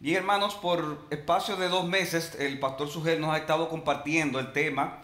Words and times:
Bien, 0.00 0.18
hermanos, 0.18 0.54
por 0.54 1.08
espacio 1.10 1.56
de 1.56 1.68
dos 1.68 1.88
meses, 1.88 2.36
el 2.38 2.60
pastor 2.60 2.88
Sugel 2.88 3.20
nos 3.20 3.34
ha 3.34 3.38
estado 3.38 3.68
compartiendo 3.68 4.38
el 4.38 4.52
tema 4.52 5.02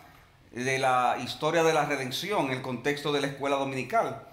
de 0.52 0.78
la 0.78 1.16
historia 1.20 1.64
de 1.64 1.74
la 1.74 1.84
redención 1.84 2.46
en 2.46 2.52
el 2.52 2.62
contexto 2.62 3.12
de 3.12 3.20
la 3.20 3.26
escuela 3.26 3.56
dominical. 3.56 4.24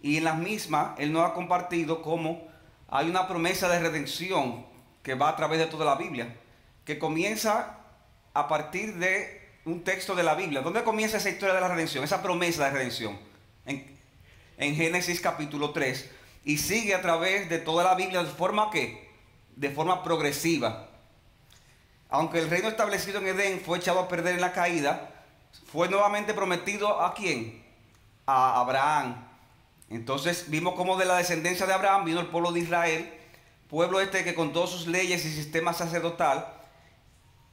Y 0.00 0.16
en 0.16 0.24
las 0.24 0.38
mismas, 0.38 0.98
él 0.98 1.12
nos 1.12 1.30
ha 1.30 1.34
compartido 1.34 2.00
cómo 2.00 2.48
hay 2.88 3.10
una 3.10 3.28
promesa 3.28 3.68
de 3.68 3.80
redención 3.80 4.64
que 5.02 5.14
va 5.14 5.28
a 5.28 5.36
través 5.36 5.58
de 5.58 5.66
toda 5.66 5.84
la 5.84 5.96
Biblia, 5.96 6.34
que 6.86 6.98
comienza 6.98 7.80
a 8.32 8.48
partir 8.48 8.94
de 8.94 9.58
un 9.66 9.84
texto 9.84 10.14
de 10.14 10.22
la 10.22 10.34
Biblia. 10.34 10.62
¿Dónde 10.62 10.84
comienza 10.84 11.18
esa 11.18 11.28
historia 11.28 11.54
de 11.54 11.60
la 11.60 11.68
redención? 11.68 12.02
Esa 12.02 12.22
promesa 12.22 12.64
de 12.64 12.70
redención. 12.70 13.18
En, 13.66 13.94
en 14.56 14.74
Génesis 14.74 15.20
capítulo 15.20 15.72
3. 15.72 16.10
Y 16.46 16.56
sigue 16.56 16.94
a 16.94 17.02
través 17.02 17.50
de 17.50 17.58
toda 17.58 17.84
la 17.84 17.94
Biblia 17.94 18.22
de 18.22 18.30
forma 18.30 18.70
que 18.70 19.07
de 19.58 19.70
forma 19.70 20.04
progresiva. 20.04 20.88
Aunque 22.08 22.38
el 22.38 22.48
reino 22.48 22.68
establecido 22.68 23.18
en 23.18 23.26
Edén 23.26 23.60
fue 23.60 23.78
echado 23.78 23.98
a 23.98 24.08
perder 24.08 24.36
en 24.36 24.40
la 24.40 24.52
caída, 24.52 25.10
fue 25.72 25.88
nuevamente 25.88 26.32
prometido 26.32 27.00
a 27.02 27.12
quién? 27.12 27.64
A 28.24 28.60
Abraham. 28.60 29.26
Entonces 29.90 30.48
vimos 30.48 30.74
cómo 30.74 30.96
de 30.96 31.06
la 31.06 31.16
descendencia 31.16 31.66
de 31.66 31.74
Abraham 31.74 32.04
vino 32.04 32.20
el 32.20 32.28
pueblo 32.28 32.52
de 32.52 32.60
Israel, 32.60 33.12
pueblo 33.68 34.00
este 34.00 34.22
que 34.22 34.34
con 34.34 34.52
todas 34.52 34.70
sus 34.70 34.86
leyes 34.86 35.24
y 35.24 35.32
sistema 35.32 35.72
sacerdotal, 35.72 36.46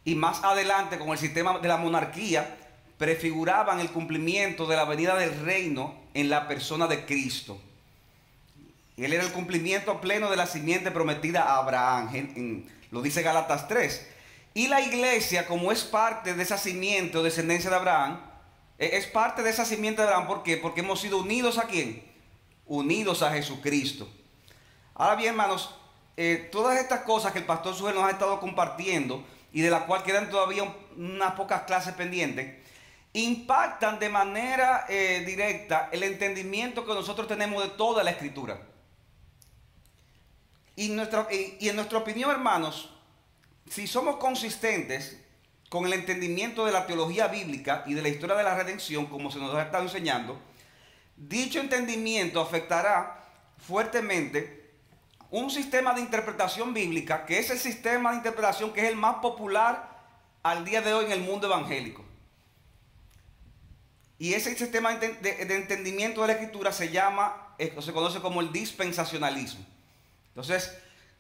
y 0.04 0.14
más 0.14 0.44
adelante 0.44 1.00
con 1.00 1.10
el 1.10 1.18
sistema 1.18 1.58
de 1.58 1.68
la 1.68 1.78
monarquía, 1.78 2.56
prefiguraban 3.00 3.80
el 3.80 3.90
cumplimiento 3.90 4.68
de 4.68 4.76
la 4.76 4.86
venida 4.86 5.16
del 5.16 5.40
reino 5.42 5.96
en 6.14 6.30
la 6.30 6.48
persona 6.48 6.86
de 6.86 7.06
Cristo. 7.06 7.60
Él 8.98 9.14
era 9.14 9.24
el 9.24 9.32
cumplimiento 9.32 10.00
pleno 10.00 10.30
de 10.30 10.38
la 10.38 10.48
simiente 10.48 10.92
prometida 10.92 11.44
a 11.44 11.58
Abraham, 11.58 12.66
lo 12.92 13.02
dice 13.02 13.22
Galatas 13.22 13.68
3. 13.68 14.08
Y 14.54 14.68
la 14.68 14.80
iglesia, 14.80 15.48
como 15.48 15.74
es 15.74 15.84
parte 15.84 16.34
de 16.34 16.42
esa 16.42 16.58
simiente 16.58 17.18
o 17.18 17.24
descendencia 17.24 17.70
de 17.70 17.76
Abraham, 17.76 18.22
e, 18.80 18.96
es 18.96 19.06
parte 19.06 19.44
de 19.44 19.50
esa 19.50 19.66
simiente 19.66 20.02
de 20.02 20.08
Abraham. 20.08 20.28
¿Por 20.28 20.44
qué? 20.44 20.56
Porque 20.56 20.80
hemos 20.80 21.02
sido 21.02 21.18
unidos 21.18 21.58
a 21.58 21.64
quién? 21.64 22.04
Unidos 22.66 23.22
a 23.22 23.32
Jesucristo. 23.32 24.08
Ahora 24.94 25.16
bien, 25.16 25.32
hermanos, 25.32 25.76
eh, 26.16 26.48
todas 26.54 26.80
estas 26.80 27.02
cosas 27.02 27.34
que 27.34 27.40
el 27.40 27.46
pastor 27.46 27.76
Suel 27.76 27.96
nos 27.96 28.06
ha 28.06 28.12
estado 28.12 28.40
compartiendo 28.40 29.26
y 29.52 29.60
de 29.60 29.70
las 29.70 29.84
cuales 29.84 30.06
quedan 30.06 30.30
todavía 30.30 30.64
unas 30.96 31.34
pocas 31.34 31.64
clases 31.64 31.94
pendientes, 31.94 32.56
impactan 33.12 34.00
de 34.00 34.10
manera 34.10 34.86
eh, 34.88 35.24
directa 35.26 35.90
el 35.92 36.04
entendimiento 36.04 36.86
que 36.86 36.94
nosotros 36.94 37.28
tenemos 37.28 37.62
de 37.62 37.70
toda 37.72 38.04
la 38.04 38.12
escritura. 38.12 38.58
Y, 40.76 40.90
en 40.90 41.76
nuestra 41.76 41.98
opinión, 41.98 42.32
hermanos, 42.32 42.90
si 43.70 43.88
somos 43.88 44.18
consistentes 44.18 45.18
con 45.70 45.86
el 45.86 45.94
entendimiento 45.94 46.66
de 46.66 46.72
la 46.72 46.86
teología 46.86 47.28
bíblica 47.28 47.84
y 47.88 47.94
de 47.94 48.02
la 48.02 48.10
historia 48.10 48.36
de 48.36 48.44
la 48.44 48.56
redención, 48.56 49.06
como 49.08 49.32
se 49.32 49.40
nos 49.40 49.56
ha 49.56 49.64
estado 49.64 49.84
enseñando, 49.84 50.40
dicho 51.16 51.60
entendimiento 51.60 52.42
afectará 52.42 53.24
fuertemente 53.58 54.74
un 55.32 55.50
sistema 55.50 55.94
de 55.94 56.02
interpretación 56.02 56.74
bíblica, 56.74 57.26
que 57.26 57.40
es 57.40 57.50
el 57.50 57.58
sistema 57.58 58.12
de 58.12 58.18
interpretación 58.18 58.74
que 58.74 58.82
es 58.82 58.90
el 58.90 58.96
más 58.96 59.16
popular 59.16 59.96
al 60.44 60.64
día 60.64 60.82
de 60.82 60.94
hoy 60.94 61.06
en 61.06 61.12
el 61.12 61.22
mundo 61.22 61.48
evangélico. 61.48 62.06
Y 64.18 64.34
ese 64.34 64.56
sistema 64.56 64.96
de, 64.96 65.18
entendimiento 65.56 66.22
de 66.22 66.28
la 66.28 66.34
escritura 66.34 66.72
se 66.72 66.90
llama, 66.90 67.54
eh, 67.58 67.76
se 67.82 67.92
conoce 67.92 68.22
como 68.22 68.42
el 68.42 68.52
dispensacionalismo. 68.52 69.66
Entonces, 70.36 70.78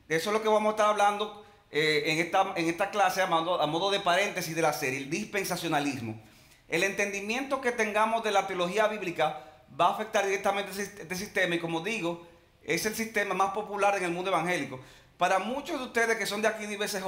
eso 0.09 0.29
es 0.29 0.33
lo 0.33 0.41
que 0.41 0.49
vamos 0.49 0.67
a 0.67 0.71
estar 0.71 0.89
hablando 0.89 1.45
eh, 1.71 2.03
en, 2.07 2.19
esta, 2.19 2.53
en 2.57 2.67
esta 2.67 2.91
clase 2.91 3.21
a 3.21 3.27
modo, 3.27 3.61
a 3.61 3.65
modo 3.65 3.89
de 3.89 4.01
paréntesis 4.01 4.53
de 4.53 4.61
la 4.61 4.73
serie, 4.73 4.99
el 4.99 5.09
dispensacionalismo. 5.09 6.21
El 6.67 6.83
entendimiento 6.83 7.61
que 7.61 7.71
tengamos 7.71 8.23
de 8.23 8.31
la 8.31 8.45
teología 8.45 8.87
bíblica 8.87 9.41
va 9.79 9.87
a 9.87 9.93
afectar 9.93 10.25
directamente 10.25 10.71
este 10.81 11.15
sistema 11.15 11.55
y 11.55 11.59
como 11.59 11.79
digo, 11.79 12.27
es 12.61 12.85
el 12.85 12.93
sistema 12.93 13.33
más 13.33 13.51
popular 13.51 13.95
en 13.97 14.03
el 14.03 14.11
mundo 14.11 14.31
evangélico. 14.31 14.81
Para 15.17 15.39
muchos 15.39 15.79
de 15.79 15.85
ustedes 15.85 16.17
que 16.17 16.25
son 16.25 16.41
de 16.41 16.49
aquí 16.49 16.65
de 16.65 16.73
IBCJ, 16.73 17.05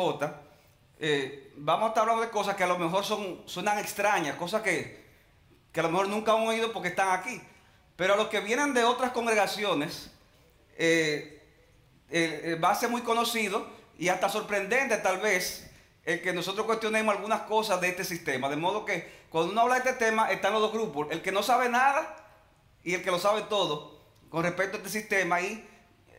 eh, 0.99 1.51
vamos 1.57 1.85
a 1.85 1.87
estar 1.89 2.03
hablando 2.03 2.23
de 2.23 2.29
cosas 2.29 2.55
que 2.55 2.63
a 2.63 2.67
lo 2.67 2.79
mejor 2.79 3.03
son, 3.03 3.41
suenan 3.45 3.79
extrañas, 3.79 4.37
cosas 4.37 4.61
que, 4.61 5.05
que 5.73 5.79
a 5.81 5.83
lo 5.83 5.89
mejor 5.89 6.07
nunca 6.07 6.31
han 6.31 6.47
oído 6.47 6.71
porque 6.71 6.89
están 6.89 7.19
aquí. 7.19 7.41
Pero 7.97 8.13
a 8.13 8.17
los 8.17 8.27
que 8.27 8.39
vienen 8.39 8.73
de 8.73 8.83
otras 8.83 9.11
congregaciones, 9.11 10.11
eh, 10.77 11.36
va 12.11 12.71
a 12.71 12.75
ser 12.75 12.89
muy 12.89 13.01
conocido 13.01 13.67
y 13.97 14.09
hasta 14.09 14.29
sorprendente 14.29 14.97
tal 14.97 15.19
vez 15.19 15.69
el 16.05 16.21
que 16.21 16.31
nosotros 16.31 16.65
cuestionemos 16.65 17.15
algunas 17.15 17.41
cosas 17.41 17.81
de 17.81 17.89
este 17.89 18.05
sistema. 18.05 18.47
De 18.47 18.55
modo 18.55 18.85
que 18.85 19.25
cuando 19.29 19.51
uno 19.51 19.61
habla 19.61 19.75
de 19.79 19.89
este 19.89 20.05
tema 20.05 20.31
están 20.31 20.53
los 20.53 20.61
dos 20.61 20.71
grupos, 20.71 21.07
el 21.11 21.21
que 21.21 21.33
no 21.33 21.43
sabe 21.43 21.67
nada 21.67 22.15
y 22.83 22.93
el 22.93 23.03
que 23.03 23.11
lo 23.11 23.19
sabe 23.19 23.41
todo 23.41 23.99
con 24.29 24.43
respecto 24.43 24.77
a 24.77 24.79
este 24.79 24.89
sistema. 24.89 25.41
Y 25.41 25.67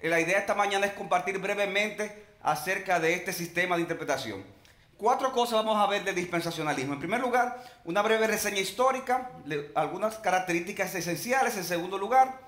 la 0.02 0.20
idea 0.20 0.38
esta 0.38 0.54
mañana 0.54 0.86
es 0.86 0.92
compartir 0.92 1.38
brevemente 1.38 2.26
acerca 2.42 3.00
de 3.00 3.14
este 3.14 3.32
sistema 3.32 3.76
de 3.76 3.82
interpretación. 3.82 4.44
Cuatro 4.98 5.32
cosas 5.32 5.64
vamos 5.64 5.78
a 5.78 5.86
ver 5.86 6.04
del 6.04 6.14
dispensacionalismo. 6.14 6.92
En 6.92 6.98
primer 6.98 7.20
lugar, 7.20 7.64
una 7.84 8.02
breve 8.02 8.26
reseña 8.26 8.60
histórica, 8.60 9.30
algunas 9.74 10.16
características 10.18 10.94
esenciales. 10.94 11.56
En 11.56 11.64
segundo 11.64 11.96
lugar, 11.96 12.38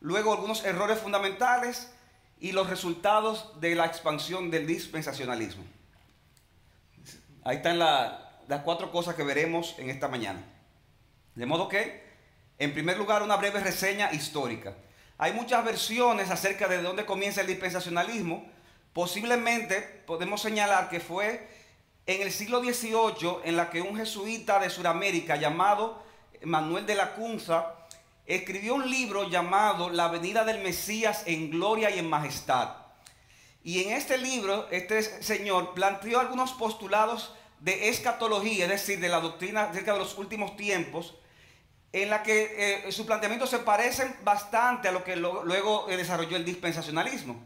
luego 0.00 0.32
algunos 0.32 0.64
errores 0.64 1.00
fundamentales 1.00 1.92
y 2.40 2.52
los 2.52 2.70
resultados 2.70 3.60
de 3.60 3.74
la 3.74 3.86
expansión 3.86 4.50
del 4.50 4.66
dispensacionalismo. 4.66 5.64
Ahí 7.44 7.56
están 7.56 7.78
las 7.78 8.62
cuatro 8.64 8.90
cosas 8.92 9.14
que 9.14 9.22
veremos 9.22 9.74
en 9.78 9.90
esta 9.90 10.08
mañana. 10.08 10.44
De 11.34 11.46
modo 11.46 11.68
que, 11.68 12.02
en 12.58 12.72
primer 12.72 12.98
lugar, 12.98 13.22
una 13.22 13.36
breve 13.36 13.60
reseña 13.60 14.12
histórica. 14.12 14.74
Hay 15.16 15.32
muchas 15.32 15.64
versiones 15.64 16.30
acerca 16.30 16.68
de 16.68 16.82
dónde 16.82 17.06
comienza 17.06 17.40
el 17.40 17.46
dispensacionalismo. 17.46 18.46
Posiblemente 18.92 19.80
podemos 20.06 20.42
señalar 20.42 20.88
que 20.88 21.00
fue 21.00 21.48
en 22.06 22.22
el 22.22 22.32
siglo 22.32 22.60
XVIII 22.60 23.38
en 23.44 23.56
la 23.56 23.70
que 23.70 23.82
un 23.82 23.96
jesuita 23.96 24.58
de 24.60 24.70
Sudamérica 24.70 25.36
llamado 25.36 26.02
Manuel 26.42 26.86
de 26.86 26.94
la 26.94 27.14
Cunza 27.14 27.74
escribió 28.28 28.74
un 28.74 28.88
libro 28.88 29.28
llamado 29.28 29.88
La 29.88 30.08
venida 30.08 30.44
del 30.44 30.62
Mesías 30.62 31.22
en 31.26 31.50
gloria 31.50 31.90
y 31.90 31.98
en 31.98 32.08
majestad. 32.08 32.76
Y 33.64 33.82
en 33.82 33.94
este 33.94 34.18
libro, 34.18 34.68
este 34.70 35.02
señor 35.02 35.72
planteó 35.74 36.20
algunos 36.20 36.52
postulados 36.52 37.34
de 37.60 37.88
escatología, 37.88 38.66
es 38.66 38.70
decir, 38.70 39.00
de 39.00 39.08
la 39.08 39.20
doctrina 39.20 39.64
acerca 39.64 39.94
de 39.94 39.98
los 39.98 40.16
últimos 40.18 40.56
tiempos, 40.56 41.16
en 41.92 42.10
la 42.10 42.22
que 42.22 42.84
eh, 42.86 42.92
sus 42.92 43.06
planteamientos 43.06 43.48
se 43.48 43.58
parecen 43.60 44.14
bastante 44.22 44.88
a 44.88 44.92
lo 44.92 45.02
que 45.02 45.16
luego 45.16 45.86
desarrolló 45.88 46.36
el 46.36 46.44
dispensacionalismo. 46.44 47.42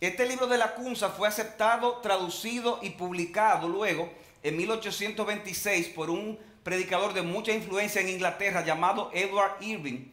Este 0.00 0.26
libro 0.26 0.46
de 0.46 0.58
la 0.58 0.74
Cunza 0.74 1.10
fue 1.10 1.26
aceptado, 1.26 1.98
traducido 1.98 2.78
y 2.82 2.90
publicado 2.90 3.68
luego 3.68 4.12
en 4.44 4.56
1826 4.56 5.88
por 5.88 6.08
un 6.08 6.38
predicador 6.62 7.12
de 7.12 7.22
mucha 7.22 7.52
influencia 7.52 8.00
en 8.00 8.08
Inglaterra 8.08 8.64
llamado 8.64 9.10
Edward 9.12 9.56
Irving. 9.60 10.10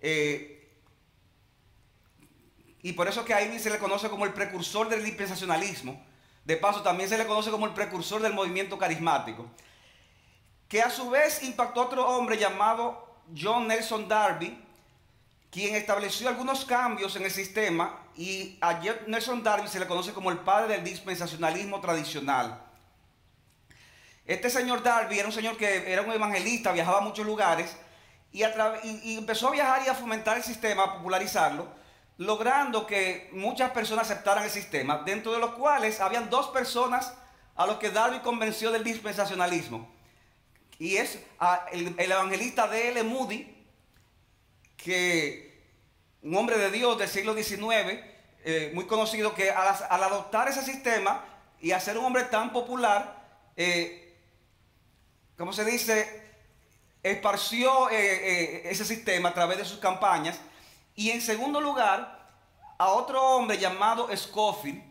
Eh, 0.00 0.54
y 2.82 2.92
por 2.92 3.08
eso 3.08 3.24
que 3.24 3.32
a 3.32 3.42
Irving 3.42 3.58
se 3.58 3.70
le 3.70 3.78
conoce 3.78 4.10
como 4.10 4.26
el 4.26 4.34
precursor 4.34 4.88
del 4.88 5.02
dispensacionalismo. 5.02 5.98
De 6.44 6.58
paso, 6.58 6.82
también 6.82 7.08
se 7.08 7.16
le 7.16 7.26
conoce 7.26 7.50
como 7.50 7.66
el 7.66 7.72
precursor 7.72 8.20
del 8.20 8.34
movimiento 8.34 8.76
carismático. 8.76 9.46
Que 10.68 10.82
a 10.82 10.90
su 10.90 11.08
vez 11.08 11.42
impactó 11.42 11.80
a 11.80 11.84
otro 11.86 12.06
hombre 12.06 12.36
llamado 12.36 13.16
John 13.34 13.68
Nelson 13.68 14.06
Darby, 14.06 14.62
quien 15.50 15.74
estableció 15.76 16.28
algunos 16.28 16.66
cambios 16.66 17.16
en 17.16 17.22
el 17.22 17.30
sistema. 17.30 18.00
Y 18.16 18.58
a 18.60 18.78
Nelson 19.06 19.42
Darby 19.42 19.68
se 19.68 19.80
le 19.80 19.86
conoce 19.86 20.12
como 20.12 20.30
el 20.30 20.38
padre 20.38 20.74
del 20.74 20.84
dispensacionalismo 20.84 21.80
tradicional. 21.80 22.63
Este 24.26 24.48
señor 24.48 24.82
Darby 24.82 25.18
era 25.18 25.28
un 25.28 25.34
señor 25.34 25.56
que 25.56 25.92
era 25.92 26.02
un 26.02 26.12
evangelista, 26.12 26.72
viajaba 26.72 26.98
a 26.98 27.02
muchos 27.02 27.26
lugares 27.26 27.76
y, 28.32 28.42
empezó 29.16 29.48
a 29.48 29.52
viajar 29.52 29.82
y 29.86 29.88
a 29.88 29.94
fomentar 29.94 30.36
el 30.36 30.42
sistema, 30.42 30.82
a 30.82 30.94
popularizarlo, 30.96 31.68
logrando 32.16 32.86
que 32.86 33.30
muchas 33.32 33.70
personas 33.70 34.10
aceptaran 34.10 34.44
el 34.44 34.50
sistema, 34.50 35.02
dentro 35.04 35.32
de 35.32 35.38
los 35.38 35.52
cuales 35.52 36.00
habían 36.00 36.30
dos 36.30 36.48
personas 36.48 37.14
a 37.54 37.66
los 37.66 37.76
que 37.76 37.90
Darby 37.90 38.20
convenció 38.20 38.72
del 38.72 38.82
dispensacionalismo. 38.82 39.88
Y 40.78 40.96
es 40.96 41.20
el, 41.70 41.94
evangelista 41.96 42.66
D.L. 42.66 43.04
Moody, 43.04 43.54
que 44.76 45.62
un 46.22 46.34
hombre 46.36 46.58
de 46.58 46.70
Dios 46.72 46.98
del 46.98 47.08
siglo 47.08 47.34
XIX, 47.34 48.00
eh, 48.44 48.72
muy 48.74 48.86
conocido, 48.86 49.34
que 49.34 49.50
al, 49.50 50.02
adoptar 50.02 50.48
ese 50.48 50.62
sistema 50.62 51.24
y 51.60 51.70
a 51.70 51.78
ser 51.78 51.98
un 51.98 52.06
hombre 52.06 52.24
tan 52.24 52.52
popular, 52.52 53.22
eh, 53.56 54.03
como 55.36 55.52
se 55.52 55.64
dice, 55.64 56.22
esparció 57.02 57.90
eh, 57.90 57.96
eh, 57.96 58.62
ese 58.70 58.84
sistema 58.84 59.30
a 59.30 59.34
través 59.34 59.58
de 59.58 59.64
sus 59.64 59.78
campañas. 59.78 60.38
Y 60.94 61.10
en 61.10 61.20
segundo 61.20 61.60
lugar, 61.60 62.28
a 62.78 62.88
otro 62.88 63.22
hombre 63.22 63.58
llamado 63.58 64.08
Scofield, 64.16 64.82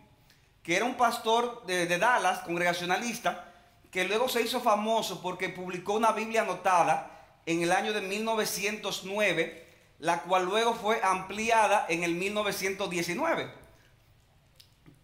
que 0.62 0.75
era 0.75 0.86
un 0.86 0.95
pastor 0.95 1.66
de, 1.66 1.86
de 1.86 1.98
Dallas, 1.98 2.40
congregacionalista, 2.40 3.51
que 3.92 4.06
luego 4.06 4.28
se 4.28 4.42
hizo 4.42 4.60
famoso 4.60 5.22
porque 5.22 5.50
publicó 5.50 5.94
una 5.94 6.12
Biblia 6.12 6.42
anotada 6.42 7.12
en 7.46 7.62
el 7.62 7.72
año 7.72 7.94
de 7.94 8.01
1909, 8.01 9.68
la 10.00 10.22
cual 10.24 10.46
luego 10.46 10.74
fue 10.74 11.00
ampliada 11.04 11.86
en 11.89 12.04
el 12.04 12.16
1919. 12.16 13.51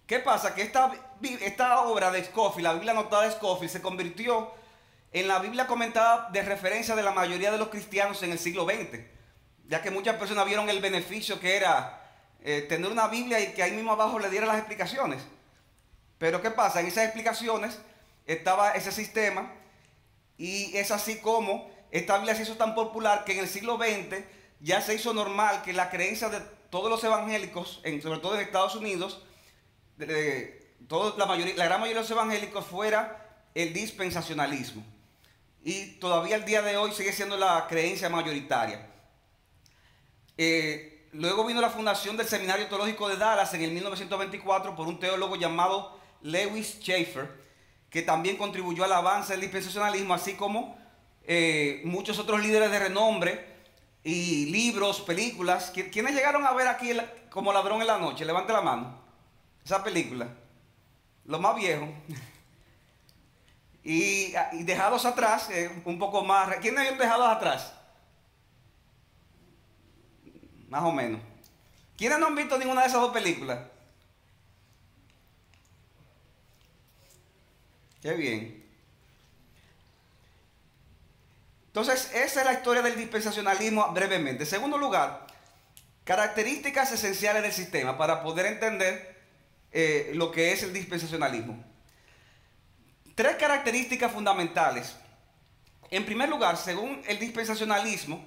¿Qué 0.07 0.19
pasa? 0.19 0.55
Que 0.55 0.63
esta, 0.63 0.91
esta 1.21 1.81
obra 1.81 2.09
de 2.11 2.23
Scofield, 2.23 2.63
la 2.63 2.73
Biblia 2.73 2.91
anotada 2.93 3.23
de 3.23 3.31
Scofield, 3.31 3.71
se 3.71 3.81
convirtió 3.81 4.51
en 5.11 5.27
la 5.27 5.39
Biblia 5.39 5.67
comentada 5.67 6.29
de 6.31 6.41
referencia 6.41 6.95
de 6.95 7.03
la 7.03 7.11
mayoría 7.11 7.51
de 7.51 7.57
los 7.57 7.69
cristianos 7.69 8.21
en 8.23 8.31
el 8.31 8.39
siglo 8.39 8.65
XX, 8.65 8.99
ya 9.67 9.81
que 9.81 9.91
muchas 9.91 10.17
personas 10.17 10.45
vieron 10.45 10.69
el 10.69 10.81
beneficio 10.81 11.39
que 11.39 11.55
era 11.55 12.01
eh, 12.41 12.65
tener 12.69 12.91
una 12.91 13.07
Biblia 13.07 13.39
y 13.39 13.53
que 13.53 13.63
ahí 13.63 13.71
mismo 13.71 13.91
abajo 13.91 14.19
le 14.19 14.29
diera 14.29 14.45
las 14.45 14.57
explicaciones. 14.57 15.21
Pero 16.17 16.41
¿qué 16.41 16.51
pasa? 16.51 16.79
En 16.81 16.87
esas 16.87 17.05
explicaciones 17.05 17.79
estaba 18.25 18.71
ese 18.71 18.91
sistema 18.91 19.51
y 20.37 20.75
es 20.77 20.91
así 20.91 21.19
como 21.19 21.69
esta 21.91 22.17
Biblia 22.17 22.35
se 22.35 22.43
hizo 22.43 22.55
tan 22.55 22.75
popular 22.75 23.25
que 23.25 23.33
en 23.33 23.39
el 23.39 23.47
siglo 23.47 23.77
XX 23.77 24.23
ya 24.59 24.81
se 24.81 24.93
hizo 24.93 25.13
normal 25.13 25.63
que 25.63 25.73
la 25.73 25.89
creencia 25.89 26.29
de 26.29 26.39
todos 26.69 26.89
los 26.89 27.03
evangélicos, 27.03 27.81
sobre 28.01 28.19
todo 28.19 28.35
en 28.35 28.41
Estados 28.41 28.75
Unidos, 28.75 29.23
de, 29.97 30.75
la, 31.17 31.25
mayoría, 31.25 31.55
la 31.55 31.65
gran 31.65 31.79
mayoría 31.79 32.01
de 32.01 32.07
los 32.07 32.11
evangélicos 32.11 32.65
fuera 32.65 33.47
el 33.55 33.73
dispensacionalismo. 33.73 34.83
Y 35.63 35.97
todavía 35.99 36.35
el 36.35 36.45
día 36.45 36.61
de 36.61 36.77
hoy 36.77 36.91
sigue 36.91 37.11
siendo 37.11 37.37
la 37.37 37.67
creencia 37.67 38.09
mayoritaria. 38.09 38.87
Eh, 40.37 41.09
luego 41.11 41.45
vino 41.45 41.59
la 41.59 41.69
fundación 41.69 42.15
del 42.15 42.27
Seminario 42.27 42.67
Teológico 42.67 43.09
de 43.09 43.17
Dallas 43.17 43.53
en 43.53 43.61
el 43.63 43.71
1924 43.71 44.75
por 44.75 44.87
un 44.87 44.99
teólogo 44.99 45.35
llamado 45.35 45.99
Lewis 46.21 46.77
Schaeffer, 46.79 47.29
que 47.89 48.01
también 48.01 48.37
contribuyó 48.37 48.85
al 48.85 48.93
avance 48.93 49.33
del 49.33 49.41
dispensacionalismo, 49.41 50.13
así 50.13 50.35
como 50.35 50.77
eh, 51.23 51.81
muchos 51.83 52.19
otros 52.19 52.41
líderes 52.41 52.71
de 52.71 52.79
renombre 52.79 53.45
y 54.03 54.45
libros, 54.45 55.01
películas. 55.01 55.71
¿Quiénes 55.71 56.15
llegaron 56.15 56.45
a 56.45 56.53
ver 56.53 56.67
aquí 56.67 56.91
como 57.29 57.51
ladrón 57.51 57.81
en 57.81 57.87
la 57.87 57.97
noche? 57.97 58.23
Levante 58.23 58.53
la 58.53 58.61
mano. 58.61 58.97
Esa 59.63 59.83
película. 59.83 60.27
Los 61.25 61.41
más 61.41 61.55
viejos. 61.55 61.89
y, 63.83 64.33
dejados 64.63 65.05
atrás, 65.05 65.49
eh, 65.51 65.81
un 65.85 65.97
poco 65.97 66.23
más. 66.23 66.57
¿Quiénes 66.57 66.81
habían 66.81 66.97
dejado 66.97 67.25
atrás? 67.25 67.73
Más 70.67 70.83
o 70.83 70.91
menos. 70.91 71.21
¿Quiénes 71.97 72.19
no 72.19 72.27
han 72.27 72.35
visto 72.35 72.57
ninguna 72.57 72.81
de 72.81 72.87
esas 72.87 73.01
dos 73.01 73.13
películas? 73.13 73.59
Qué 78.01 78.13
bien. 78.13 78.59
Entonces, 81.67 82.11
esa 82.13 82.39
es 82.41 82.45
la 82.45 82.53
historia 82.53 82.81
del 82.81 82.95
dispensacionalismo 82.95 83.91
brevemente. 83.93 84.43
En 84.43 84.49
segundo 84.49 84.77
lugar, 84.77 85.27
características 86.03 86.91
esenciales 86.91 87.43
del 87.43 87.51
sistema 87.51 87.97
para 87.97 88.23
poder 88.23 88.47
entender 88.47 89.17
eh, 89.71 90.11
lo 90.15 90.31
que 90.31 90.51
es 90.51 90.63
el 90.63 90.73
dispensacionalismo. 90.73 91.68
Tres 93.19 93.35
características 93.35 94.13
fundamentales. 94.13 94.95
En 95.91 96.05
primer 96.05 96.29
lugar, 96.29 96.55
según 96.55 97.01
el 97.05 97.19
dispensacionalismo, 97.19 98.23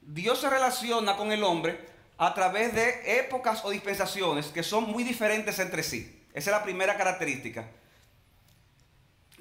Dios 0.00 0.40
se 0.40 0.48
relaciona 0.48 1.16
con 1.16 1.32
el 1.32 1.42
hombre 1.42 1.84
a 2.16 2.32
través 2.32 2.72
de 2.72 3.18
épocas 3.18 3.64
o 3.64 3.70
dispensaciones 3.70 4.46
que 4.46 4.62
son 4.62 4.84
muy 4.84 5.02
diferentes 5.02 5.58
entre 5.58 5.82
sí. 5.82 6.24
Esa 6.32 6.50
es 6.50 6.56
la 6.56 6.62
primera 6.62 6.96
característica. 6.96 7.68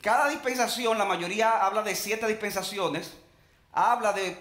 Cada 0.02 0.28
dispensación, 0.28 0.98
la 0.98 1.06
mayoría 1.06 1.63
habla 1.63 1.84
de 1.84 1.94
siete 1.94 2.25
dispensaciones, 2.25 3.13
habla 3.74 4.12
de 4.12 4.36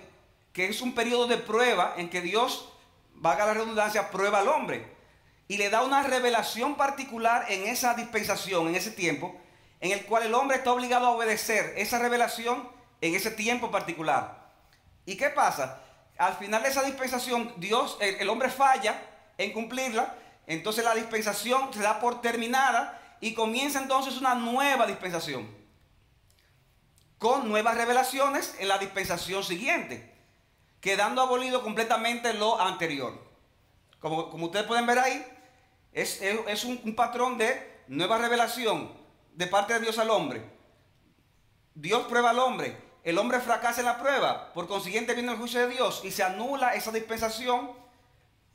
que 0.54 0.64
es 0.70 0.80
un 0.80 0.94
periodo 0.94 1.26
de 1.26 1.36
prueba 1.36 1.92
en 1.98 2.08
que 2.08 2.22
Dios, 2.22 2.72
vaga 3.16 3.44
la 3.44 3.52
redundancia, 3.52 4.10
prueba 4.10 4.38
al 4.38 4.48
hombre. 4.48 4.86
Y 5.46 5.58
le 5.58 5.68
da 5.68 5.82
una 5.82 6.04
revelación 6.04 6.74
particular 6.76 7.44
en 7.50 7.64
esa 7.66 7.92
dispensación, 7.92 8.68
en 8.68 8.76
ese 8.76 8.92
tiempo, 8.92 9.38
en 9.84 9.92
el 9.92 10.06
cual 10.06 10.22
el 10.22 10.32
hombre 10.32 10.56
está 10.56 10.72
obligado 10.72 11.06
a 11.06 11.10
obedecer 11.10 11.74
esa 11.76 11.98
revelación 11.98 12.66
en 13.02 13.14
ese 13.14 13.30
tiempo 13.30 13.70
particular. 13.70 14.50
¿Y 15.04 15.18
qué 15.18 15.28
pasa? 15.28 15.82
Al 16.16 16.36
final 16.36 16.62
de 16.62 16.70
esa 16.70 16.82
dispensación, 16.82 17.52
Dios, 17.58 17.98
el, 18.00 18.26
hombre 18.30 18.48
falla 18.48 18.98
en 19.36 19.52
cumplirla, 19.52 20.14
entonces 20.46 20.86
la 20.86 20.94
dispensación 20.94 21.70
se 21.74 21.82
da 21.82 22.00
por 22.00 22.22
terminada 22.22 22.98
y 23.20 23.34
comienza 23.34 23.78
entonces 23.78 24.16
una 24.16 24.34
nueva 24.34 24.86
dispensación 24.86 25.54
con 27.18 27.46
nuevas 27.46 27.76
revelaciones 27.76 28.54
en 28.60 28.68
la 28.68 28.78
dispensación 28.78 29.44
siguiente, 29.44 30.14
quedando 30.80 31.20
abolido 31.20 31.62
completamente 31.62 32.32
lo 32.32 32.58
anterior. 32.58 33.22
Como, 34.00 34.30
como 34.30 34.46
ustedes 34.46 34.64
pueden 34.64 34.86
ver 34.86 34.98
ahí, 34.98 35.26
es, 35.92 36.64
un, 36.64 36.94
patrón 36.96 37.36
de 37.36 37.82
nueva 37.86 38.16
revelación 38.16 39.03
de 39.34 39.46
parte 39.46 39.74
de 39.74 39.80
Dios 39.80 39.98
al 39.98 40.10
hombre. 40.10 40.42
Dios 41.74 42.06
prueba 42.06 42.30
al 42.30 42.38
hombre, 42.38 42.76
el 43.02 43.18
hombre 43.18 43.40
fracasa 43.40 43.80
en 43.80 43.86
la 43.86 43.98
prueba, 43.98 44.52
por 44.54 44.66
consiguiente 44.66 45.14
viene 45.14 45.32
el 45.32 45.38
juicio 45.38 45.60
de 45.60 45.68
Dios 45.68 46.00
y 46.04 46.10
se 46.10 46.22
anula 46.22 46.74
esa 46.74 46.90
dispensación 46.90 47.72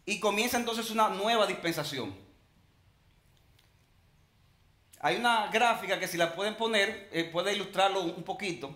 y 0.05 0.19
comienza 0.19 0.57
entonces 0.57 0.89
una 0.89 1.09
nueva 1.09 1.45
dispensación. 1.45 2.17
Hay 5.01 5.15
una 5.15 5.47
gráfica 5.47 5.99
que 5.99 6.07
si 6.07 6.17
la 6.17 6.35
pueden 6.35 6.55
poner, 6.55 7.09
eh, 7.13 7.25
puede 7.25 7.53
ilustrarlo 7.53 8.01
un, 8.01 8.23
poquito. 8.23 8.75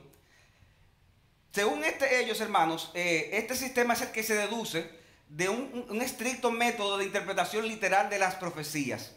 Según 1.52 1.84
este, 1.84 2.22
ellos, 2.24 2.40
hermanos, 2.40 2.92
eh, 2.94 3.32
este 3.34 3.56
sistema 3.56 3.94
es 3.94 4.02
el 4.02 4.12
que 4.12 4.24
se 4.24 4.36
deduce 4.36 4.90
de 5.28 5.50
un, 5.50 6.02
estricto 6.02 6.52
método 6.52 6.98
de 6.98 7.06
interpretación 7.06 7.68
literal 7.68 8.10
de 8.10 8.20
las 8.20 8.36
profecías. 8.36 9.14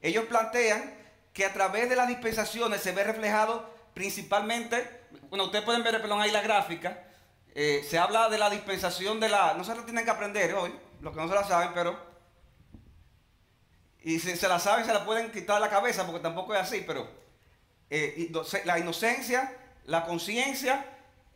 Ellos 0.00 0.26
plantean 0.26 0.94
que 1.36 1.44
a 1.44 1.52
través 1.52 1.90
de 1.90 1.96
las 1.96 2.08
dispensaciones 2.08 2.80
se 2.80 2.92
ve 2.92 3.04
reflejado 3.04 3.68
principalmente, 3.92 5.04
bueno, 5.28 5.44
ustedes 5.44 5.66
pueden 5.66 5.84
ver, 5.84 6.00
perdón, 6.00 6.18
ahí 6.18 6.30
la 6.30 6.40
gráfica, 6.40 7.04
eh, 7.54 7.84
se 7.86 7.98
habla 7.98 8.30
de 8.30 8.38
la 8.38 8.48
dispensación 8.48 9.20
de 9.20 9.28
la, 9.28 9.52
no 9.52 9.62
se 9.62 9.74
lo 9.74 9.84
tienen 9.84 10.06
que 10.06 10.10
aprender 10.10 10.54
hoy, 10.54 10.74
los 11.02 11.12
que 11.12 11.20
no 11.20 11.28
se 11.28 11.34
la 11.34 11.44
saben, 11.44 11.72
pero 11.74 11.94
y 14.00 14.18
si 14.18 14.34
se 14.34 14.48
la 14.48 14.58
saben, 14.58 14.86
se 14.86 14.94
la 14.94 15.04
pueden 15.04 15.30
quitar 15.30 15.60
la 15.60 15.68
cabeza, 15.68 16.06
porque 16.06 16.20
tampoco 16.20 16.54
es 16.54 16.60
así, 16.62 16.82
pero 16.86 17.06
eh, 17.90 18.32
la 18.64 18.78
inocencia, 18.78 19.54
la 19.84 20.06
conciencia, 20.06 20.86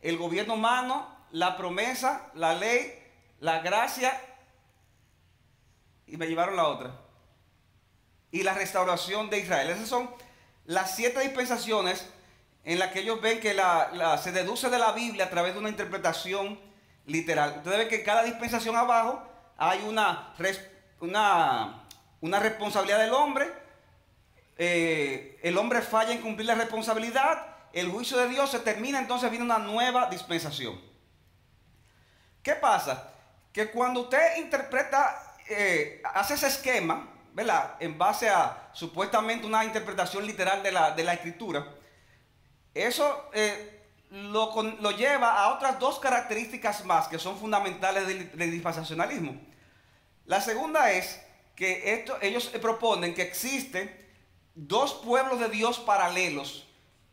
el 0.01 0.17
gobierno 0.17 0.55
humano, 0.55 1.15
la 1.31 1.59
promesa, 1.59 2.31
la 2.33 2.55
ley, 2.55 2.99
la 3.41 3.59
gracia, 3.59 4.19
y 6.07 6.17
me 6.17 6.27
llevaron 6.27 6.57
la 6.57 6.69
otra. 6.69 7.00
Y 8.31 8.43
la 8.43 8.55
restauración 8.55 9.31
de 9.31 9.39
Israel. 9.39 9.71
Esas 9.71 9.89
son 9.89 10.11
las 10.65 10.95
siete 10.95 11.21
dispensaciones 11.21 12.07
en 12.65 12.79
las 12.79 12.93
que 12.93 13.01
ellos 13.01 13.21
ven 13.21 13.41
que 13.41 13.57
se 14.23 14.33
deduce 14.33 14.71
de 14.71 14.79
la 14.79 14.93
Biblia 14.93 15.25
a 15.25 15.31
través 15.31 15.55
de 15.55 15.61
una 15.61 15.69
interpretación 15.69 16.61
literal. 17.07 17.55
Ustedes 17.59 17.79
ven 17.79 17.89
que 17.89 18.03
cada 18.05 18.23
dispensación 18.23 18.77
abajo 18.77 19.23
hay 19.57 19.81
una, 19.87 20.35
una 21.01 21.81
una 22.21 22.39
responsabilidad 22.39 22.99
del 22.99 23.13
hombre, 23.13 23.51
eh, 24.59 25.39
el 25.43 25.57
hombre 25.57 25.81
falla 25.81 26.13
en 26.13 26.21
cumplir 26.21 26.47
la 26.47 26.55
responsabilidad, 26.55 27.47
el 27.73 27.89
juicio 27.89 28.19
de 28.19 28.29
Dios 28.29 28.51
se 28.51 28.61
termina, 28.61 28.99
entonces 28.99 29.31
viene 29.31 29.45
una 29.45 29.59
nueva 29.59 30.11
dispensación. 30.11 30.79
¿Qué 32.43 32.55
pasa? 32.55 33.13
Que 33.53 33.71
cuando 33.71 34.03
usted 34.03 34.37
interpreta, 34.39 35.37
eh, 35.49 36.03
hace 36.15 36.35
ese 36.35 36.49
esquema, 36.49 37.09
¿verdad? 37.33 37.77
En 37.81 37.99
base 37.99 38.29
a 38.29 38.71
supuestamente 38.73 39.47
una 39.47 39.65
interpretación 39.65 40.27
literal 40.27 40.63
de 40.63 40.73
la, 40.73 41.13
escritura, 41.13 41.67
eso 42.75 43.31
eh, 43.33 43.83
lo, 44.11 44.91
lleva 44.93 45.43
a 45.43 45.55
otras 45.55 45.79
dos 45.79 45.99
características 45.99 46.85
más 46.85 47.09
que 47.09 47.19
son 47.19 47.39
fundamentales 47.39 48.07
del, 48.07 48.37
del 48.37 48.51
dispensacionalismo. 48.51 49.41
La 50.27 50.41
segunda 50.41 50.93
es 50.93 51.21
que 51.57 52.05
ellos 52.23 52.47
proponen 52.61 53.15
que 53.15 53.23
existen 53.23 53.95
dos 54.55 54.95
pueblos 54.95 55.41
de 55.41 55.49
Dios 55.49 55.79
paralelos 55.79 56.67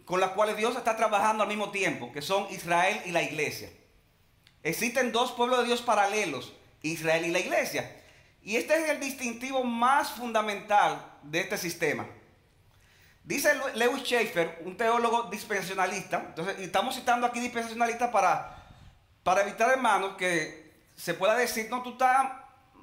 con 0.07 0.21
los 0.21 0.31
cuales 0.31 0.55
Dios 0.55 0.77
está 0.77 0.95
trabajando 0.95 1.43
al 1.43 1.49
mismo 1.49 1.69
tiempo, 1.69 2.13
que 2.13 2.21
son 2.21 2.47
Israel 2.49 3.01
y 3.05 3.11
la 3.11 3.23
iglesia. 3.23 3.69
Existen 4.63 5.11
dos 5.11 5.33
pueblos 5.33 5.59
de 5.59 5.65
Dios 5.65 5.81
paralelos, 5.81 6.53
Israel 6.81 7.25
y 7.25 7.31
la 7.31 7.39
iglesia. 7.39 7.91
Y 8.47 8.55
este 8.55 8.81
es 8.81 8.89
el 8.89 9.01
distintivo 9.01 9.61
más 9.65 10.11
fundamental 10.11 11.05
de 11.21 11.41
este 11.41 11.57
sistema. 11.57 12.07
Dice 13.25 13.53
Lewis 13.75 14.03
Schaeffer, 14.03 14.61
un 14.63 14.77
teólogo 14.77 15.23
dispensacionalista, 15.23 16.27
entonces 16.29 16.57
estamos 16.59 16.95
citando 16.95 17.27
aquí 17.27 17.41
dispensacionalista 17.41 18.09
para, 18.09 18.55
para 19.21 19.41
evitar, 19.41 19.69
hermanos, 19.69 20.15
que 20.17 20.73
se 20.95 21.13
pueda 21.13 21.35
decir, 21.35 21.69
no, 21.69 21.83
tú 21.83 21.89
estás 21.89 22.25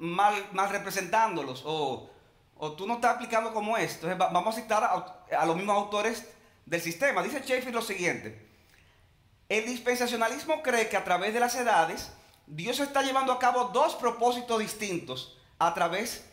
mal, 0.01 0.35
representándolos 0.69 1.63
o, 1.65 2.11
o 2.57 2.73
tú 2.73 2.87
no 2.87 2.97
estás 2.97 3.15
aplicando 3.15 3.55
como 3.55 3.79
es. 3.79 3.95
Entonces 3.95 4.19
vamos 4.19 4.55
a 4.55 4.61
citar 4.61 4.85
a, 4.85 5.47
los 5.47 5.57
mismos 5.57 5.77
autores 5.77 6.29
del 6.67 6.83
sistema. 6.83 7.23
Dice 7.23 7.41
Sheffield 7.41 7.77
lo 7.77 7.81
siguiente. 7.81 8.51
El 9.49 9.65
dispensacionalismo 9.65 10.63
cree 10.63 10.91
que 10.91 10.99
a 10.99 11.05
través 11.05 11.33
de 11.33 11.41
las 11.41 11.55
edades 11.55 12.13
Dios 12.47 12.81
está 12.81 13.01
llevando 13.01 13.33
a 13.33 13.39
cabo 13.39 13.71
dos 13.73 13.95
propósitos 13.95 14.59
distintos 14.59 15.39
a 15.67 15.75
través... 15.75 16.25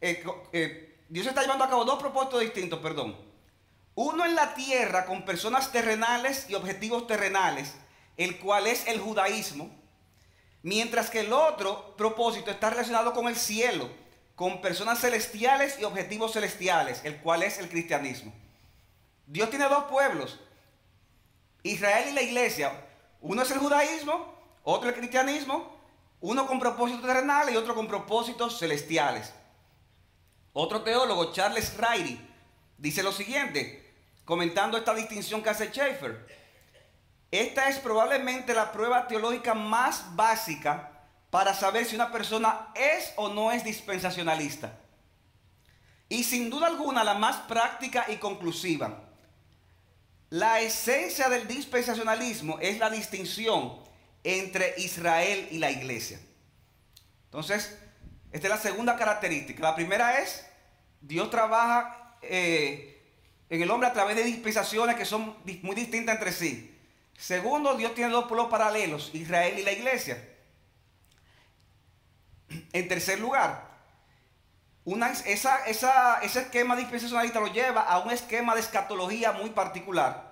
Eh, 0.00 0.24
eh, 0.52 0.82
Dios 1.08 1.26
está 1.26 1.42
llevando 1.42 1.64
a 1.64 1.70
cabo 1.70 1.84
dos 1.84 2.00
propósitos 2.00 2.40
distintos, 2.40 2.80
perdón. 2.80 3.16
Uno 3.94 4.24
en 4.24 4.34
la 4.34 4.54
tierra 4.54 5.06
con 5.06 5.24
personas 5.24 5.72
terrenales 5.72 6.50
y 6.50 6.54
objetivos 6.54 7.06
terrenales, 7.06 7.74
el 8.16 8.38
cual 8.38 8.66
es 8.66 8.86
el 8.88 9.00
judaísmo, 9.00 9.70
mientras 10.62 11.10
que 11.10 11.20
el 11.20 11.32
otro 11.32 11.96
propósito 11.96 12.50
está 12.50 12.70
relacionado 12.70 13.12
con 13.14 13.28
el 13.28 13.36
cielo, 13.36 13.88
con 14.34 14.60
personas 14.60 15.00
celestiales 15.00 15.78
y 15.78 15.84
objetivos 15.84 16.32
celestiales, 16.32 17.00
el 17.04 17.18
cual 17.18 17.42
es 17.42 17.58
el 17.58 17.68
cristianismo. 17.68 18.34
Dios 19.26 19.48
tiene 19.48 19.66
dos 19.66 19.84
pueblos, 19.84 20.40
Israel 21.62 22.08
y 22.10 22.14
la 22.14 22.22
iglesia. 22.22 22.72
Uno 23.20 23.42
es 23.42 23.50
el 23.50 23.58
judaísmo, 23.58 24.34
otro 24.62 24.88
el 24.88 24.94
cristianismo, 24.94 25.75
uno 26.20 26.46
con 26.46 26.58
propósitos 26.58 27.02
terrenales 27.02 27.54
y 27.54 27.56
otro 27.56 27.74
con 27.74 27.86
propósitos 27.86 28.58
celestiales. 28.58 29.32
Otro 30.52 30.82
teólogo, 30.82 31.32
Charles 31.32 31.76
Riley, 31.76 32.18
dice 32.78 33.02
lo 33.02 33.12
siguiente, 33.12 33.94
comentando 34.24 34.78
esta 34.78 34.94
distinción 34.94 35.42
que 35.42 35.50
hace 35.50 35.68
Schaeffer. 35.68 36.26
Esta 37.30 37.68
es 37.68 37.78
probablemente 37.78 38.54
la 38.54 38.72
prueba 38.72 39.06
teológica 39.06 39.52
más 39.54 40.16
básica 40.16 40.92
para 41.30 41.52
saber 41.52 41.84
si 41.84 41.94
una 41.94 42.10
persona 42.10 42.68
es 42.74 43.12
o 43.16 43.28
no 43.28 43.52
es 43.52 43.64
dispensacionalista. 43.64 44.78
Y 46.08 46.24
sin 46.24 46.48
duda 46.48 46.68
alguna 46.68 47.04
la 47.04 47.14
más 47.14 47.36
práctica 47.48 48.06
y 48.08 48.16
conclusiva. 48.16 49.02
La 50.30 50.60
esencia 50.60 51.28
del 51.28 51.46
dispensacionalismo 51.46 52.58
es 52.60 52.78
la 52.78 52.90
distinción 52.90 53.78
entre 54.26 54.74
Israel 54.78 55.46
y 55.52 55.58
la 55.58 55.70
iglesia. 55.70 56.18
Entonces, 57.26 57.78
esta 58.32 58.48
es 58.48 58.50
la 58.50 58.58
segunda 58.58 58.96
característica. 58.96 59.62
La 59.62 59.76
primera 59.76 60.18
es, 60.18 60.44
Dios 61.00 61.30
trabaja 61.30 62.16
eh, 62.22 63.00
en 63.48 63.62
el 63.62 63.70
hombre 63.70 63.88
a 63.88 63.92
través 63.92 64.16
de 64.16 64.24
dispensaciones 64.24 64.96
que 64.96 65.04
son 65.04 65.36
muy 65.62 65.76
distintas 65.76 66.16
entre 66.16 66.32
sí. 66.32 66.76
Segundo, 67.16 67.76
Dios 67.76 67.94
tiene 67.94 68.10
dos 68.10 68.24
pueblos 68.24 68.48
paralelos, 68.48 69.12
Israel 69.14 69.60
y 69.60 69.62
la 69.62 69.70
iglesia. 69.70 70.28
En 72.72 72.88
tercer 72.88 73.20
lugar, 73.20 73.70
ese 75.24 76.40
esquema 76.40 76.74
dispensacionalista 76.74 77.38
lo 77.38 77.52
lleva 77.52 77.82
a 77.82 78.00
un 78.00 78.10
esquema 78.10 78.54
de 78.54 78.60
escatología 78.60 79.30
muy 79.30 79.50
particular 79.50 80.25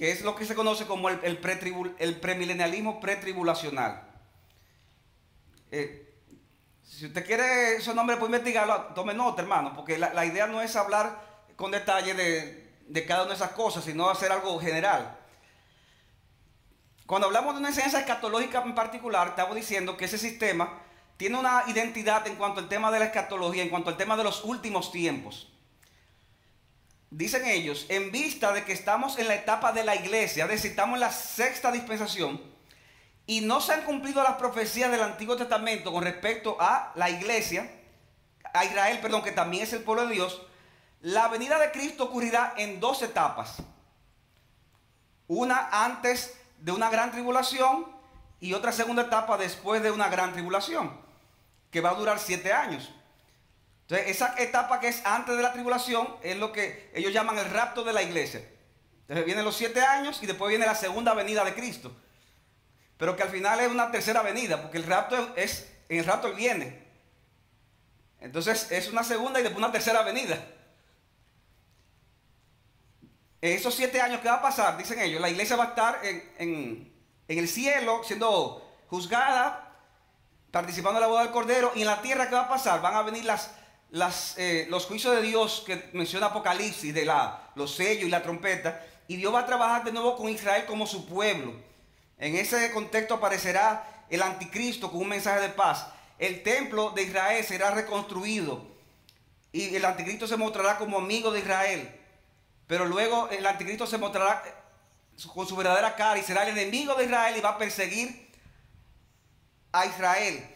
que 0.00 0.10
es 0.10 0.22
lo 0.22 0.34
que 0.34 0.46
se 0.46 0.54
conoce 0.54 0.86
como 0.86 1.10
el, 1.10 1.20
el, 1.22 2.20
premilenialismo 2.20 3.00
pretribulacional. 3.00 4.02
Eh, 5.70 6.14
si 6.82 7.04
usted 7.04 7.26
quiere 7.26 7.76
esos 7.76 7.94
nombres, 7.94 8.18
puede 8.18 8.34
investigarlo, 8.34 8.94
tome 8.94 9.12
nota, 9.12 9.42
hermano, 9.42 9.74
porque 9.74 9.98
la, 9.98 10.24
idea 10.24 10.46
no 10.46 10.62
es 10.62 10.74
hablar 10.74 11.20
con 11.54 11.70
detalle 11.70 12.14
de, 12.14 12.78
de, 12.88 13.04
cada 13.04 13.24
una 13.24 13.32
de 13.32 13.36
esas 13.36 13.50
cosas, 13.50 13.84
sino 13.84 14.08
hacer 14.08 14.32
algo 14.32 14.58
general. 14.58 15.18
Cuando 17.04 17.26
hablamos 17.26 17.52
de 17.52 17.60
una 17.60 17.68
enseñanza 17.68 18.00
escatológica 18.00 18.62
en 18.62 18.74
particular, 18.74 19.28
estamos 19.28 19.54
diciendo 19.54 19.98
que 19.98 20.06
ese 20.06 20.16
sistema 20.16 20.80
tiene 21.18 21.38
una 21.38 21.64
identidad 21.66 22.26
en 22.26 22.36
cuanto 22.36 22.60
al 22.60 22.70
tema 22.70 22.90
de 22.90 23.00
la 23.00 23.04
escatología, 23.04 23.62
en 23.62 23.68
cuanto 23.68 23.90
al 23.90 23.98
tema 23.98 24.16
de 24.16 24.24
los 24.24 24.46
últimos 24.46 24.92
tiempos 24.92 25.52
dicen 27.10 27.44
ellos, 27.44 27.86
en 27.88 28.12
vista 28.12 28.52
de 28.52 28.64
que 28.64 28.72
estamos 28.72 29.18
en 29.18 29.28
la 29.28 29.34
etapa 29.34 29.72
de 29.72 29.84
la 29.84 29.96
iglesia, 29.96 30.44
es 30.44 30.50
decir, 30.50 30.70
estamos 30.70 30.94
en 30.94 31.00
la 31.00 31.12
sexta 31.12 31.72
dispensación, 31.72 32.40
y 33.26 33.42
no 33.42 33.60
se 33.60 33.72
han 33.72 33.82
cumplido 33.82 34.22
las 34.22 34.34
profecías 34.34 34.90
del 34.90 35.02
Antiguo 35.02 35.36
Testamento 35.36 35.92
con 35.92 36.02
respecto 36.02 36.56
a 36.58 36.92
la 36.96 37.10
iglesia, 37.10 37.70
a 38.52 38.64
Israel, 38.64 38.98
perdón, 39.00 39.22
que 39.22 39.32
también 39.32 39.64
es 39.64 39.72
el 39.72 39.82
pueblo 39.82 40.06
de 40.06 40.14
Dios, 40.14 40.42
la 41.00 41.28
venida 41.28 41.58
de 41.58 41.70
Cristo 41.70 42.04
ocurrirá 42.04 42.54
en 42.56 42.80
dos 42.80 43.02
etapas. 43.02 43.56
Una 45.28 45.68
antes 45.84 46.36
de 46.58 46.72
una 46.72 46.90
gran 46.90 47.12
tribulación 47.12 47.86
y 48.40 48.52
otra 48.52 48.72
segunda 48.72 49.02
etapa 49.02 49.36
después 49.38 49.82
de 49.82 49.90
una 49.90 50.08
gran 50.08 50.32
tribulación, 50.32 50.90
que 51.70 51.80
va 51.80 51.90
a 51.90 51.94
durar 51.94 52.18
siete 52.18 52.52
años. 52.52 52.92
Entonces, 53.90 54.14
esa 54.14 54.36
etapa 54.38 54.78
que 54.78 54.86
es 54.86 55.04
antes 55.04 55.36
de 55.36 55.42
la 55.42 55.52
tribulación 55.52 56.16
es 56.22 56.36
lo 56.36 56.52
que 56.52 56.92
ellos 56.94 57.12
llaman 57.12 57.36
el 57.38 57.50
rapto 57.50 57.82
de 57.82 57.92
la 57.92 58.02
iglesia. 58.02 58.40
Entonces 59.00 59.26
vienen 59.26 59.44
los 59.44 59.56
siete 59.56 59.80
años 59.80 60.22
y 60.22 60.26
después 60.26 60.48
viene 60.48 60.64
la 60.64 60.76
segunda 60.76 61.12
venida 61.12 61.44
de 61.44 61.54
Cristo. 61.54 61.90
Pero 62.96 63.16
que 63.16 63.24
al 63.24 63.30
final 63.30 63.58
es 63.58 63.68
una 63.68 63.90
tercera 63.90 64.22
venida, 64.22 64.62
porque 64.62 64.76
el 64.76 64.84
rapto 64.84 65.34
es, 65.34 65.72
en 65.88 65.98
el 65.98 66.04
rapto 66.04 66.28
él 66.28 66.34
viene. 66.34 66.86
Entonces 68.20 68.70
es 68.70 68.88
una 68.92 69.02
segunda 69.02 69.40
y 69.40 69.42
después 69.42 69.58
una 69.58 69.72
tercera 69.72 70.02
venida. 70.02 70.38
En 73.40 73.56
esos 73.56 73.74
siete 73.74 74.00
años, 74.00 74.20
¿qué 74.20 74.28
va 74.28 74.36
a 74.36 74.42
pasar? 74.42 74.78
Dicen 74.78 75.00
ellos, 75.00 75.20
la 75.20 75.30
iglesia 75.30 75.56
va 75.56 75.64
a 75.64 75.68
estar 75.70 76.00
en, 76.04 76.92
en 77.26 77.38
el 77.38 77.48
cielo 77.48 78.02
siendo 78.04 78.64
juzgada, 78.86 79.80
participando 80.52 80.98
en 80.98 81.02
la 81.02 81.08
boda 81.08 81.22
del 81.22 81.32
Cordero, 81.32 81.72
y 81.74 81.80
en 81.80 81.88
la 81.88 82.00
tierra, 82.02 82.28
¿qué 82.28 82.36
va 82.36 82.42
a 82.42 82.48
pasar? 82.48 82.80
Van 82.80 82.94
a 82.94 83.02
venir 83.02 83.24
las 83.24 83.50
eh, 84.36 84.66
los 84.68 84.86
juicios 84.86 85.16
de 85.16 85.22
Dios 85.22 85.64
que 85.66 85.90
menciona 85.92 86.26
Apocalipsis, 86.26 86.94
de 86.94 87.04
la, 87.04 87.50
los 87.54 87.74
sellos 87.74 88.04
y 88.04 88.10
la 88.10 88.22
trompeta, 88.22 88.84
y 89.08 89.16
Dios 89.16 89.34
va 89.34 89.40
a 89.40 89.46
trabajar 89.46 89.84
de 89.84 89.92
nuevo 89.92 90.16
con 90.16 90.28
Israel 90.28 90.64
como 90.66 90.86
su 90.86 91.06
pueblo. 91.06 91.52
En 92.18 92.36
ese 92.36 92.70
contexto 92.70 93.14
aparecerá 93.14 94.06
el 94.08 94.22
anticristo 94.22 94.90
con 94.90 95.00
un 95.00 95.08
mensaje 95.08 95.40
de 95.40 95.48
paz. 95.48 95.86
El 96.18 96.42
templo 96.42 96.90
de 96.90 97.02
Israel 97.04 97.44
será 97.44 97.70
reconstruido 97.70 98.64
y 99.52 99.74
el 99.74 99.84
anticristo 99.84 100.26
se 100.26 100.36
mostrará 100.36 100.78
como 100.78 100.98
amigo 100.98 101.32
de 101.32 101.40
Israel. 101.40 101.90
Pero 102.66 102.84
luego 102.84 103.28
el 103.30 103.44
anticristo 103.46 103.86
se 103.86 103.98
mostrará 103.98 104.42
con 105.34 105.46
su 105.46 105.56
verdadera 105.56 105.96
cara 105.96 106.18
y 106.18 106.22
será 106.22 106.44
el 106.44 106.56
enemigo 106.56 106.94
de 106.94 107.04
Israel 107.04 107.34
y 107.36 107.40
va 107.40 107.50
a 107.50 107.58
perseguir 107.58 108.30
a 109.72 109.86
Israel. 109.86 110.46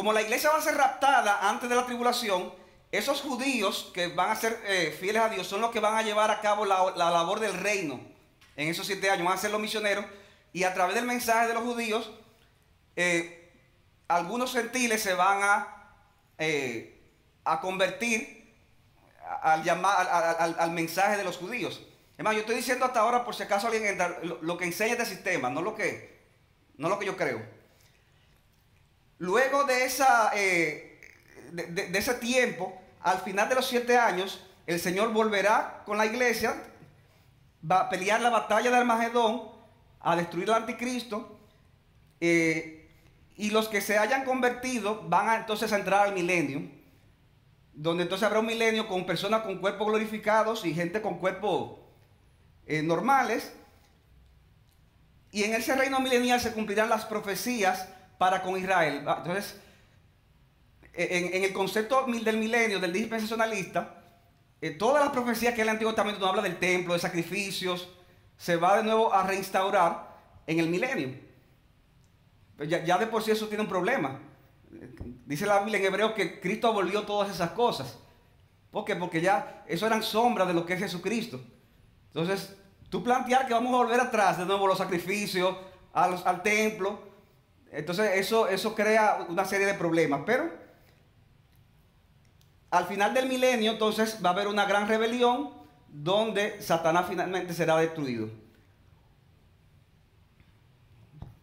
Como 0.00 0.14
la 0.14 0.22
iglesia 0.22 0.48
va 0.48 0.56
a 0.56 0.62
ser 0.62 0.78
raptada 0.78 1.46
antes 1.50 1.68
de 1.68 1.76
la 1.76 1.84
tribulación, 1.84 2.54
esos 2.90 3.20
judíos 3.20 3.90
que 3.92 4.06
van 4.06 4.30
a 4.30 4.34
ser 4.34 4.58
eh, 4.64 4.96
fieles 4.98 5.20
a 5.20 5.28
Dios 5.28 5.46
son 5.46 5.60
los 5.60 5.70
que 5.72 5.78
van 5.78 5.94
a 5.94 6.00
llevar 6.00 6.30
a 6.30 6.40
cabo 6.40 6.64
la, 6.64 6.90
labor 6.96 7.38
del 7.38 7.52
reino 7.52 8.00
en 8.56 8.68
esos 8.68 8.86
siete 8.86 9.10
años. 9.10 9.26
Van 9.26 9.34
a 9.34 9.38
ser 9.38 9.50
los 9.50 9.60
misioneros 9.60 10.06
y 10.54 10.64
a 10.64 10.72
través 10.72 10.94
del 10.94 11.04
mensaje 11.04 11.48
de 11.48 11.52
los 11.52 11.64
judíos, 11.64 12.10
eh, 12.96 13.52
algunos 14.08 14.54
gentiles 14.54 15.02
se 15.02 15.12
van 15.12 15.42
a, 15.42 15.92
eh, 16.38 16.98
convertir 17.60 18.54
al, 19.42 20.70
mensaje 20.70 21.18
de 21.18 21.24
los 21.24 21.36
judíos. 21.36 21.86
Es 22.16 22.24
más, 22.24 22.32
yo 22.32 22.40
estoy 22.40 22.56
diciendo 22.56 22.86
hasta 22.86 23.00
ahora, 23.00 23.22
por 23.22 23.34
si 23.34 23.42
acaso 23.42 23.66
alguien 23.66 23.98
lo, 24.40 24.56
que 24.56 24.64
enseña 24.64 24.92
este 24.92 25.04
sistema, 25.04 25.50
no 25.50 25.60
lo 25.60 25.74
que, 25.74 26.22
no 26.78 26.88
lo 26.88 26.98
que 26.98 27.04
yo 27.04 27.18
creo. 27.18 27.59
Luego 29.20 29.64
de, 29.64 29.84
esa, 29.84 30.30
eh, 30.34 30.98
de, 31.52 31.90
ese 31.92 32.14
tiempo, 32.14 32.80
al 33.02 33.18
final 33.18 33.50
de 33.50 33.54
los 33.54 33.66
siete 33.66 33.98
años, 33.98 34.46
el 34.66 34.80
Señor 34.80 35.12
volverá 35.12 35.82
con 35.84 35.98
la 35.98 36.06
iglesia, 36.06 36.54
va 37.70 37.80
a 37.80 37.88
pelear 37.90 38.22
la 38.22 38.30
batalla 38.30 38.70
de 38.70 38.78
Armagedón, 38.78 39.42
a 40.00 40.16
destruir 40.16 40.50
al 40.50 40.62
anticristo, 40.62 41.38
eh, 42.18 42.88
y 43.36 43.50
los 43.50 43.68
que 43.68 43.82
se 43.82 43.98
hayan 43.98 44.24
convertido 44.24 45.02
van 45.06 45.28
a, 45.28 45.36
entonces 45.36 45.70
a 45.74 45.76
entrar 45.76 46.06
al 46.06 46.14
milenio, 46.14 46.62
donde 47.74 48.04
entonces 48.04 48.26
habrá 48.26 48.40
un 48.40 48.46
milenio 48.46 48.88
con 48.88 49.04
personas 49.04 49.42
con 49.42 49.58
cuerpos 49.58 49.86
glorificados 49.86 50.64
y 50.64 50.72
gente 50.72 51.02
con 51.02 51.18
cuerpos 51.18 51.78
eh, 52.66 52.80
normales, 52.80 53.52
y 55.30 55.42
en 55.42 55.54
ese 55.54 55.76
reino 55.76 56.00
milenial 56.00 56.40
se 56.40 56.54
cumplirán 56.54 56.88
las 56.88 57.04
profecías 57.04 57.86
para 58.20 58.42
con 58.42 58.58
Israel. 58.58 59.02
Ah, 59.06 59.14
entonces, 59.16 59.58
en, 60.92 61.42
el 61.42 61.54
concepto 61.54 62.04
del 62.04 62.36
milenio, 62.36 62.78
del 62.78 62.92
dispensacionalista, 62.92 64.04
eh, 64.60 64.72
todas 64.72 65.02
las 65.02 65.10
profecías 65.10 65.54
que 65.54 65.62
el 65.62 65.70
Antiguo 65.70 65.94
Testamento 65.94 66.20
nos 66.20 66.28
habla 66.28 66.42
del 66.42 66.58
templo, 66.58 66.92
de 66.92 67.00
sacrificios, 67.00 67.88
se 68.36 68.56
va 68.56 68.76
de 68.76 68.82
nuevo 68.82 69.14
a 69.14 69.22
reinstaurar 69.22 70.18
en 70.46 70.58
el 70.58 70.68
milenio. 70.68 71.14
Pues 72.58 72.68
ya, 72.68 72.98
de 72.98 73.06
por 73.06 73.22
sí 73.22 73.30
eso 73.30 73.48
tiene 73.48 73.62
un 73.62 73.70
problema. 73.70 74.20
Dice 75.24 75.46
la 75.46 75.60
Biblia 75.60 75.78
en 75.78 75.86
hebreo 75.86 76.12
que 76.12 76.40
Cristo 76.40 76.68
abolió 76.68 77.04
todas 77.04 77.30
esas 77.30 77.52
cosas. 77.52 77.98
¿Por 78.70 78.84
qué? 78.84 78.96
Porque 78.96 79.22
ya 79.22 79.64
eso 79.66 79.86
eran 79.86 80.02
sombras 80.02 80.46
de 80.46 80.52
lo 80.52 80.66
que 80.66 80.74
es 80.74 80.80
Jesucristo. 80.80 81.40
Entonces, 82.08 82.54
tú 82.90 83.02
plantear 83.02 83.46
que 83.46 83.54
vamos 83.54 83.72
a 83.72 83.78
volver 83.78 83.98
atrás 83.98 84.36
de 84.36 84.44
nuevo 84.44 84.66
los 84.66 84.76
sacrificios, 84.76 85.56
al 85.94 86.42
templo, 86.42 87.09
entonces 87.70 88.12
eso, 88.14 88.48
eso 88.48 88.74
crea 88.74 89.26
una 89.28 89.44
serie 89.44 89.66
de 89.66 89.74
problemas. 89.74 90.22
Pero 90.26 90.50
al 92.70 92.86
final 92.86 93.14
del 93.14 93.28
milenio, 93.28 93.72
entonces 93.72 94.18
va 94.24 94.30
a 94.30 94.32
haber 94.32 94.48
una 94.48 94.64
gran 94.64 94.88
rebelión 94.88 95.50
donde 95.88 96.60
Satanás 96.62 97.06
finalmente 97.08 97.52
será 97.52 97.76
destruido. 97.76 98.28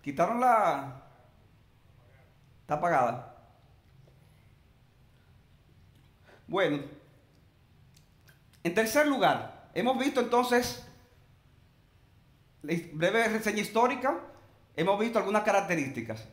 Quitaron 0.01 0.39
la... 0.39 1.03
Está 2.61 2.75
apagada. 2.75 3.35
Bueno, 6.47 6.83
en 8.63 8.73
tercer 8.73 9.07
lugar, 9.07 9.69
hemos 9.73 9.97
visto 9.99 10.21
entonces, 10.21 10.85
breve 12.61 13.27
reseña 13.27 13.59
histórica, 13.61 14.19
hemos 14.77 14.97
visto 14.99 15.19
algunas 15.19 15.43
características. 15.43 16.23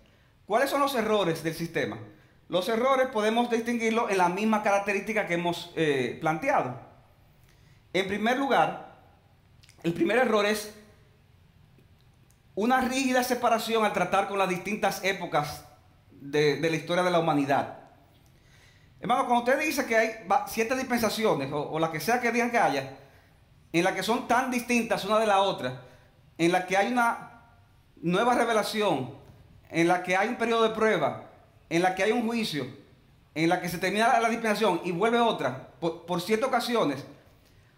¿Cuáles 0.46 0.70
son 0.70 0.80
los 0.80 0.94
errores 0.94 1.42
del 1.42 1.54
sistema? 1.54 1.98
Los 2.48 2.68
errores 2.68 3.08
podemos 3.08 3.50
distinguirlos 3.50 4.10
en 4.10 4.18
la 4.18 4.28
misma 4.28 4.62
característica 4.62 5.26
que 5.26 5.34
hemos 5.34 5.72
eh, 5.74 6.18
planteado. 6.20 6.78
En 7.92 8.06
primer 8.06 8.36
lugar, 8.36 8.98
el 9.82 9.94
primer 9.94 10.18
error 10.18 10.44
es 10.44 10.74
una 12.54 12.82
rígida 12.82 13.24
separación 13.24 13.84
al 13.84 13.92
tratar 13.94 14.28
con 14.28 14.38
las 14.38 14.48
distintas 14.48 15.02
épocas 15.02 15.64
de, 16.10 16.60
la 16.60 16.76
historia 16.76 17.02
de 17.02 17.10
la 17.10 17.18
humanidad. 17.18 17.78
Hermano, 19.00 19.26
cuando 19.26 19.44
usted 19.44 19.64
dice 19.64 19.86
que 19.86 19.96
hay 19.96 20.10
siete 20.46 20.76
dispensaciones, 20.76 21.50
o, 21.50 21.70
o 21.70 21.78
la 21.78 21.90
que 21.90 22.00
sea 22.00 22.20
que 22.20 22.30
digan 22.30 22.50
que 22.50 22.58
haya, 22.58 22.98
en 23.72 23.84
las 23.84 23.94
que 23.94 24.02
son 24.02 24.28
tan 24.28 24.50
distintas 24.50 25.04
una 25.04 25.18
de 25.18 25.26
la 25.26 25.40
otra, 25.40 25.82
en 26.36 26.52
la 26.52 26.66
que 26.66 26.76
hay 26.76 26.92
una 26.92 27.33
nueva 28.02 28.34
revelación, 28.34 29.14
en 29.70 29.88
la 29.88 30.02
que 30.02 30.16
hay 30.16 30.28
un 30.28 30.36
periodo 30.36 30.62
de 30.62 30.74
prueba, 30.74 31.30
en 31.68 31.82
la 31.82 31.94
que 31.94 32.04
hay 32.04 32.12
un 32.12 32.26
juicio, 32.26 32.66
en 33.34 33.48
la 33.48 33.60
que 33.60 33.68
se 33.68 33.78
termina 33.78 34.20
la 34.20 34.28
dispensación 34.28 34.80
y 34.84 34.92
vuelve 34.92 35.18
otra, 35.18 35.68
por, 35.80 36.20
siete 36.20 36.44
ocasiones, 36.44 37.04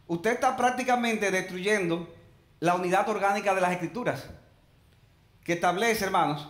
usted 0.06 0.32
está 0.32 0.56
prácticamente 0.56 1.30
destruyendo 1.30 2.12
la 2.61 2.75
unidad 2.75 3.08
orgánica 3.08 3.54
de 3.54 3.61
las 3.61 3.73
escrituras, 3.73 4.28
que 5.44 5.54
establece, 5.54 6.04
hermanos, 6.04 6.49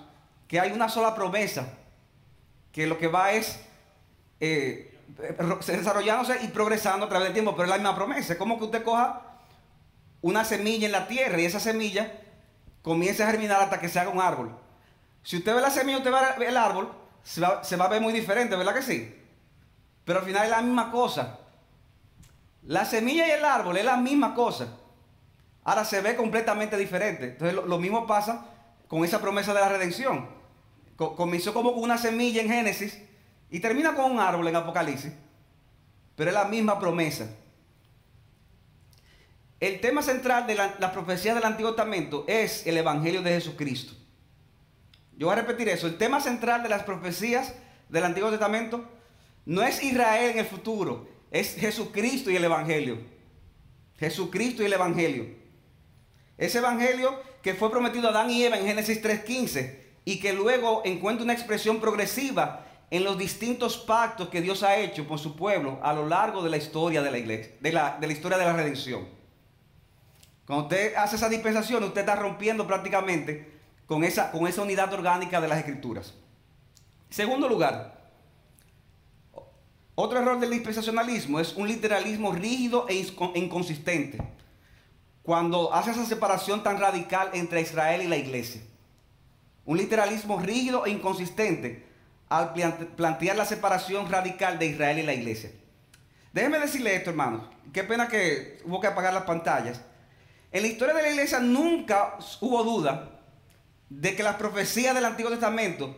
que 0.48 0.58
hay 0.58 0.72
una 0.72 0.88
sola 0.88 1.14
promesa, 1.14 1.68
que 2.72 2.86
lo 2.86 2.98
que 2.98 3.08
va 3.08 3.32
es 3.32 3.60
eh, 4.40 4.98
desarrollándose 5.66 6.38
y 6.42 6.48
progresando 6.48 7.06
a 7.06 7.08
través 7.08 7.28
del 7.28 7.34
tiempo, 7.34 7.52
pero 7.52 7.64
es 7.64 7.70
la 7.70 7.76
misma 7.76 7.94
promesa. 7.94 8.32
Es 8.32 8.38
como 8.38 8.58
que 8.58 8.64
usted 8.64 8.82
coja 8.82 9.22
una 10.22 10.44
semilla 10.44 10.86
en 10.86 10.92
la 10.92 11.06
tierra 11.06 11.40
y 11.40 11.44
esa 11.44 11.60
semilla 11.60 12.12
comienza 12.86 13.24
a 13.24 13.32
germinar 13.32 13.60
hasta 13.60 13.80
que 13.80 13.88
se 13.88 13.98
haga 13.98 14.10
un 14.10 14.20
árbol. 14.20 14.56
Si 15.24 15.38
usted 15.38 15.56
ve 15.56 15.60
la 15.60 15.70
semilla, 15.70 15.98
usted 15.98 16.12
ve 16.38 16.46
el 16.46 16.56
árbol, 16.56 16.92
se 17.24 17.40
va, 17.40 17.64
se 17.64 17.74
va 17.74 17.86
a 17.86 17.88
ver 17.88 18.00
muy 18.00 18.12
diferente, 18.12 18.54
¿verdad 18.54 18.76
que 18.76 18.82
sí? 18.82 19.12
Pero 20.04 20.20
al 20.20 20.24
final 20.24 20.44
es 20.44 20.50
la 20.50 20.62
misma 20.62 20.92
cosa. 20.92 21.40
La 22.62 22.84
semilla 22.84 23.26
y 23.26 23.32
el 23.32 23.44
árbol 23.44 23.76
es 23.76 23.84
la 23.84 23.96
misma 23.96 24.36
cosa. 24.36 24.68
Ahora 25.64 25.84
se 25.84 26.00
ve 26.00 26.14
completamente 26.14 26.76
diferente. 26.76 27.30
Entonces 27.30 27.56
lo, 27.56 27.78
mismo 27.78 28.06
pasa 28.06 28.46
con 28.86 29.04
esa 29.04 29.20
promesa 29.20 29.52
de 29.52 29.62
la 29.62 29.68
redención. 29.68 30.28
comenzó 30.96 31.52
como 31.52 31.70
una 31.70 31.98
semilla 31.98 32.40
en 32.40 32.48
Génesis 32.48 33.02
y 33.50 33.58
termina 33.58 33.96
con 33.96 34.12
un 34.12 34.20
árbol 34.20 34.46
en 34.46 34.54
Apocalipsis. 34.54 35.12
Pero 36.14 36.30
es 36.30 36.34
la 36.34 36.44
misma 36.44 36.78
promesa. 36.78 37.26
El 39.58 39.80
tema 39.80 40.02
central 40.02 40.46
de 40.46 40.54
la, 40.54 40.76
la 40.78 40.92
profecía 40.92 41.34
del 41.34 41.44
Antiguo 41.44 41.72
Testamento 41.72 42.24
es 42.28 42.66
el 42.66 42.76
Evangelio 42.76 43.22
de 43.22 43.30
Jesucristo. 43.30 43.94
Yo 45.16 45.28
voy 45.28 45.32
a 45.32 45.40
repetir 45.40 45.68
eso. 45.68 45.86
El 45.86 45.96
tema 45.96 46.20
central 46.20 46.62
de 46.62 46.68
las 46.68 46.82
profecías 46.82 47.54
del 47.88 48.04
Antiguo 48.04 48.30
Testamento 48.30 48.84
no 49.46 49.62
es 49.62 49.82
Israel 49.82 50.32
en 50.32 50.38
el 50.40 50.44
futuro, 50.44 51.08
es 51.30 51.54
Jesucristo 51.54 52.30
y 52.30 52.36
el 52.36 52.44
Evangelio. 52.44 52.98
Jesucristo 53.96 54.62
y 54.62 54.66
el 54.66 54.74
Evangelio. 54.74 55.26
Ese 56.36 56.58
Evangelio 56.58 57.18
que 57.40 57.54
fue 57.54 57.70
prometido 57.70 58.08
a 58.08 58.10
Adán 58.10 58.30
y 58.30 58.42
Eva 58.42 58.58
en 58.58 58.66
Génesis 58.66 59.02
3.15 59.02 59.78
y 60.04 60.20
que 60.20 60.32
luego 60.34 60.82
encuentra 60.84 61.24
una 61.24 61.32
expresión 61.32 61.80
progresiva 61.80 62.66
en 62.90 63.04
los 63.04 63.16
distintos 63.16 63.78
pactos 63.78 64.28
que 64.28 64.42
Dios 64.42 64.62
ha 64.62 64.76
hecho 64.76 65.08
con 65.08 65.18
su 65.18 65.34
pueblo 65.34 65.78
a 65.82 65.94
lo 65.94 66.06
largo 66.06 66.42
de 66.42 66.50
la 66.50 66.56
historia 66.58 67.02
de 67.02 67.10
la 67.10 67.18
iglesia, 67.18 67.54
de 67.60 67.72
la, 67.72 67.96
de 67.98 68.06
la 68.06 68.12
historia 68.12 68.36
de 68.36 68.44
la 68.44 68.52
redención. 68.52 69.15
Cuando 70.46 70.66
usted 70.66 70.94
hace 70.94 71.16
esa 71.16 71.28
dispensación, 71.28 71.82
usted 71.82 72.02
está 72.02 72.14
rompiendo 72.14 72.66
prácticamente 72.66 73.52
con 73.86 74.04
esa, 74.04 74.30
con 74.30 74.46
esa 74.46 74.62
unidad 74.62 74.92
orgánica 74.92 75.40
de 75.40 75.48
las 75.48 75.58
escrituras. 75.58 76.14
Segundo 77.10 77.48
lugar, 77.48 77.96
otro 79.94 80.20
error 80.20 80.38
del 80.38 80.50
dispensacionalismo 80.50 81.40
es 81.40 81.54
un 81.56 81.66
literalismo 81.66 82.32
rígido 82.32 82.86
e, 82.88 83.00
e 83.00 83.38
inconsistente. 83.38 84.18
Cuando 85.22 85.72
hace 85.74 85.90
esa 85.90 86.04
separación 86.04 86.62
tan 86.62 86.78
radical 86.78 87.30
entre 87.32 87.60
Israel 87.60 88.02
y 88.02 88.06
la 88.06 88.16
iglesia. 88.16 88.60
Un 89.64 89.78
literalismo 89.78 90.38
rígido 90.38 90.86
e 90.86 90.90
inconsistente 90.90 91.86
al 92.28 92.52
plantear 92.96 93.36
la 93.36 93.44
separación 93.44 94.08
radical 94.10 94.58
de 94.58 94.66
Israel 94.66 94.98
y 94.98 95.02
la 95.02 95.14
iglesia. 95.14 95.50
Déjenme 96.32 96.58
decirle 96.58 96.94
esto, 96.94 97.10
hermanos. 97.10 97.42
Qué 97.72 97.82
pena 97.82 98.06
que 98.06 98.58
hubo 98.64 98.80
que 98.80 98.86
apagar 98.86 99.14
las 99.14 99.24
pantallas. 99.24 99.80
En 100.52 100.62
la 100.62 100.68
historia 100.68 100.94
de 100.94 101.02
la 101.02 101.10
iglesia 101.10 101.40
nunca 101.40 102.18
hubo 102.40 102.62
duda 102.62 103.20
de 103.88 104.16
que 104.16 104.22
las 104.22 104.36
profecías 104.36 104.94
del 104.94 105.04
Antiguo 105.04 105.30
Testamento 105.30 105.96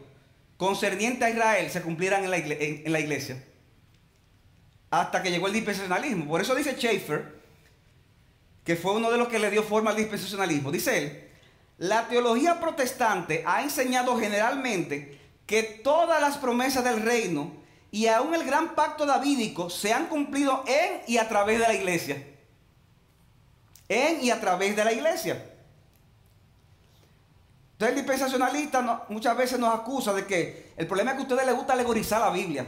concernientes 0.56 1.22
a 1.22 1.30
Israel 1.30 1.70
se 1.70 1.82
cumplieran 1.82 2.24
en 2.24 2.30
la, 2.92 3.00
iglesia 3.00 3.44
hasta 4.90 5.22
que 5.22 5.30
llegó 5.30 5.46
el 5.46 5.52
dispensacionalismo. 5.52 6.26
Por 6.26 6.40
eso 6.40 6.54
dice 6.54 6.74
Schaeffer, 6.74 7.38
que 8.64 8.76
fue 8.76 8.94
uno 8.94 9.11
de 9.11 9.18
los 9.18 9.28
que 9.28 9.38
le 9.38 9.50
dio 9.50 9.62
forma 9.62 9.90
al 9.90 9.96
dispensacionalismo. 9.96 10.72
Dice 10.72 10.98
él, 10.98 11.28
la 11.78 12.08
teología 12.08 12.58
protestante 12.58 13.44
ha 13.46 13.62
enseñado 13.62 14.18
generalmente 14.18 15.20
que 15.46 15.62
todas 15.62 16.20
las 16.20 16.38
promesas 16.38 16.84
del 16.84 17.02
reino 17.02 17.52
y 17.90 18.06
aún 18.08 18.34
el 18.34 18.44
gran 18.44 18.74
pacto 18.74 19.06
davídico 19.06 19.70
se 19.70 19.92
han 19.92 20.06
cumplido 20.06 20.64
en 20.66 21.00
y 21.06 21.18
a 21.18 21.28
través 21.28 21.61
de 21.61 21.68
la 21.68 21.74
iglesia. 21.74 22.22
En 23.88 24.22
y 24.22 24.31
a 24.31 24.40
través 24.40 24.77
de 24.77 24.85
la 24.85 24.92
iglesia. 24.92 25.42
Entonces 27.79 27.96
el 27.96 28.05
dispensacionalista 28.05 29.05
muchas 29.09 29.37
veces 29.37 29.59
nos 29.59 29.72
acusa 29.72 30.12
de 30.12 30.27
que 30.27 30.72
el 30.77 30.88
problema 30.88 31.12
es 31.12 31.16
que 31.16 31.20
a 31.20 31.27
ustedes 31.27 31.46
les 31.46 31.55
gusta 31.55 31.74
alegorizar 31.74 32.20
la 32.20 32.31
Biblia. 32.31 32.66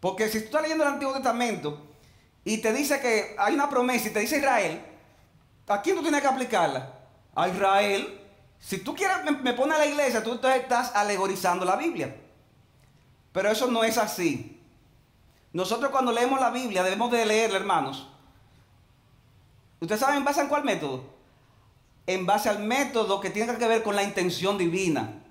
Porque 0.00 0.28
si 0.28 0.40
tú 0.40 0.46
estás 0.46 0.62
leyendo 0.62 0.82
el 0.82 0.94
Antiguo 0.94 1.14
Testamento 1.14 1.86
y 2.44 2.58
te 2.58 2.72
dice 2.72 3.00
que 3.00 3.36
hay 3.38 3.54
una 3.54 3.70
promesa 3.70 4.08
y 4.08 4.12
te 4.12 4.18
dice 4.18 4.38
Israel, 4.38 4.80
¿a 5.68 5.80
quién 5.80 5.94
tú 5.94 6.02
tienes 6.02 6.20
que 6.20 6.26
aplicarla? 6.26 6.92
A 7.36 7.48
Israel. 7.48 8.20
Si 8.58 8.78
tú 8.78 8.96
quieres, 8.96 9.18
me, 9.42 9.52
pone 9.52 9.74
a 9.74 9.78
la 9.78 9.86
iglesia, 9.86 10.24
tú 10.24 10.32
entonces 10.32 10.62
estás 10.62 10.94
alegorizando 10.96 11.64
la 11.64 11.76
Biblia. 11.76 12.16
Pero 13.32 13.48
eso 13.48 13.68
no 13.68 13.84
es 13.84 13.96
así. 13.96 14.60
Nosotros 15.52 15.90
cuando 15.90 16.10
leemos 16.10 16.40
la 16.40 16.50
Biblia 16.50 16.82
debemos 16.82 17.12
de 17.12 17.24
leerla, 17.24 17.58
hermanos. 17.58 18.08
¿Ustedes 19.80 20.00
saben 20.00 20.16
en 20.18 20.24
base 20.24 20.40
a 20.40 20.48
cuál 20.48 20.64
método? 20.64 21.04
En 22.06 22.24
base 22.24 22.48
al 22.48 22.60
método 22.60 23.20
que 23.20 23.30
tiene 23.30 23.56
que 23.56 23.68
ver 23.68 23.82
con 23.82 23.96
la 23.96 24.02
intención 24.02 24.56
divina. 24.56 25.22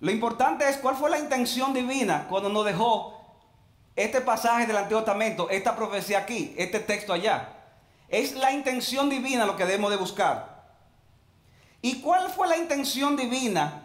Lo 0.00 0.10
importante 0.10 0.68
es 0.68 0.76
cuál 0.76 0.96
fue 0.96 1.10
la 1.10 1.18
intención 1.18 1.74
divina 1.74 2.26
cuando 2.28 2.48
nos 2.48 2.64
dejó 2.64 3.18
este 3.96 4.20
pasaje 4.20 4.66
del 4.66 4.76
Antiguo 4.76 5.02
Testamento, 5.02 5.50
esta 5.50 5.74
profecía 5.74 6.18
aquí, 6.18 6.54
este 6.56 6.78
texto 6.78 7.12
allá. 7.12 7.56
Es 8.08 8.34
la 8.36 8.52
intención 8.52 9.10
divina 9.10 9.44
lo 9.44 9.56
que 9.56 9.64
debemos 9.64 9.90
de 9.90 9.96
buscar. 9.96 10.58
¿Y 11.82 12.00
cuál 12.00 12.30
fue 12.30 12.46
la 12.48 12.56
intención 12.56 13.16
divina 13.16 13.82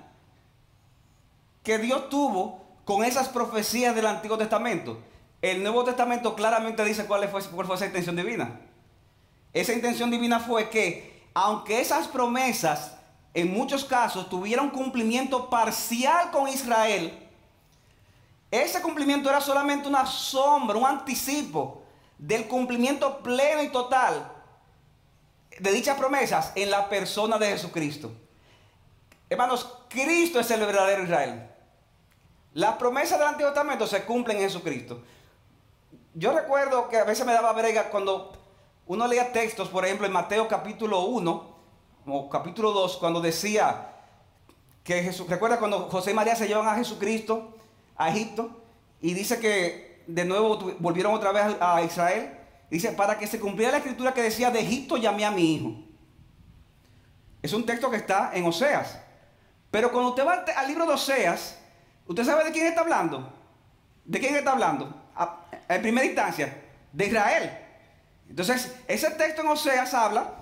que 1.64 1.80
Dios 1.80 2.10
tuvo 2.10 2.64
con 2.86 3.04
esas 3.04 3.30
profecías 3.30 3.96
del 3.96 4.06
Antiguo 4.06 4.38
Testamento? 4.38 5.00
El 5.42 5.64
Nuevo 5.64 5.84
Testamento 5.84 6.36
claramente 6.36 6.86
dice 6.86 7.06
cuál 7.06 7.28
fue, 7.28 7.44
cuál 7.44 7.66
fue 7.66 7.76
esa 7.76 7.88
intención 7.88 8.16
divina. 8.16 8.60
Esa 9.54 9.74
intención 9.74 10.10
divina 10.10 10.40
fue 10.40 10.70
que, 10.70 11.28
aunque 11.34 11.80
esas 11.80 12.08
promesas 12.08 12.98
en 13.34 13.54
muchos 13.54 13.86
casos 13.86 14.30
tuvieron 14.30 14.70
cumplimiento 14.72 15.50
parcial 15.50 16.32
con 16.32 16.48
Israel, 16.48 17.20
ese 18.50 18.82
cumplimiento 18.82 19.30
era 19.30 19.42
solamente 19.42 19.88
una 19.88 20.06
sombra, 20.06 20.78
un 20.78 20.86
anticipo 20.86 21.84
del 22.18 22.48
cumplimiento 22.48 23.20
pleno 23.20 23.64
y 23.64 23.70
total 23.70 24.32
de 25.60 25.72
dichas 25.72 25.98
promesas 25.98 26.52
en 26.56 26.70
la 26.70 26.90
persona 26.90 27.38
de 27.38 27.48
Jesucristo. 27.48 28.12
Hermanos, 29.30 29.80
Cristo 29.90 30.40
es 30.40 30.50
el 30.52 30.60
verdadero 30.60 31.04
Israel. 31.04 31.50
Las 32.54 32.76
promesas 32.76 33.18
del 33.18 33.28
Antiguo 33.28 33.52
Testamento 33.52 33.88
se 33.88 34.04
cumplen 34.04 34.38
en 34.38 34.44
Jesucristo. 34.44 35.02
Yo 36.14 36.32
recuerdo 36.34 36.88
que 36.90 36.98
a 36.98 37.04
veces 37.04 37.26
me 37.26 37.34
daba 37.34 37.54
brega 37.54 37.90
cuando 37.90 38.43
uno 38.86 39.08
leía 39.08 39.32
textos, 39.32 39.70
por 39.70 39.86
ejemplo, 39.86 40.06
en 40.06 40.12
Mateo 40.12 40.48
capítulo 40.48 41.06
1 41.06 41.54
o 42.06 42.30
capítulo 42.30 42.72
2, 42.72 42.98
cuando 42.98 43.22
decía 43.22 43.94
que 44.84 45.02
Jesús, 45.02 45.28
recuerda 45.30 45.58
cuando 45.58 45.90
José 45.90 46.12
y 46.12 46.14
María 46.14 46.36
se 46.36 46.48
llevan 46.48 46.68
a 46.68 46.76
Jesucristo 46.76 47.56
a 47.96 48.10
Egipto 48.10 48.62
y 49.02 49.14
dice 49.14 49.40
que 49.40 50.04
de 50.08 50.26
nuevo 50.26 50.58
volvieron 50.80 51.14
otra 51.14 51.32
vez 51.32 51.56
a 51.62 51.82
Israel. 51.82 52.40
Dice, 52.70 52.92
para 52.92 53.18
que 53.18 53.28
se 53.28 53.40
cumpliera 53.40 53.72
la 53.72 53.78
escritura 53.78 54.14
que 54.14 54.22
decía, 54.22 54.52
de 54.52 54.60
Egipto 54.60 54.98
llamé 54.98 55.26
a 55.26 55.32
mi 55.32 55.56
hijo. 55.56 55.76
Es 57.42 57.54
un 57.54 57.66
texto 57.66 57.90
que 57.90 57.98
está 57.98 58.32
en 58.34 58.46
Oseas. 58.46 59.00
Pero 59.70 59.92
cuando 59.92 60.10
usted 60.10 60.26
va 60.26 60.44
al 60.56 60.68
libro 60.68 60.86
de 60.86 60.94
Oseas, 60.94 61.58
¿usted 62.08 62.24
sabe 62.24 62.44
de 62.46 62.52
quién 62.52 62.68
está 62.68 62.82
hablando? 62.82 63.32
¿De 64.04 64.20
quién 64.20 64.36
está 64.36 64.52
hablando? 64.52 64.94
En 65.70 65.82
primera 65.82 66.06
instancia, 66.06 66.62
de 66.92 67.06
Israel. 67.06 67.63
Entonces, 68.34 68.74
ese 68.88 69.12
texto 69.12 69.44
en 69.44 69.48
Oseas 69.50 69.94
habla 69.94 70.34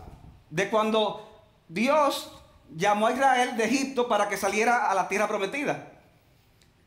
de 0.49 0.69
cuando 0.69 1.43
Dios 1.67 2.31
llamó 2.73 3.07
a 3.07 3.11
Israel 3.11 3.57
de 3.57 3.65
Egipto 3.65 4.07
para 4.07 4.29
que 4.29 4.37
saliera 4.37 4.89
a 4.89 4.95
la 4.95 5.09
tierra 5.09 5.27
prometida. 5.27 5.91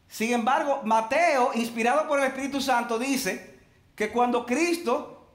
Sin 0.08 0.32
embargo, 0.32 0.80
Mateo, 0.82 1.50
inspirado 1.52 2.08
por 2.08 2.20
el 2.20 2.24
Espíritu 2.24 2.58
Santo, 2.58 2.98
dice 2.98 3.60
que 3.94 4.10
cuando 4.10 4.46
Cristo 4.46 5.28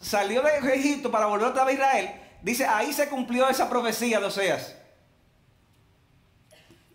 salió 0.00 0.42
de 0.42 0.58
Egipto 0.74 1.12
para 1.12 1.26
volver 1.26 1.46
otra 1.46 1.62
vez 1.62 1.78
a 1.78 1.82
Israel, 1.84 2.20
dice, 2.42 2.66
ahí 2.66 2.92
se 2.92 3.08
cumplió 3.08 3.48
esa 3.48 3.70
profecía 3.70 4.18
de 4.18 4.26
Oseas. 4.26 4.74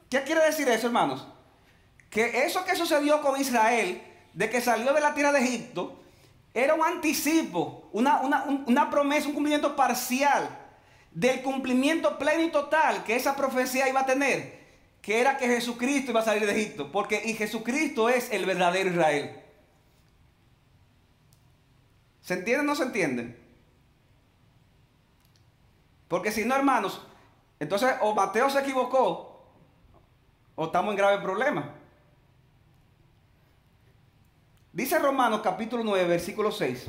¿Qué 0.10 0.22
quiere 0.24 0.44
decir 0.44 0.68
eso, 0.68 0.88
hermanos? 0.88 1.26
Que 2.10 2.44
eso 2.44 2.66
que 2.66 2.76
sucedió 2.76 3.22
con 3.22 3.40
Israel, 3.40 4.04
de 4.34 4.50
que 4.50 4.60
salió 4.60 4.92
de 4.92 5.00
la 5.00 5.14
tierra 5.14 5.32
de 5.32 5.40
Egipto, 5.40 6.04
era 6.54 6.74
un 6.74 6.84
anticipo, 6.84 7.90
una, 7.92 8.22
una 8.66 8.90
promesa, 8.90 9.28
un 9.28 9.34
cumplimiento 9.34 9.76
parcial 9.76 10.50
del 11.12 11.42
cumplimiento 11.42 12.18
pleno 12.18 12.44
y 12.44 12.52
total 12.52 13.04
que 13.04 13.16
esa 13.16 13.36
profecía 13.36 13.90
iba 13.90 14.02
a 14.02 14.06
tener 14.06 14.58
que 15.08 15.22
era 15.22 15.38
que 15.38 15.48
Jesucristo 15.48 16.12
iba 16.12 16.20
a 16.20 16.26
salir 16.26 16.46
de 16.46 16.52
Egipto, 16.52 16.92
porque 16.92 17.22
y 17.24 17.34
Jesucristo 17.34 18.10
es 18.10 18.30
el 18.30 18.46
verdadero 18.46 18.90
Israel. 18.90 19.42
¿Se 22.20 22.34
entiende 22.34 22.64
o 22.64 22.66
no 22.66 22.76
se 22.76 22.84
entiende? 22.84 23.40
Porque 26.10 26.34
si 26.34 26.44
no, 26.44 26.56
hermanos, 26.56 27.02
entonces 27.58 27.96
o 28.02 28.14
Mateo 28.14 28.50
se 28.50 28.60
equivocó 28.60 29.48
o 30.56 30.66
estamos 30.66 30.92
en 30.92 30.98
grave 30.98 31.24
problema. 31.24 31.74
Dice 34.78 35.00
Romanos 35.00 35.42
capítulo 35.44 35.84
9, 35.84 36.08
versículo 36.08 36.52
6. 36.52 36.86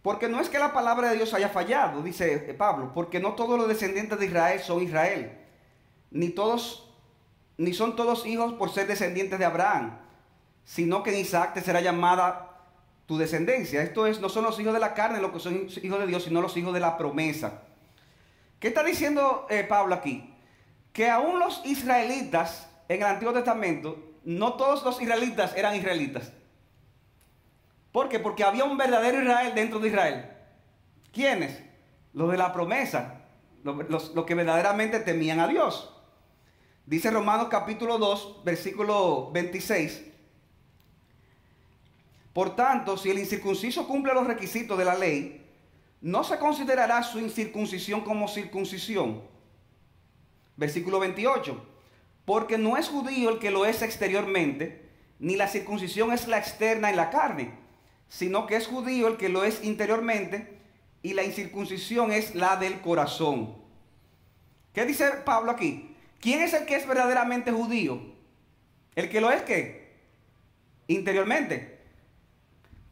Porque 0.00 0.30
no 0.30 0.40
es 0.40 0.48
que 0.48 0.58
la 0.58 0.72
palabra 0.72 1.10
de 1.10 1.16
Dios 1.16 1.34
haya 1.34 1.50
fallado, 1.50 2.02
dice 2.02 2.38
Pablo, 2.56 2.92
porque 2.94 3.20
no 3.20 3.34
todos 3.34 3.58
los 3.58 3.68
descendientes 3.68 4.18
de 4.18 4.24
Israel 4.24 4.60
son 4.60 4.82
Israel, 4.82 5.38
ni 6.10 6.30
todos, 6.30 6.90
ni 7.58 7.74
son 7.74 7.96
todos 7.96 8.24
hijos 8.24 8.54
por 8.54 8.70
ser 8.70 8.86
descendientes 8.86 9.38
de 9.38 9.44
Abraham, 9.44 9.98
sino 10.64 11.02
que 11.02 11.10
en 11.10 11.20
Isaac 11.20 11.52
te 11.52 11.60
será 11.60 11.82
llamada 11.82 12.62
tu 13.04 13.18
descendencia. 13.18 13.82
Esto 13.82 14.06
es, 14.06 14.20
no 14.20 14.30
son 14.30 14.44
los 14.44 14.58
hijos 14.58 14.72
de 14.72 14.80
la 14.80 14.94
carne 14.94 15.20
los 15.20 15.32
que 15.32 15.40
son 15.40 15.68
hijos 15.82 15.98
de 15.98 16.06
Dios, 16.06 16.24
sino 16.24 16.40
los 16.40 16.56
hijos 16.56 16.72
de 16.72 16.80
la 16.80 16.96
promesa. 16.96 17.64
¿Qué 18.62 18.68
está 18.68 18.84
diciendo 18.84 19.44
eh, 19.50 19.64
Pablo 19.64 19.92
aquí? 19.92 20.32
Que 20.92 21.10
aún 21.10 21.40
los 21.40 21.66
israelitas 21.66 22.70
en 22.88 22.98
el 22.98 23.08
Antiguo 23.08 23.34
Testamento, 23.34 23.98
no 24.22 24.52
todos 24.52 24.84
los 24.84 25.02
israelitas 25.02 25.56
eran 25.56 25.74
israelitas. 25.74 26.30
¿Por 27.90 28.08
qué? 28.08 28.20
Porque 28.20 28.44
había 28.44 28.62
un 28.62 28.76
verdadero 28.76 29.20
Israel 29.20 29.52
dentro 29.56 29.80
de 29.80 29.88
Israel. 29.88 30.30
¿Quiénes? 31.12 31.60
Los 32.12 32.30
de 32.30 32.38
la 32.38 32.52
promesa, 32.52 33.22
los, 33.64 34.12
que 34.24 34.34
verdaderamente 34.36 35.00
temían 35.00 35.40
a 35.40 35.48
Dios. 35.48 35.92
Dice 36.86 37.10
Romanos 37.10 37.48
capítulo 37.50 37.98
2, 37.98 38.44
versículo 38.44 39.32
26. 39.32 40.04
Por 42.32 42.54
tanto, 42.54 42.96
si 42.96 43.10
el 43.10 43.18
incircunciso 43.18 43.88
cumple 43.88 44.14
los 44.14 44.28
requisitos 44.28 44.78
de 44.78 44.84
la 44.84 44.94
ley, 44.94 45.51
no 46.02 46.22
se 46.22 46.38
considerará 46.38 47.02
su 47.02 47.18
incircuncisión 47.18 48.02
como 48.02 48.28
circuncisión. 48.28 49.22
Versículo 50.56 51.00
28. 51.00 51.64
Porque 52.26 52.58
no 52.58 52.76
es 52.76 52.88
judío 52.88 53.30
el 53.30 53.38
que 53.38 53.50
lo 53.50 53.64
es 53.64 53.80
exteriormente, 53.80 54.90
ni 55.18 55.36
la 55.36 55.48
circuncisión 55.48 56.12
es 56.12 56.28
la 56.28 56.36
externa 56.36 56.90
en 56.90 56.96
la 56.96 57.08
carne 57.08 57.62
sino 58.12 58.46
que 58.46 58.56
es 58.56 58.66
judío 58.66 59.08
el 59.08 59.16
que 59.16 59.30
lo 59.30 59.42
es 59.42 59.64
interiormente 59.64 60.58
y 61.00 61.14
la 61.14 61.24
incircuncisión 61.24 62.12
es 62.12 62.34
la 62.34 62.56
del 62.56 62.82
corazón. 62.82 63.56
¿Qué 64.74 64.84
dice 64.84 65.10
Pablo 65.24 65.50
aquí? 65.50 65.96
¿Quién 66.20 66.42
es 66.42 66.52
el 66.52 66.66
que 66.66 66.76
es 66.76 66.86
verdaderamente 66.86 67.52
judío? 67.52 68.02
¿El 68.94 69.08
que 69.08 69.22
lo 69.22 69.30
es 69.30 69.40
qué? 69.42 69.94
Interiormente. 70.88 71.81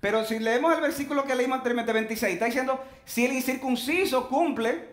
Pero 0.00 0.24
si 0.24 0.38
leemos 0.38 0.74
el 0.74 0.80
versículo 0.80 1.24
que 1.24 1.34
leímos 1.34 1.58
anteriormente, 1.58 1.92
26, 1.92 2.34
está 2.34 2.46
diciendo, 2.46 2.82
si 3.04 3.26
el 3.26 3.32
incircunciso 3.32 4.28
cumple 4.28 4.88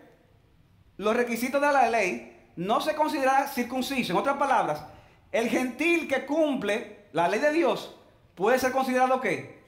los 0.98 1.16
requisitos 1.16 1.60
de 1.60 1.72
la 1.72 1.88
ley, 1.88 2.50
no 2.56 2.80
se 2.80 2.94
considera 2.94 3.46
circunciso. 3.48 4.12
En 4.12 4.18
otras 4.18 4.36
palabras, 4.36 4.84
el 5.32 5.48
gentil 5.48 6.08
que 6.08 6.26
cumple 6.26 7.06
la 7.12 7.28
ley 7.28 7.40
de 7.40 7.52
Dios 7.52 7.96
puede 8.34 8.58
ser 8.58 8.72
considerado 8.72 9.20
qué? 9.20 9.62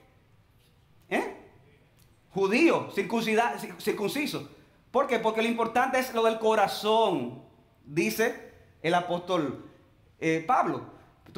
¿Eh? 1.09 1.37
Judío, 2.31 2.91
circunciso. 2.93 4.51
¿Por 4.91 5.07
qué? 5.07 5.19
Porque 5.19 5.43
lo 5.43 5.49
importante 5.49 5.99
es 5.99 6.13
lo 6.13 6.23
del 6.25 6.39
corazón, 6.39 7.43
dice 7.85 8.53
el 8.83 8.95
apóstol 8.95 9.71
eh, 10.19 10.45
Pablo. 10.47 10.85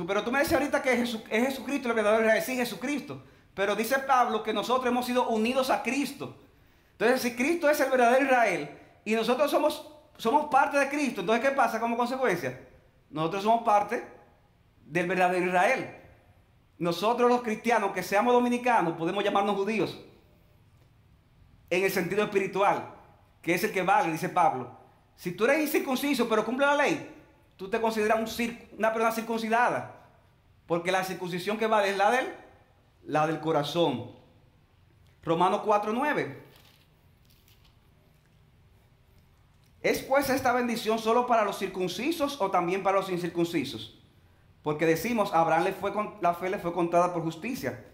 pero 0.07 0.25
tú 0.25 0.33
me 0.33 0.41
dices 0.41 0.55
ahorita 0.55 0.83
que 0.83 0.93
es 0.93 1.19
Jesucristo 1.29 1.95
verdadero 1.95 2.25
Israel. 2.25 2.43
Sí, 2.43 2.57
Jesucristo. 2.57 3.23
Pero 3.55 3.77
dice 3.77 3.99
Pablo 3.99 4.43
que 4.43 4.53
nosotros 4.53 4.87
hemos 4.87 5.07
sido 5.07 5.29
unidos 5.29 5.71
a 5.71 5.83
Cristo. 5.83 6.37
Entonces, 6.93 7.21
si 7.21 7.37
Cristo 7.37 7.69
es 7.69 7.81
el 7.81 7.91
verdadero 7.91 8.25
Israel 8.25 8.79
y 9.05 9.15
nosotros 9.15 9.51
somos, 9.51 9.87
somos 10.17 10.47
parte 10.51 10.79
de 10.79 10.89
Cristo, 10.89 11.21
entonces, 11.21 11.49
¿qué 11.49 11.55
pasa 11.55 11.81
como 11.81 11.97
consecuencia? 11.97 12.69
Nosotros 13.11 13.43
somos 13.43 13.63
parte 13.63 14.07
del 14.87 15.07
verdadero 15.07 15.47
Israel. 15.47 15.97
Nosotros 16.79 17.31
los 17.31 17.43
cristianos, 17.43 17.93
que 17.93 18.03
seamos 18.03 18.33
dominicanos, 18.33 18.95
podemos 18.97 19.23
llamarnos 19.23 19.57
judíos. 19.57 20.01
En 21.69 21.85
el 21.85 21.91
sentido 21.91 22.25
espiritual, 22.25 22.95
que 23.41 23.55
es 23.55 23.65
el 23.65 23.73
que 23.73 23.83
vale, 23.83 24.13
dice 24.13 24.29
Pablo. 24.29 24.71
Si 25.17 25.33
tú 25.33 25.45
eres 25.45 25.61
incircunciso, 25.61 26.29
pero 26.29 26.45
cumple 26.45 26.67
la 26.67 26.77
ley, 26.77 27.15
tú 27.57 27.69
te 27.69 27.81
consideras 27.81 28.19
una 28.77 28.93
persona 28.93 29.13
circuncidada. 29.13 29.95
Porque 30.67 30.93
la 30.93 31.05
circuncisión 31.05 31.59
que 31.59 31.67
vale 31.67 31.91
es 31.91 31.97
la 31.97 32.11
del, 32.11 32.33
la 33.05 33.27
del 33.27 33.41
corazón. 33.41 34.11
Romanos 35.23 35.63
4:9. 35.65 36.43
¿Es 39.83 40.01
pues 40.03 40.31
esta 40.31 40.53
bendición 40.53 40.99
solo 40.99 41.27
para 41.27 41.45
los 41.45 41.59
circuncisos 41.59 42.41
o 42.41 42.51
también 42.51 42.83
para 42.83 42.99
los 42.99 43.11
incircuncisos? 43.11 43.99
Porque 44.63 44.87
decimos, 44.87 45.33
Abraham 45.33 45.65
le 45.65 45.73
fue 45.73 45.93
con, 45.93 46.15
la 46.21 46.35
fe 46.35 46.51
le 46.51 46.59
fue 46.59 46.73
contada 46.73 47.13
por 47.13 47.23
justicia. 47.23 47.85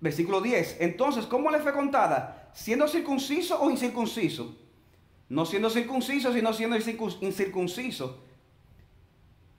Versículo 0.00 0.40
10. 0.40 0.78
Entonces, 0.80 1.26
¿cómo 1.26 1.50
le 1.50 1.60
fue 1.60 1.72
contada? 1.72 2.50
¿Siendo 2.52 2.88
circunciso 2.88 3.60
o 3.62 3.70
incircunciso? 3.70 4.56
No 5.28 5.46
siendo 5.46 5.70
circunciso, 5.70 6.32
sino 6.32 6.52
siendo 6.52 6.76
incircunciso. 6.76 8.24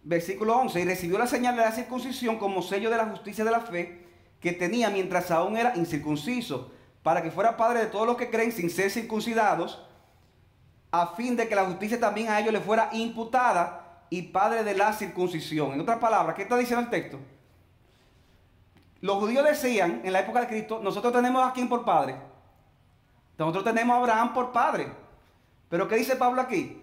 Versículo 0.04 0.58
11. 0.58 0.82
Y 0.82 0.86
recibió 0.86 1.18
la 1.18 1.28
señal 1.28 1.56
de 1.56 1.62
la 1.62 1.72
circuncisión 1.72 2.38
como 2.38 2.62
sello 2.62 2.90
de 2.90 2.98
la 2.98 3.06
justicia 3.06 3.44
de 3.44 3.52
la 3.52 3.62
fe 3.62 4.02
que 4.42 4.52
tenía 4.52 4.90
mientras 4.90 5.30
aún 5.32 5.56
era 5.56 5.78
incircunciso, 5.78 6.72
para 7.04 7.22
que 7.22 7.32
fuera 7.32 7.58
padre 7.58 7.82
de 7.82 7.86
todos 7.86 8.08
los 8.08 8.18
que 8.18 8.30
creen 8.30 8.52
sin 8.52 8.70
ser 8.70 8.90
circuncidados 8.90 9.86
a 10.92 11.08
fin 11.16 11.38
de 11.38 11.48
que 11.48 11.56
la 11.56 11.66
justicia 11.66 12.00
también 12.00 12.28
a 12.28 12.40
ellos 12.40 12.52
le 12.52 12.60
fuera 12.60 12.90
imputada 12.92 14.04
y 14.10 14.24
padre 14.24 14.64
de 14.64 14.76
la 14.76 14.92
circuncisión. 14.92 15.72
En 15.74 15.80
otras 15.80 16.00
palabras, 16.00 16.36
¿qué 16.36 16.42
está 16.42 16.58
diciendo 16.58 16.84
el 16.84 16.90
texto? 16.90 17.18
Los 19.00 19.18
judíos 19.18 19.46
decían 19.46 20.02
en 20.04 20.12
la 20.12 20.20
época 20.20 20.42
de 20.42 20.48
Cristo, 20.48 20.80
nosotros 20.84 21.14
tenemos 21.14 21.48
a 21.48 21.54
quién 21.54 21.70
por 21.70 21.86
padre. 21.86 22.16
Nosotros 23.38 23.64
tenemos 23.64 23.96
a 23.96 24.00
Abraham 24.00 24.34
por 24.34 24.52
padre. 24.52 24.92
Pero 25.70 25.88
¿qué 25.88 25.96
dice 25.96 26.16
Pablo 26.16 26.42
aquí? 26.42 26.78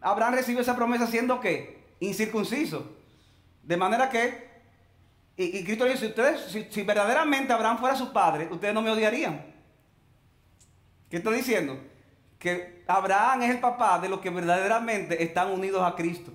Abraham 0.00 0.34
recibió 0.34 0.60
esa 0.60 0.76
promesa 0.76 1.06
siendo 1.06 1.40
que 1.40 1.75
incircunciso. 2.00 2.96
De 3.62 3.76
manera 3.76 4.10
que, 4.10 4.48
y, 5.36 5.64
Cristo 5.64 5.84
dice, 5.84 6.06
ustedes, 6.06 6.40
si, 6.50 6.66
si 6.70 6.82
verdaderamente 6.82 7.52
Abraham 7.52 7.78
fuera 7.78 7.96
su 7.96 8.12
padre, 8.12 8.48
ustedes 8.50 8.74
no 8.74 8.82
me 8.82 8.90
odiarían. 8.90 9.54
¿Qué 11.08 11.18
está 11.18 11.30
diciendo? 11.30 11.78
que 12.38 12.84
Abraham 12.86 13.42
es 13.42 13.50
el 13.50 13.60
papá 13.60 13.98
de 13.98 14.08
los 14.08 14.20
que 14.20 14.30
verdaderamente 14.30 15.22
están 15.22 15.50
unidos 15.50 15.82
a 15.82 15.94
Cristo. 15.94 16.32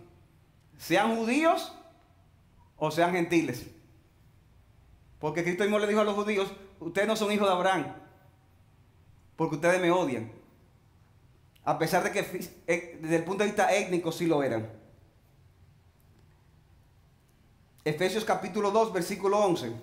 Sean 0.78 1.16
judíos 1.16 1.74
o 2.76 2.92
sean 2.92 3.12
gentiles. 3.12 3.68
Porque 5.20 5.44
Cristo 5.44 5.64
mismo 5.64 5.80
le 5.80 5.88
dijo 5.88 6.02
a 6.02 6.04
los 6.04 6.16
judíos, 6.16 6.52
ustedes 6.80 7.08
no 7.08 7.16
son 7.16 7.32
hijos 7.32 7.48
de 7.48 7.54
Abraham. 7.54 7.94
porque 9.36 9.56
ustedes 9.56 9.82
me 9.82 9.90
odian. 9.90 10.32
A 11.64 11.80
pesar 11.80 12.04
de 12.04 12.12
que 12.12 12.20
eh, 12.68 13.00
desde 13.02 13.16
el 13.16 13.24
punto 13.24 13.44
de 13.44 13.50
vista 13.50 13.74
étnico 13.74 14.12
sí 14.12 14.28
lo 14.28 14.44
eran. 14.44 14.70
Efesios 17.84 18.24
capítulo 18.24 18.70
2, 18.70 18.94
versículo 18.94 19.40
11. 19.40 19.74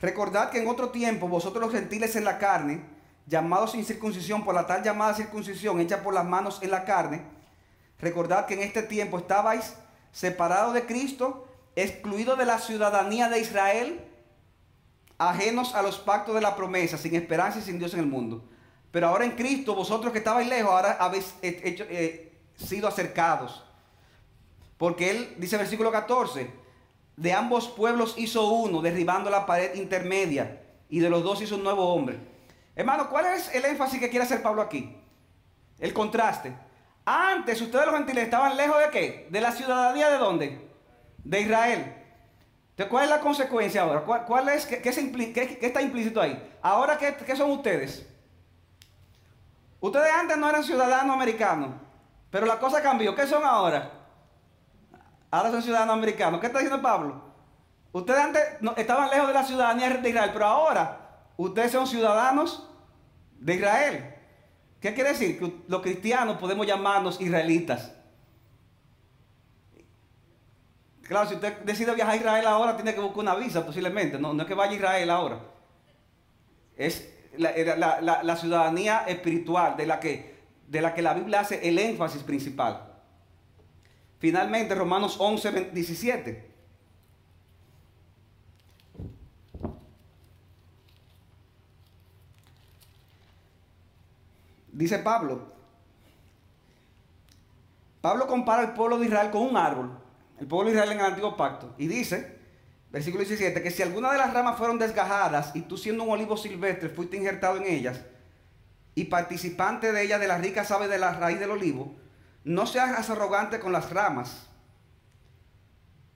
Recordad 0.00 0.50
que 0.50 0.62
en 0.62 0.68
otro 0.68 0.90
tiempo 0.90 1.26
vosotros 1.26 1.64
los 1.64 1.72
gentiles 1.72 2.14
en 2.14 2.24
la 2.24 2.38
carne, 2.38 2.84
llamados 3.26 3.72
sin 3.72 3.84
circuncisión 3.84 4.44
por 4.44 4.54
la 4.54 4.66
tal 4.66 4.84
llamada 4.84 5.14
circuncisión 5.14 5.80
hecha 5.80 6.04
por 6.04 6.14
las 6.14 6.24
manos 6.24 6.60
en 6.62 6.70
la 6.70 6.84
carne, 6.84 7.22
recordad 7.98 8.46
que 8.46 8.54
en 8.54 8.60
este 8.60 8.84
tiempo 8.84 9.18
estabais 9.18 9.74
separados 10.12 10.74
de 10.74 10.86
Cristo, 10.86 11.48
excluidos 11.74 12.38
de 12.38 12.44
la 12.44 12.60
ciudadanía 12.60 13.28
de 13.28 13.40
Israel, 13.40 14.04
ajenos 15.18 15.74
a 15.74 15.82
los 15.82 15.98
pactos 15.98 16.36
de 16.36 16.42
la 16.42 16.54
promesa, 16.54 16.96
sin 16.96 17.16
esperanza 17.16 17.58
y 17.58 17.62
sin 17.62 17.80
Dios 17.80 17.92
en 17.94 18.00
el 18.00 18.06
mundo. 18.06 18.44
Pero 18.96 19.08
ahora 19.08 19.26
en 19.26 19.32
Cristo, 19.32 19.74
vosotros 19.74 20.10
que 20.10 20.20
estabais 20.20 20.48
lejos, 20.48 20.72
ahora 20.72 20.96
habéis 20.98 21.34
eh, 21.42 22.32
sido 22.56 22.88
acercados. 22.88 23.62
Porque 24.78 25.10
Él, 25.10 25.34
dice 25.36 25.58
versículo 25.58 25.92
14, 25.92 26.50
de 27.14 27.32
ambos 27.34 27.68
pueblos 27.68 28.14
hizo 28.16 28.48
uno, 28.48 28.80
derribando 28.80 29.28
la 29.28 29.44
pared 29.44 29.74
intermedia, 29.74 30.62
y 30.88 31.00
de 31.00 31.10
los 31.10 31.22
dos 31.22 31.42
hizo 31.42 31.56
un 31.56 31.64
nuevo 31.64 31.92
hombre. 31.92 32.18
Hermano, 32.74 33.10
¿cuál 33.10 33.26
es 33.34 33.54
el 33.54 33.66
énfasis 33.66 34.00
que 34.00 34.08
quiere 34.08 34.24
hacer 34.24 34.40
Pablo 34.40 34.62
aquí? 34.62 34.96
El 35.78 35.92
contraste. 35.92 36.54
Antes 37.04 37.60
ustedes 37.60 37.84
los 37.84 37.96
gentiles 37.96 38.24
estaban 38.24 38.56
lejos 38.56 38.78
de 38.78 38.88
qué? 38.90 39.28
De 39.30 39.42
la 39.42 39.52
ciudadanía 39.52 40.08
de 40.08 40.16
dónde? 40.16 40.70
De 41.22 41.40
Israel. 41.42 41.94
Entonces, 42.70 42.90
¿cuál 42.90 43.04
es 43.04 43.10
la 43.10 43.20
consecuencia 43.20 43.82
ahora? 43.82 44.00
¿Cuál, 44.24 44.48
es, 44.48 44.64
qué, 44.64 44.80
está 45.60 45.82
implícito 45.82 46.18
ahí? 46.18 46.42
Ahora, 46.62 46.96
¿qué, 46.96 47.14
¿qué 47.14 47.36
son 47.36 47.50
ustedes? 47.50 48.15
Ustedes 49.80 50.12
antes 50.12 50.36
no 50.38 50.48
eran 50.48 50.64
ciudadanos 50.64 51.14
americanos, 51.14 51.70
pero 52.30 52.46
la 52.46 52.58
cosa 52.58 52.82
cambió. 52.82 53.14
¿Qué 53.14 53.26
son 53.26 53.44
ahora? 53.44 53.90
Ahora 55.30 55.50
son 55.50 55.62
ciudadanos 55.62 55.94
americanos. 55.94 56.40
¿Qué 56.40 56.46
está 56.46 56.58
diciendo 56.58 56.82
Pablo? 56.82 57.22
Ustedes 57.92 58.20
antes 58.20 58.42
estaban 58.76 59.10
lejos 59.10 59.28
de 59.28 59.34
la 59.34 59.44
ciudadanía 59.44 59.90
de 59.90 60.08
Israel, 60.08 60.30
pero 60.32 60.46
ahora 60.46 61.00
ustedes 61.36 61.72
son 61.72 61.86
ciudadanos 61.86 62.68
de 63.38 63.54
Israel. 63.54 64.14
¿Qué 64.80 64.94
quiere 64.94 65.10
decir? 65.10 65.38
Que 65.38 65.64
los 65.68 65.82
cristianos 65.82 66.36
podemos 66.38 66.66
llamarnos 66.66 67.20
israelitas. 67.20 67.92
Claro, 71.02 71.28
si 71.28 71.34
usted 71.36 71.60
decide 71.60 71.94
viajar 71.94 72.14
a 72.14 72.16
Israel 72.16 72.46
ahora, 72.46 72.76
tiene 72.76 72.94
que 72.94 73.00
buscar 73.00 73.20
una 73.20 73.34
visa 73.36 73.64
posiblemente. 73.64 74.18
No, 74.18 74.32
no 74.32 74.42
es 74.42 74.48
que 74.48 74.54
vaya 74.54 74.72
a 74.72 74.74
Israel 74.74 75.10
ahora. 75.10 75.40
Es 76.76 77.15
la, 77.38 78.36
ciudadanía 78.36 79.04
espiritual 79.06 79.76
de 79.76 79.86
la, 79.86 80.00
que, 80.00 80.36
de 80.68 80.80
la 80.80 80.94
que 80.94 81.02
la 81.02 81.14
Biblia 81.14 81.40
hace 81.40 81.68
el 81.68 81.78
énfasis 81.78 82.22
principal. 82.22 82.92
Finalmente, 84.18 84.74
Romanos 84.74 85.16
11, 85.18 85.70
17. 85.72 86.54
Dice 94.72 94.98
Pablo. 94.98 95.54
Pablo 98.02 98.26
compara 98.26 98.62
el 98.62 98.72
pueblo 98.72 98.98
de 98.98 99.06
Israel 99.06 99.30
con 99.30 99.42
un 99.42 99.56
árbol. 99.56 99.98
El 100.38 100.46
pueblo 100.46 100.66
de 100.66 100.76
Israel 100.76 100.92
en 100.92 101.00
el 101.00 101.06
antiguo 101.06 101.36
pacto. 101.36 101.74
Y 101.78 101.86
dice, 101.86 102.35
versículo 102.96 103.24
17, 103.24 103.62
que 103.62 103.70
si 103.70 103.82
alguna 103.82 104.10
de 104.10 104.16
las 104.16 104.32
ramas 104.32 104.56
fueron 104.56 104.78
desgajadas 104.78 105.54
y 105.54 105.60
tú 105.60 105.76
siendo 105.76 106.04
un 106.04 106.10
olivo 106.12 106.34
silvestre 106.38 106.88
fuiste 106.88 107.18
injertado 107.18 107.58
en 107.58 107.64
ellas 107.64 108.00
y 108.94 109.04
participante 109.04 109.92
de 109.92 110.02
ellas 110.02 110.18
de 110.18 110.26
las 110.26 110.40
ricas 110.40 110.70
aves 110.70 110.88
de 110.88 110.96
la 110.96 111.12
raíz 111.12 111.38
del 111.38 111.50
olivo, 111.50 111.94
no 112.44 112.66
seas 112.66 113.10
arrogante 113.10 113.60
con 113.60 113.70
las 113.70 113.90
ramas, 113.90 114.46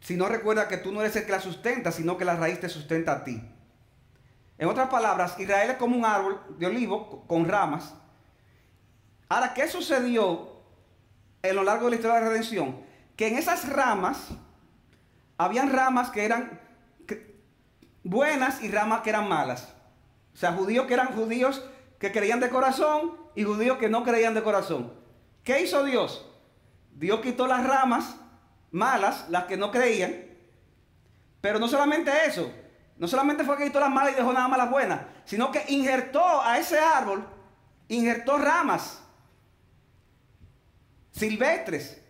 sino 0.01 0.27
recuerda 0.27 0.69
que 0.69 0.79
tú 0.79 0.90
no 0.90 1.03
eres 1.03 1.14
el 1.16 1.27
que 1.27 1.33
la 1.33 1.40
sustenta, 1.40 1.93
sino 1.93 2.16
que 2.16 2.25
la 2.25 2.37
raíz 2.37 2.59
te 2.61 2.71
sustenta 2.71 3.12
a 3.12 3.25
ti. 3.25 3.43
En 4.57 4.66
otras 4.66 4.88
palabras, 4.88 5.38
Israel 5.38 5.73
es 5.73 5.77
como 5.77 5.99
un 5.99 6.07
árbol 6.07 6.40
de 6.59 6.64
olivo 6.64 7.27
con 7.27 7.47
ramas. 7.47 7.93
Ahora, 9.29 9.53
¿qué 9.53 9.69
sucedió 9.69 10.62
en 11.43 11.57
lo 11.57 11.62
largo 11.62 11.85
de 11.85 11.90
la 11.90 11.97
historia 11.97 12.14
de 12.16 12.25
la 12.25 12.29
redención? 12.31 12.81
Que 13.16 13.29
en 13.29 13.37
esas 13.37 13.69
ramas, 13.69 14.29
habían 15.37 15.71
ramas 15.71 16.09
que 16.11 16.25
eran 16.25 16.69
buenas 18.02 18.62
y 18.62 18.70
ramas 18.70 19.02
que 19.02 19.10
eran 19.10 19.28
malas. 19.28 19.74
O 20.34 20.36
sea, 20.36 20.52
judíos 20.52 20.86
que 20.86 20.94
eran 20.94 21.14
judíos 21.14 21.64
que 21.98 22.12
creían 22.12 22.40
de 22.40 22.48
corazón 22.48 23.16
y 23.34 23.44
judíos 23.44 23.78
que 23.78 23.88
no 23.88 24.04
creían 24.04 24.34
de 24.34 24.42
corazón. 24.42 24.92
¿Qué 25.44 25.60
hizo 25.60 25.84
Dios? 25.84 26.26
Dios 26.92 27.20
quitó 27.20 27.46
las 27.46 27.66
ramas 27.66 28.16
malas, 28.70 29.26
las 29.28 29.44
que 29.44 29.56
no 29.56 29.70
creían, 29.70 30.14
pero 31.40 31.58
no 31.58 31.68
solamente 31.68 32.12
eso, 32.26 32.52
no 32.96 33.08
solamente 33.08 33.44
fue 33.44 33.56
que 33.56 33.64
quitó 33.64 33.80
las 33.80 33.90
malas 33.90 34.12
y 34.12 34.16
dejó 34.16 34.32
nada 34.32 34.48
más 34.48 34.58
las 34.58 34.70
buenas, 34.70 35.00
sino 35.24 35.50
que 35.50 35.64
injertó 35.68 36.42
a 36.42 36.58
ese 36.58 36.78
árbol, 36.78 37.26
injertó 37.88 38.38
ramas 38.38 39.02
silvestres. 41.12 42.00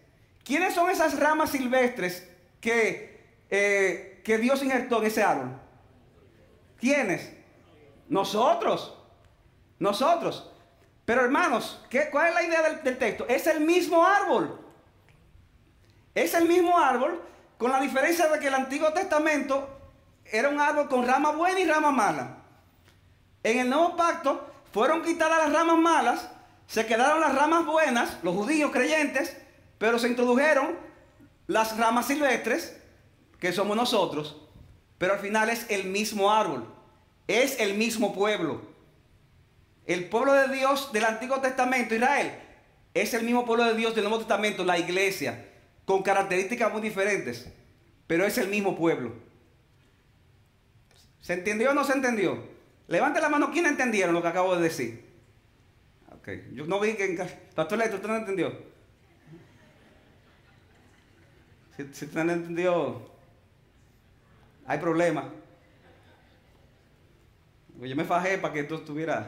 ¿Quiénes 0.44 0.74
son 0.74 0.90
esas 0.90 1.18
ramas 1.18 1.50
silvestres 1.50 2.29
que, 2.61 3.44
eh, 3.50 4.20
que 4.24 4.38
Dios 4.38 4.62
injertó 4.62 5.00
en 5.00 5.07
ese 5.07 5.22
árbol? 5.22 5.60
¿Quiénes? 6.81 7.33
Nosotros. 8.09 8.95
Nosotros. 9.79 10.51
Pero 11.05 11.23
hermanos, 11.23 11.85
¿qué, 11.90 12.09
¿cuál 12.11 12.29
es 12.29 12.35
la 12.35 12.43
idea 12.43 12.62
del, 12.62 12.99
texto? 12.99 13.27
Es 13.29 13.47
el 13.47 13.61
mismo 13.61 14.05
árbol. 14.05 14.59
Es 16.14 16.35
el 16.35 16.47
mismo 16.47 16.79
árbol, 16.79 17.21
con 17.59 17.71
la 17.71 17.81
diferencia 17.81 18.29
de 18.29 18.38
que 18.38 18.49
el 18.49 18.55
Antiguo 18.55 18.93
Testamento 18.93 19.69
era 20.25 20.49
un 20.49 20.61
árbol 20.61 20.88
con 20.88 21.07
rama 21.07 21.33
buena 21.33 21.61
y 21.61 21.66
rama 21.66 21.90
mala. 21.90 22.38
En 23.43 23.59
el 23.59 23.71
nuevo 23.71 23.97
pacto 23.97 24.53
fueron 24.73 25.03
quitadas 25.03 25.38
las 25.38 25.53
ramas 25.53 25.79
malas, 25.79 26.29
se 26.66 26.87
quedaron 26.87 27.21
las 27.21 27.35
ramas 27.35 27.66
buenas, 27.66 28.19
los 28.23 28.35
judíos 28.35 28.71
creyentes, 28.71 29.37
pero 29.79 29.99
se 29.99 30.09
introdujeron 30.09 30.77
las 31.47 31.77
ramas 31.77 32.07
silvestres, 32.07 32.77
que 33.40 33.53
somos 33.53 33.77
nosotros, 33.77 34.37
pero 35.01 35.15
al 35.15 35.19
final 35.21 35.49
es 35.49 35.65
el 35.71 35.85
mismo 35.85 36.31
árbol, 36.31 36.67
es 37.27 37.59
el 37.59 37.73
mismo 37.73 38.15
pueblo. 38.15 38.61
El 39.87 40.11
pueblo 40.11 40.35
de 40.35 40.55
Dios 40.55 40.93
del 40.93 41.07
Antiguo 41.07 41.41
Testamento, 41.41 41.95
Israel, 41.95 42.33
es 42.93 43.15
el 43.15 43.25
mismo 43.25 43.47
pueblo 43.47 43.65
de 43.65 43.75
Dios 43.75 43.95
del 43.95 44.05
Nuevo 44.05 44.19
Testamento, 44.19 44.63
la 44.63 44.79
iglesia, 44.79 45.49
con 45.87 46.03
características 46.03 46.71
muy 46.71 46.83
diferentes, 46.83 47.51
pero 48.07 48.27
es 48.27 48.37
el 48.37 48.49
mismo 48.49 48.77
pueblo. 48.77 49.15
¿Se 51.23 51.33
entendió 51.33 51.71
o 51.71 51.75
no 51.75 51.85
se 51.85 51.95
entendió? 51.95 52.39
Levante 52.87 53.23
la 53.23 53.31
mano, 53.31 53.51
¿quién 53.51 53.65
entendieron 53.65 54.15
lo 54.15 54.21
que 54.21 54.29
acabo 54.29 54.55
de 54.55 54.63
decir? 54.65 55.03
Ok, 56.13 56.29
yo 56.53 56.67
no 56.67 56.79
vi 56.79 56.93
que... 56.93 57.27
Pastor 57.55 57.79
Leto, 57.79 57.97
¿usted 57.97 58.09
no 58.09 58.17
entendió? 58.17 58.53
Si, 61.75 61.89
si 61.95 62.07
no 62.15 62.21
entendió, 62.21 63.10
hay 64.71 64.79
problema. 64.79 65.29
Yo 67.81 67.97
me 67.97 68.05
fajé 68.05 68.39
para 68.39 68.55
que 68.55 68.63
tú 68.63 68.77
estuvieras... 68.77 69.27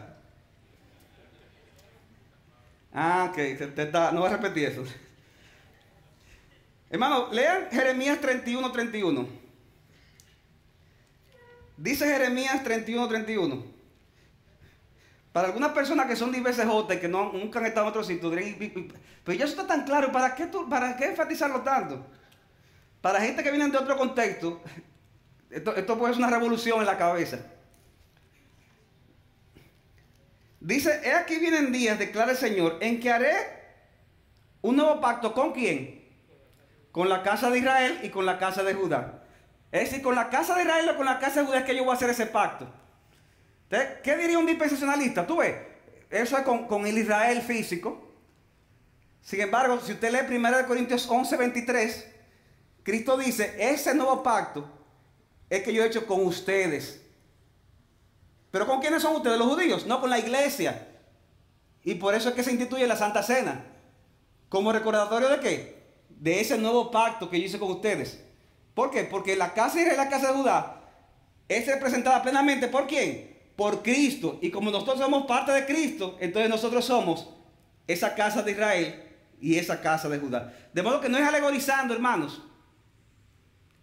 Ah, 2.95 3.29
ok, 3.29 3.39
no 4.13 4.21
voy 4.21 4.31
a 4.31 4.37
repetir 4.37 4.69
eso. 4.69 4.85
Hermano, 6.91 7.33
lean 7.33 7.69
Jeremías 7.73 8.21
31, 8.21 8.71
31. 8.71 9.27
Dice 11.77 12.07
Jeremías 12.07 12.63
31, 12.63 13.09
31. 13.09 13.65
Para 15.33 15.49
algunas 15.49 15.73
personas 15.73 16.07
que 16.07 16.15
son 16.15 16.31
diversas 16.31 16.69
y 16.89 16.97
que 16.99 17.09
no, 17.09 17.33
nunca 17.33 17.59
han 17.59 17.67
estado 17.67 17.87
en 17.87 17.91
otro 17.91 18.05
sitio, 18.05 18.31
pero 18.31 19.37
ya 19.37 19.45
eso 19.45 19.61
está 19.61 19.67
tan 19.67 19.85
claro, 19.85 20.13
¿para 20.13 20.37
qué, 20.37 20.49
¿para 20.71 20.97
qué 20.97 21.07
enfatizarlo 21.07 21.63
tanto? 21.63 22.07
Para 23.01 23.21
gente 23.21 23.43
que 23.43 23.51
viene 23.51 23.69
de 23.69 23.77
otro 23.77 23.97
contexto, 23.97 24.63
esto, 25.53 25.77
esto 25.77 25.99
puede 25.99 26.15
ser 26.15 26.23
una 26.23 26.31
revolución 26.31 26.81
en 26.81 26.87
la 26.87 26.97
cabeza. 26.97 27.39
Dice, 30.61 31.01
he 31.05 31.13
aquí 31.13 31.39
vienen 31.39 31.73
días, 31.73 31.99
declara 31.99 32.31
el 32.31 32.37
Señor, 32.37 32.79
en 32.81 33.01
que 33.01 33.11
haré 33.11 33.33
un 34.63 34.77
nuevo 34.77 35.01
pacto 35.01 35.35
con 35.35 35.53
quién? 35.53 36.09
Con 36.93 37.09
la 37.09 37.23
casa 37.23 37.51
de 37.51 37.59
Israel 37.59 38.01
y 38.03 38.11
con 38.11 38.25
la 38.25 38.39
casa 38.39 38.63
de 38.63 38.75
Judá. 38.75 39.25
Es 39.73 39.91
decir, 39.91 40.03
con 40.03 40.15
la 40.15 40.31
casa 40.31 40.55
de 40.55 40.63
Israel 40.63 40.89
o 40.91 40.97
con 40.97 41.05
la 41.05 41.19
casa 41.19 41.41
de 41.41 41.47
Judá 41.47 41.59
es 41.59 41.65
que 41.65 41.75
yo 41.75 41.85
voy 41.85 41.93
a 41.93 41.97
hacer 41.97 42.11
ese 42.11 42.27
pacto. 42.27 42.73
¿Qué 43.69 44.17
diría 44.17 44.39
un 44.39 44.47
dispensacionalista? 44.47 45.27
Tú 45.27 45.39
ves, 45.39 45.57
eso 46.11 46.37
es 46.39 46.45
con, 46.45 46.87
el 46.87 46.97
Israel 46.97 47.43
físico. 47.43 48.11
Sin 49.21 49.41
embargo, 49.41 49.81
si 49.81 49.93
usted 49.93 50.13
lee 50.13 50.37
1 50.37 50.67
Corintios 50.67 51.09
11, 51.09 51.37
23, 51.37 52.09
Cristo 52.83 53.17
dice, 53.17 53.57
ese 53.59 53.95
nuevo 53.95 54.23
pacto 54.23 54.82
es 55.53 55.63
que 55.63 55.75
yo 55.75 55.85
he 55.85 55.87
hecho 55.87 56.07
con 56.07 56.25
ustedes. 56.25 57.03
¿Pero 58.51 58.67
con 58.67 58.81
quiénes 58.81 59.03
son 59.03 59.17
ustedes? 59.17 59.37
Los 59.37 59.49
judíos, 59.49 59.85
no 59.85 60.01
con 60.01 60.09
la 60.09 60.19
iglesia. 60.19 60.89
Y 61.85 61.97
por 61.97 62.15
eso 62.15 62.31
es 62.31 62.35
que 62.35 62.43
se 62.43 62.53
instituye 62.53 62.87
la 62.87 62.97
Santa 62.97 63.23
Cena. 63.23 63.63
¿Como 64.49 64.73
recordatorio 64.73 65.29
de 65.29 65.41
qué? 65.41 65.83
De 66.09 66.41
ese 66.41 66.57
nuevo 66.57 66.91
pacto 66.91 67.29
que 67.29 67.39
yo 67.39 67.45
hice 67.45 67.59
con 67.59 67.71
ustedes. 67.71 68.19
¿Por 68.73 68.91
qué? 68.91 69.05
Porque 69.05 69.37
la 69.37 69.53
casa 69.53 69.79
de 69.79 69.95
la 69.95 70.09
casa 70.09 70.29
de 70.29 70.39
Judá 70.39 70.81
es 71.47 71.67
representada 71.67 72.23
plenamente 72.23 72.69
por 72.69 72.87
quién? 72.87 73.37
Por 73.55 73.83
Cristo. 73.83 74.39
Y 74.41 74.51
como 74.51 74.71
nosotros 74.71 75.01
somos 75.01 75.27
parte 75.27 75.53
de 75.53 75.67
Cristo, 75.67 76.17
entonces 76.19 76.49
nosotros 76.49 76.83
somos 76.83 77.29
esa 77.87 78.15
casa 78.15 78.43
de 78.43 78.53
Israel 78.53 79.03
y 79.39 79.59
esa 79.59 79.83
casa 79.83 80.09
de 80.09 80.19
Judá. 80.19 80.51
De 80.73 80.83
modo 80.83 81.03
que 81.03 81.11
no 81.11 81.19
es 81.19 81.25
alegorizando, 81.25 81.93
hermanos. 81.93 82.41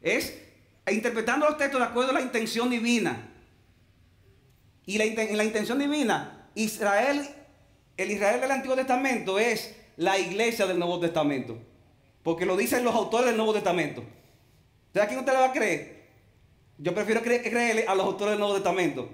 Es 0.02 0.49
interpretando 0.92 1.46
los 1.46 1.58
textos 1.58 1.80
de 1.80 1.88
acuerdo 1.88 2.12
a 2.12 2.14
la 2.14 2.22
intención 2.22 2.70
divina. 2.70 3.30
Y 4.86 4.98
la, 4.98 5.04
en 5.06 5.38
la 5.38 5.44
intención 5.44 5.78
divina, 5.78 6.50
Israel, 6.56 7.28
el 7.98 8.12
Israel 8.12 8.42
del 8.42 8.52
Antiguo 8.52 8.76
Testamento 8.76 9.38
es 9.40 9.76
la 9.98 10.18
iglesia 10.18 10.66
del 10.66 10.80
Nuevo 10.80 11.00
Testamento. 11.00 11.58
Porque 12.24 12.46
lo 12.46 12.58
dicen 12.58 12.84
los 12.84 12.96
autores 12.96 13.28
del 13.28 13.38
Nuevo 13.38 13.54
Testamento. 13.54 14.04
¿Usted 14.88 15.02
a 15.02 15.08
quién 15.08 15.20
usted 15.20 15.34
le 15.34 15.40
va 15.40 15.46
a 15.46 15.54
creer? 15.54 16.08
Yo 16.78 16.96
prefiero 16.96 17.22
creerle 17.22 17.86
a 17.88 17.94
los 17.94 18.06
autores 18.06 18.32
del 18.32 18.40
Nuevo 18.40 18.56
Testamento. 18.56 19.10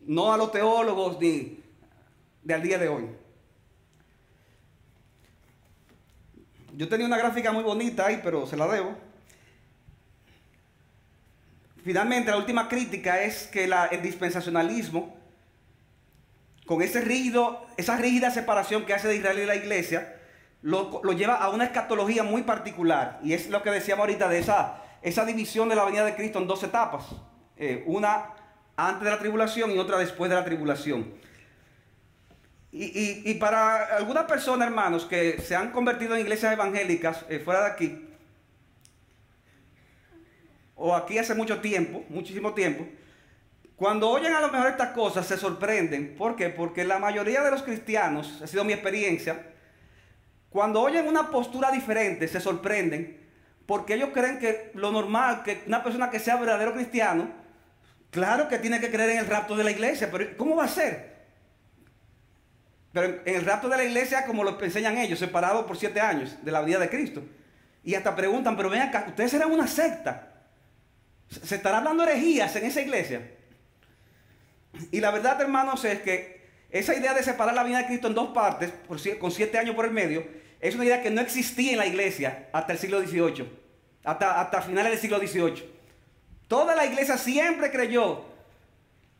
No 0.00 0.32
a 0.32 0.36
los 0.36 0.52
teólogos 0.52 1.18
ni 1.20 1.60
de 2.42 2.54
al 2.54 2.62
día 2.62 2.78
de 2.78 2.88
hoy. 2.88 3.06
Yo 6.76 6.88
tenía 6.88 7.06
una 7.06 7.16
gráfica 7.16 7.50
muy 7.50 7.64
bonita 7.64 8.06
ahí, 8.06 8.20
pero 8.22 8.46
se 8.46 8.56
la 8.56 8.68
debo. 8.68 8.94
Finalmente, 11.86 12.32
la 12.32 12.36
última 12.36 12.68
crítica 12.68 13.22
es 13.22 13.46
que 13.46 13.70
el 13.92 14.02
dispensacionalismo, 14.02 15.16
con 16.66 16.82
ese 16.82 16.98
esa 17.76 17.96
rígida 17.96 18.32
separación 18.32 18.84
que 18.84 18.92
hace 18.92 19.06
de 19.06 19.14
Israel 19.14 19.38
y 19.38 19.46
la 19.46 19.54
iglesia, 19.54 20.16
lo, 20.62 21.00
lleva 21.12 21.36
a 21.36 21.48
una 21.48 21.62
escatología 21.62 22.24
muy 22.24 22.42
particular. 22.42 23.20
Y 23.22 23.34
es 23.34 23.48
lo 23.50 23.62
que 23.62 23.70
decíamos 23.70 24.00
ahorita 24.00 24.28
de 24.28 24.40
esa, 24.40 24.82
esa 25.00 25.24
división 25.24 25.68
de 25.68 25.76
la 25.76 25.84
venida 25.84 26.04
de 26.04 26.16
Cristo 26.16 26.40
en 26.40 26.48
dos 26.48 26.64
etapas. 26.64 27.04
Eh, 27.56 27.84
una 27.86 28.32
antes 28.76 29.04
de 29.04 29.10
la 29.10 29.20
tribulación 29.20 29.70
y 29.70 29.78
otra 29.78 29.96
después 29.98 30.28
de 30.28 30.34
la 30.34 30.44
tribulación. 30.44 31.14
Y, 32.72 33.32
para 33.34 33.96
algunas 33.96 34.24
personas, 34.24 34.66
hermanos, 34.66 35.04
que 35.06 35.40
se 35.40 35.54
han 35.54 35.70
convertido 35.70 36.16
en 36.16 36.22
iglesias 36.22 36.52
evangélicas 36.52 37.24
eh, 37.28 37.38
fuera 37.38 37.60
de 37.60 37.70
aquí, 37.70 38.05
o 40.76 40.94
aquí 40.94 41.18
hace 41.18 41.34
mucho 41.34 41.60
tiempo, 41.60 42.04
muchísimo 42.08 42.54
tiempo, 42.54 42.86
cuando 43.76 44.08
oyen 44.08 44.32
a 44.32 44.40
lo 44.40 44.50
mejor 44.50 44.68
estas 44.68 44.90
cosas 44.90 45.26
se 45.26 45.36
sorprenden. 45.36 46.14
¿Por 46.16 46.36
qué? 46.36 46.48
Porque 46.48 46.84
la 46.84 46.98
mayoría 46.98 47.42
de 47.42 47.50
los 47.50 47.62
cristianos, 47.62 48.40
ha 48.42 48.46
sido 48.46 48.64
mi 48.64 48.72
experiencia, 48.72 49.50
cuando 50.48 50.80
oyen 50.80 51.06
una 51.06 51.30
postura 51.30 51.70
diferente 51.70 52.28
se 52.28 52.40
sorprenden 52.40 53.26
porque 53.66 53.94
ellos 53.94 54.10
creen 54.14 54.38
que 54.38 54.70
lo 54.74 54.92
normal, 54.92 55.42
que 55.42 55.62
una 55.66 55.82
persona 55.82 56.08
que 56.08 56.20
sea 56.20 56.36
verdadero 56.36 56.72
cristiano, 56.72 57.28
claro 58.10 58.48
que 58.48 58.58
tiene 58.58 58.80
que 58.80 58.90
creer 58.90 59.10
en 59.10 59.18
el 59.18 59.26
rapto 59.26 59.56
de 59.56 59.64
la 59.64 59.72
iglesia, 59.72 60.08
pero 60.10 60.36
¿cómo 60.36 60.56
va 60.56 60.64
a 60.64 60.68
ser? 60.68 61.16
Pero 62.92 63.20
en 63.26 63.34
el 63.34 63.44
rapto 63.44 63.68
de 63.68 63.76
la 63.76 63.84
iglesia, 63.84 64.24
como 64.24 64.44
lo 64.44 64.58
enseñan 64.62 64.96
ellos, 64.96 65.18
separados 65.18 65.66
por 65.66 65.76
siete 65.76 66.00
años 66.00 66.36
de 66.42 66.52
la 66.52 66.62
vida 66.62 66.78
de 66.78 66.88
Cristo. 66.88 67.22
Y 67.84 67.94
hasta 67.94 68.16
preguntan, 68.16 68.56
pero 68.56 68.70
ven 68.70 68.82
acá, 68.82 69.04
ustedes 69.08 69.32
serán 69.32 69.50
una 69.50 69.66
secta. 69.66 70.35
¿Se 71.30 71.56
estará 71.56 71.78
hablando 71.78 72.04
herejías 72.04 72.54
en 72.56 72.64
esa 72.64 72.80
iglesia? 72.80 73.30
Y 74.90 75.00
la 75.00 75.10
verdad, 75.10 75.40
hermanos, 75.40 75.84
es 75.84 76.00
que 76.00 76.46
esa 76.70 76.94
idea 76.94 77.14
de 77.14 77.22
separar 77.22 77.54
la 77.54 77.64
vida 77.64 77.78
de 77.78 77.86
Cristo 77.86 78.08
en 78.08 78.14
dos 78.14 78.28
partes, 78.28 78.72
con 79.18 79.30
siete 79.30 79.58
años 79.58 79.74
por 79.74 79.84
el 79.84 79.92
medio, 79.92 80.26
es 80.60 80.74
una 80.74 80.84
idea 80.84 81.02
que 81.02 81.10
no 81.10 81.20
existía 81.20 81.72
en 81.72 81.78
la 81.78 81.86
iglesia 81.86 82.48
hasta 82.52 82.72
el 82.72 82.78
siglo 82.78 83.00
XVIII, 83.00 83.48
hasta, 84.04 84.40
hasta 84.40 84.62
finales 84.62 84.92
del 84.92 85.00
siglo 85.00 85.18
XVIII. 85.18 85.76
Toda 86.48 86.74
la 86.74 86.86
iglesia 86.86 87.18
siempre 87.18 87.70
creyó 87.70 88.24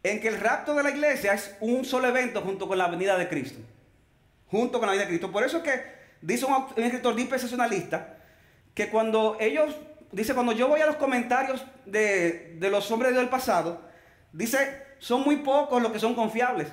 en 0.02 0.20
que 0.20 0.28
el 0.28 0.40
rapto 0.40 0.74
de 0.74 0.82
la 0.82 0.90
iglesia 0.90 1.32
es 1.32 1.54
un 1.60 1.84
solo 1.84 2.08
evento 2.08 2.40
junto 2.40 2.68
con 2.68 2.78
la 2.78 2.86
venida 2.86 3.18
de 3.18 3.28
Cristo. 3.28 3.58
Junto 4.48 4.78
con 4.78 4.86
la 4.86 4.92
venida 4.92 5.04
de 5.04 5.08
Cristo. 5.10 5.32
Por 5.32 5.42
eso 5.42 5.58
es 5.58 5.62
que 5.64 5.82
dice 6.20 6.46
un, 6.46 6.84
escritor 6.84 7.14
dispensacionalista 7.14 8.16
que 8.74 8.88
cuando 8.88 9.36
ellos, 9.40 9.74
dice, 10.12 10.34
cuando 10.34 10.52
yo 10.52 10.68
voy 10.68 10.80
a 10.80 10.86
los 10.86 10.96
comentarios 10.96 11.64
de, 11.84 12.56
de 12.58 12.70
los 12.70 12.90
hombres 12.90 13.14
del 13.14 13.28
pasado, 13.28 13.80
dice, 14.32 14.82
son 14.98 15.22
muy 15.22 15.36
pocos 15.36 15.82
los 15.82 15.92
que 15.92 15.98
son 15.98 16.14
confiables. 16.14 16.68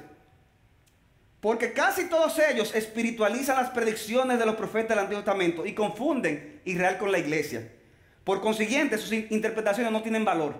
Porque 1.40 1.74
casi 1.74 2.08
todos 2.08 2.40
ellos 2.40 2.74
espiritualizan 2.74 3.58
las 3.58 3.72
predicciones 3.72 4.40
de 4.40 4.46
los 4.46 4.56
profetas 4.56 4.90
del 4.90 5.00
Antiguo 5.00 5.24
Testamento 5.24 5.66
y 5.66 5.74
confunden 5.74 6.62
Israel 6.64 6.98
con 6.98 7.12
la 7.12 7.20
iglesia. 7.20 7.70
Por 8.24 8.40
consiguiente, 8.40 8.98
sus 8.98 9.12
interpretaciones 9.12 9.92
no 9.92 10.02
tienen 10.02 10.24
valor. 10.24 10.56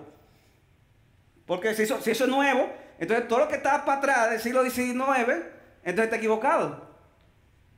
Porque 1.46 1.74
si 1.74 1.84
eso, 1.84 2.00
si 2.02 2.10
eso 2.10 2.24
es 2.24 2.30
nuevo, 2.30 2.70
entonces 2.98 3.26
todo 3.28 3.38
lo 3.40 3.48
que 3.48 3.56
está 3.56 3.84
para 3.84 3.98
atrás 3.98 4.30
del 4.30 4.40
siglo 4.40 4.62
XIX, 4.62 4.92
entonces 5.84 6.04
está 6.04 6.16
equivocado. 6.16 6.86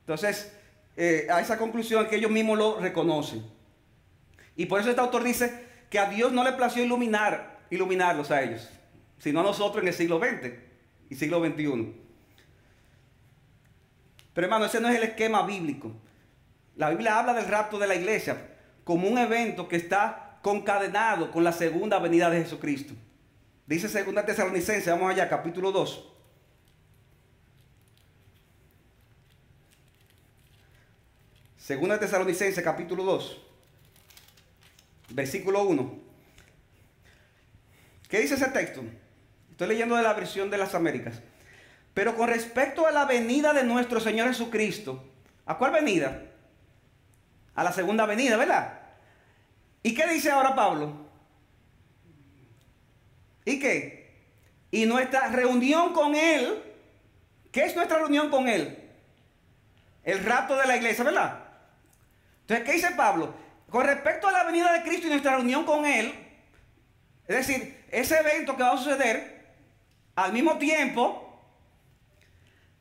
Entonces, 0.01 0.53
eh, 0.97 1.29
a 1.31 1.41
esa 1.41 1.59
conclusión 1.59 2.09
que 2.09 2.17
ellos 2.17 2.31
mismos 2.31 2.59
lo 2.59 2.81
reconocen. 2.81 3.45
Y 4.57 4.67
por 4.67 4.81
eso 4.81 4.89
este 4.89 5.01
autor 5.01 5.23
dice 5.23 5.67
que 5.91 5.99
a 5.99 6.09
Dios 6.09 6.33
no 6.33 6.43
le 6.43 6.53
plació 6.53 6.83
iluminar, 6.83 7.61
iluminarlos 7.71 8.31
a 8.31 8.43
ellos, 8.43 8.69
sino 9.19 9.41
a 9.41 9.43
nosotros 9.43 9.83
en 9.83 9.89
el 9.89 9.95
siglo 9.95 10.19
XX 10.19 10.53
y 11.11 11.15
siglo 11.15 11.45
XXI. 11.45 11.95
Pero 14.33 14.47
hermano, 14.47 14.65
ese 14.65 14.81
no 14.81 14.89
es 14.89 14.97
el 14.97 15.03
esquema 15.03 15.47
bíblico. 15.47 15.93
La 16.77 16.91
Biblia 16.91 17.19
habla 17.19 17.35
del 17.35 17.47
rapto 17.47 17.79
de 17.79 17.87
la 17.87 17.95
iglesia 17.95 18.55
como 18.85 19.09
un 19.09 19.19
evento 19.19 19.69
que 19.69 19.77
está 19.77 20.39
concadenado 20.43 21.31
con 21.31 21.43
la 21.43 21.53
segunda 21.53 21.99
venida 21.99 22.31
de 22.31 22.43
Jesucristo. 22.43 22.95
Dice 23.67 23.89
segunda 23.89 24.25
Tesalonicense, 24.25 24.91
vamos 24.91 25.11
allá, 25.11 25.29
capítulo 25.29 25.73
2. 25.73 26.13
Segunda 31.57 31.99
Tesalonicense, 31.99 32.63
capítulo 32.63 33.03
2. 33.03 33.46
Versículo 35.11 35.63
1. 35.65 35.99
¿Qué 38.09 38.21
dice 38.21 38.35
ese 38.35 38.49
texto? 38.49 38.83
Estoy 39.51 39.69
leyendo 39.69 39.97
de 39.97 40.03
la 40.03 40.15
versión 40.15 40.51
de 40.51 40.59
las 40.59 40.75
Américas. 40.75 41.21
Pero 41.95 42.15
con 42.15 42.29
respecto 42.29 42.87
a 42.87 42.91
la 42.91 43.05
venida 43.05 43.53
de 43.53 43.65
nuestro 43.65 44.01
Señor 44.01 44.29
Jesucristo, 44.29 45.03
¿a 45.47 45.57
cuál 45.57 45.73
venida? 45.73 46.23
A 47.55 47.65
la 47.65 47.73
segunda 47.73 48.05
venida, 48.05 48.37
¿verdad? 48.37 48.81
¿Y 49.83 49.95
qué 49.95 50.07
dice 50.07 50.31
ahora 50.31 50.55
Pablo? 50.55 51.07
¿Y 53.45 53.59
qué? 53.59 54.15
Y 54.71 54.85
nuestra 54.85 55.29
reunión 55.29 55.95
con 55.95 56.15
Él, 56.15 56.63
¿qué 57.51 57.65
es 57.65 57.75
nuestra 57.75 57.99
reunión 57.99 58.29
con 58.29 58.49
Él? 58.49 58.91
El 60.05 60.23
rapto 60.23 60.57
de 60.57 60.67
la 60.67 60.77
iglesia, 60.77 61.03
¿verdad? 61.03 61.45
Entonces, 62.43 62.67
¿qué 62.67 62.73
dice 62.73 62.91
Pablo? 62.97 63.35
Con 63.71 63.85
respecto 63.85 64.29
a 64.29 64.33
la 64.33 64.45
venida 64.45 64.73
de 64.73 64.83
Cristo 64.83 65.07
y 65.07 65.11
nuestra 65.11 65.37
reunión 65.37 65.65
con 65.65 65.85
Él, 65.85 66.15
es 67.27 67.37
decir, 67.37 67.85
ese 67.91 68.19
evento 68.19 68.57
que 68.57 68.63
va 68.63 68.73
a 68.73 68.79
suceder, 68.79 69.55
al 70.15 70.33
mismo 70.33 70.59
tiempo, 70.59 71.23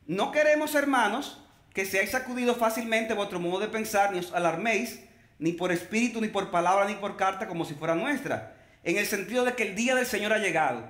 no 0.06 0.30
queremos, 0.30 0.74
hermanos, 0.74 1.42
que 1.74 1.84
seáis 1.84 2.10
sacudidos 2.10 2.56
fácilmente 2.56 3.12
vuestro 3.14 3.40
modo 3.40 3.58
de 3.58 3.68
pensar, 3.68 4.12
ni 4.12 4.20
os 4.20 4.32
alarméis, 4.32 5.00
ni 5.38 5.52
por 5.52 5.72
espíritu, 5.72 6.20
ni 6.20 6.28
por 6.28 6.50
palabra, 6.50 6.86
ni 6.86 6.94
por 6.94 7.16
carta, 7.16 7.48
como 7.48 7.64
si 7.64 7.74
fuera 7.74 7.94
nuestra. 7.94 8.54
En 8.84 8.96
el 8.96 9.06
sentido 9.06 9.44
de 9.44 9.54
que 9.54 9.64
el 9.64 9.74
día 9.74 9.94
del 9.94 10.06
Señor 10.06 10.32
ha 10.32 10.38
llegado. 10.38 10.84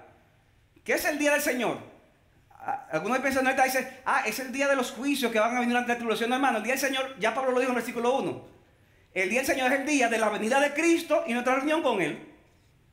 ¿Qué 0.85 0.93
es 0.93 1.05
el 1.07 1.19
día 1.19 1.33
del 1.33 1.41
Señor? 1.41 1.79
Algunos 2.91 3.19
piensan, 3.21 3.47
dicen, 3.65 3.89
ah, 4.05 4.23
es 4.27 4.39
el 4.39 4.53
día 4.53 4.69
de 4.69 4.77
los 4.77 4.93
juicios 4.93 5.33
que 5.33 5.41
van 5.41 5.57
a 5.57 5.61
venir 5.61 5.77
ante 5.77 5.93
la 5.93 5.97
tribulación, 5.97 6.33
hermano. 6.33 6.59
El 6.59 6.65
día 6.65 6.75
del 6.75 6.81
Señor, 6.81 7.17
ya 7.19 7.35
Pablo 7.35 7.53
lo 7.53 7.61
dijo 7.61 7.73
en 7.73 7.77
el 7.77 7.83
versículo 7.83 8.19
1. 8.19 8.56
El 9.17 9.31
día 9.31 9.41
del 9.41 9.47
Señor 9.47 9.73
es 9.73 9.81
el 9.81 9.87
día 9.87 10.09
de 10.11 10.19
la 10.19 10.29
venida 10.29 10.61
de 10.61 10.75
Cristo 10.75 11.25
y 11.27 11.33
nuestra 11.33 11.55
reunión 11.55 11.83
con 11.83 12.03
Él. 12.03 12.23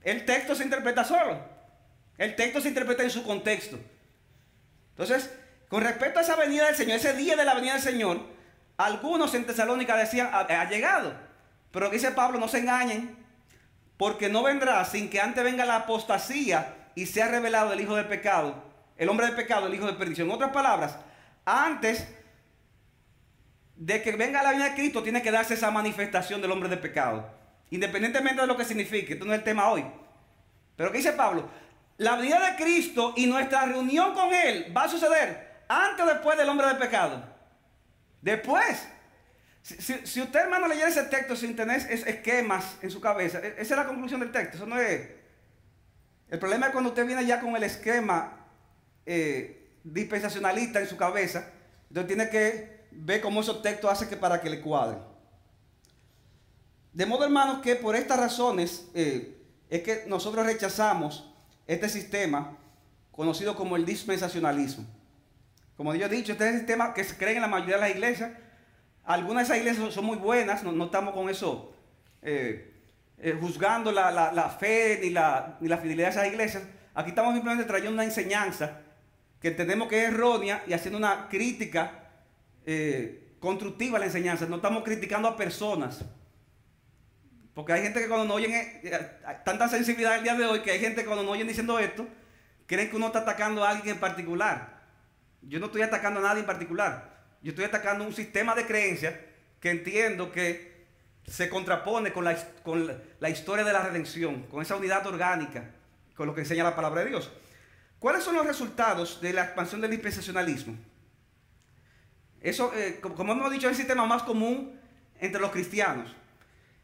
El 0.01 0.23
texto 0.23 0.55
se 0.55 0.63
interpreta 0.63 1.03
solo. 1.03 1.37
El 2.17 2.37
texto 2.37 2.61
se 2.61 2.69
interpreta 2.69 3.03
en 3.03 3.09
su 3.09 3.23
contexto. 3.25 3.77
Entonces, 4.91 5.29
con 5.67 5.83
respecto 5.83 6.19
a 6.19 6.21
esa 6.21 6.37
venida 6.37 6.67
del 6.67 6.77
Señor, 6.77 6.95
ese 6.95 7.13
día 7.13 7.35
de 7.35 7.43
la 7.43 7.53
venida 7.53 7.73
del 7.73 7.81
Señor, 7.81 8.21
algunos 8.77 9.35
en 9.35 9.45
Tesalónica 9.45 9.97
decían, 9.97 10.29
ha, 10.31 10.69
llegado. 10.69 11.13
Pero 11.71 11.89
dice 11.89 12.11
Pablo, 12.11 12.39
no 12.39 12.47
se 12.47 12.59
engañen, 12.59 13.17
porque 13.97 14.29
no 14.29 14.43
vendrá 14.43 14.85
sin 14.85 15.09
que 15.09 15.19
antes 15.19 15.43
venga 15.43 15.65
la 15.65 15.75
apostasía 15.75 16.73
y 16.95 17.05
sea 17.05 17.27
revelado 17.27 17.73
el 17.73 17.81
hijo 17.81 17.97
del 17.97 18.07
pecado, 18.07 18.63
el 18.95 19.09
hombre 19.09 19.25
del 19.25 19.35
pecado, 19.35 19.67
el 19.67 19.75
hijo 19.75 19.87
de 19.87 19.93
perdición. 19.93 20.29
En 20.29 20.35
otras 20.35 20.51
palabras, 20.51 20.95
antes 21.43 22.07
de 23.75 24.01
que 24.01 24.11
venga 24.13 24.43
la 24.43 24.51
venida 24.51 24.69
de 24.69 24.75
Cristo, 24.75 25.03
tiene 25.03 25.21
que 25.21 25.31
darse 25.31 25.55
esa 25.55 25.71
manifestación 25.71 26.41
del 26.41 26.51
hombre 26.51 26.69
de 26.69 26.77
pecado. 26.77 27.41
independientemente 27.69 28.41
de 28.41 28.45
lo 28.45 28.55
que 28.55 28.65
signifique. 28.65 29.13
Esto 29.13 29.25
no 29.25 29.33
es 29.33 29.39
el 29.39 29.43
tema 29.43 29.69
hoy. 29.69 29.83
Pero 30.75 30.91
¿qué 30.91 30.99
dice 30.99 31.13
Pablo? 31.13 31.49
La 31.97 32.15
venida 32.15 32.51
de 32.51 32.55
Cristo 32.55 33.13
y 33.17 33.25
nuestra 33.25 33.65
reunión 33.65 34.13
con 34.13 34.31
Él 34.31 34.71
va 34.75 34.83
a 34.83 34.89
suceder 34.89 35.63
antes 35.67 36.05
o 36.05 36.07
después 36.07 36.37
del 36.37 36.49
hombre 36.49 36.67
del 36.67 36.77
pecado. 36.77 37.23
Después. 38.21 38.87
Si, 39.63 40.21
usted, 40.21 40.39
hermano, 40.41 40.67
leyera 40.67 40.89
ese 40.89 41.03
texto 41.03 41.35
sin 41.35 41.55
tener 41.55 41.79
esquemas 41.89 42.77
en 42.81 42.91
su 42.91 42.99
cabeza, 42.99 43.39
e, 43.39 43.55
esa 43.57 43.61
es 43.61 43.77
la 43.77 43.87
conclusión 43.87 44.19
del 44.19 44.31
texto. 44.31 44.57
Eso 44.57 44.65
no 44.65 44.79
es. 44.79 45.09
El 46.29 46.37
problema 46.37 46.67
es 46.67 46.71
cuando 46.73 46.89
usted 46.89 47.05
viene 47.05 47.25
ya 47.25 47.39
con 47.39 47.55
el 47.55 47.63
esquema 47.63 48.45
eh, 49.05 49.77
dispensacionalista 49.83 50.79
en 50.79 50.87
su 50.87 50.97
cabeza, 50.97 51.47
entonces 51.87 52.07
tiene 52.07 52.29
que 52.29 52.82
ver 52.97 53.21
cómo 53.21 53.41
esos 53.41 53.61
textos 53.61 53.91
hacen 53.91 54.09
que 54.09 54.17
para 54.17 54.41
que 54.41 54.49
le 54.49 54.61
cuadren. 54.61 54.99
De 56.93 57.05
modo, 57.05 57.23
hermanos, 57.23 57.59
que 57.61 57.75
por 57.75 57.95
estas 57.95 58.19
razones 58.19 58.87
eh, 58.93 59.37
es 59.69 59.81
que 59.81 60.03
nosotros 60.07 60.45
rechazamos 60.45 61.33
este 61.65 61.89
sistema 61.89 62.57
conocido 63.11 63.55
como 63.55 63.75
el 63.75 63.85
dispensacionalismo. 63.85 64.85
Como 65.75 65.95
yo 65.95 66.05
he 66.05 66.09
dicho, 66.09 66.33
este 66.33 66.45
es 66.45 66.53
el 66.53 66.57
sistema 66.59 66.93
que 66.93 67.03
se 67.03 67.17
cree 67.17 67.35
en 67.35 67.41
la 67.41 67.47
mayoría 67.47 67.75
de 67.75 67.81
las 67.81 67.89
iglesias. 67.91 68.31
Algunas 69.03 69.47
de 69.47 69.53
esas 69.55 69.57
iglesias 69.57 69.93
son 69.93 70.05
muy 70.05 70.17
buenas, 70.17 70.63
no, 70.63 70.85
estamos 70.85 71.13
con 71.13 71.29
eso 71.29 71.73
eh, 72.21 72.73
eh, 73.17 73.37
juzgando 73.39 73.91
la, 73.91 74.55
fe 74.59 74.99
ni 75.01 75.09
la, 75.09 75.57
ni 75.59 75.67
la 75.67 75.77
fidelidad 75.77 76.07
de 76.07 76.11
esas 76.11 76.27
iglesias. 76.27 76.63
Aquí 76.93 77.09
estamos 77.09 77.33
simplemente 77.33 77.65
trayendo 77.65 77.93
una 77.93 78.03
enseñanza 78.03 78.81
que 79.41 79.49
entendemos 79.49 79.87
que 79.87 80.03
es 80.03 80.09
errónea 80.09 80.63
y 80.67 80.73
haciendo 80.73 80.99
una 80.99 81.27
crítica 81.27 82.02
eh, 82.65 83.35
constructiva 83.39 83.99
la 83.99 84.05
enseñanza. 84.05 84.45
No 84.45 84.57
estamos 84.57 84.83
criticando 84.83 85.27
a 85.27 85.35
personas. 85.35 86.05
Porque 87.53 87.73
hay 87.73 87.83
gente 87.83 87.99
que 87.99 88.07
cuando 88.07 88.25
no 88.25 88.33
oyen, 88.33 88.81
tanta 89.45 89.67
sensibilidad 89.67 90.17
el 90.17 90.23
día 90.23 90.35
de 90.35 90.45
hoy, 90.45 90.61
que 90.61 90.71
hay 90.71 90.79
gente 90.79 91.01
que 91.01 91.07
cuando 91.07 91.23
no 91.23 91.31
oyen 91.31 91.47
diciendo 91.47 91.77
esto, 91.77 92.07
creen 92.65 92.89
que 92.89 92.95
uno 92.95 93.07
está 93.07 93.19
atacando 93.19 93.63
a 93.63 93.69
alguien 93.69 93.95
en 93.95 93.99
particular. 93.99 94.81
Yo 95.41 95.59
no 95.59 95.67
estoy 95.67 95.83
atacando 95.83 96.19
a 96.19 96.23
nadie 96.23 96.39
en 96.39 96.45
particular. 96.45 97.13
Yo 97.41 97.49
estoy 97.49 97.65
atacando 97.65 98.05
un 98.05 98.13
sistema 98.13 98.55
de 98.55 98.65
creencias 98.65 99.13
que 99.59 99.69
entiendo 99.69 100.31
que 100.31 100.73
se 101.27 101.49
contrapone 101.49 102.11
con 102.11 102.25
la, 102.25 102.35
con 102.63 103.01
la 103.19 103.29
historia 103.29 103.63
de 103.63 103.73
la 103.73 103.83
redención, 103.83 104.43
con 104.43 104.61
esa 104.61 104.75
unidad 104.75 105.05
orgánica, 105.05 105.69
con 106.15 106.27
lo 106.27 106.33
que 106.33 106.41
enseña 106.41 106.63
la 106.63 106.75
palabra 106.75 107.03
de 107.03 107.09
Dios. 107.09 107.31
¿Cuáles 107.99 108.23
son 108.23 108.35
los 108.35 108.45
resultados 108.45 109.21
de 109.21 109.31
la 109.31 109.43
expansión 109.43 109.79
del 109.79 109.91
dispensacionalismo? 109.91 110.75
Eso, 112.43 112.73
eh, 112.75 112.99
como 113.01 113.31
hemos 113.31 113.51
dicho, 113.51 113.67
es 113.67 113.71
el 113.71 113.77
sistema 113.77 114.05
más 114.05 114.21
común 114.23 114.79
entre 115.19 115.39
los 115.41 115.49
cristianos. 115.49 116.13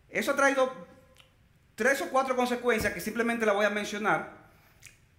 Eso 0.09 0.31
ha 0.31 0.35
traído 0.35 0.73
tres 1.75 2.01
o 2.01 2.09
cuatro 2.09 2.35
consecuencias 2.35 2.93
que 2.93 3.01
simplemente 3.01 3.45
la 3.45 3.51
voy 3.51 3.65
a 3.65 3.69
mencionar. 3.69 4.49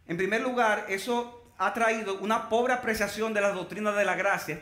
En 0.07 0.16
primer 0.16 0.41
lugar, 0.41 0.86
eso 0.88 1.53
ha 1.59 1.74
traído 1.74 2.18
una 2.20 2.49
pobre 2.49 2.72
apreciación 2.72 3.34
de 3.34 3.43
la 3.43 3.51
doctrina 3.51 3.93
de 3.93 4.05
la 4.05 4.16
gracia. 4.16 4.61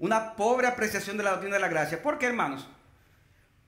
Una 0.00 0.34
pobre 0.34 0.66
apreciación 0.66 1.16
de 1.16 1.22
la 1.22 1.30
doctrina 1.30 1.54
de 1.54 1.60
la 1.60 1.68
gracia. 1.68 2.02
¿Por 2.02 2.18
qué, 2.18 2.26
hermanos? 2.26 2.68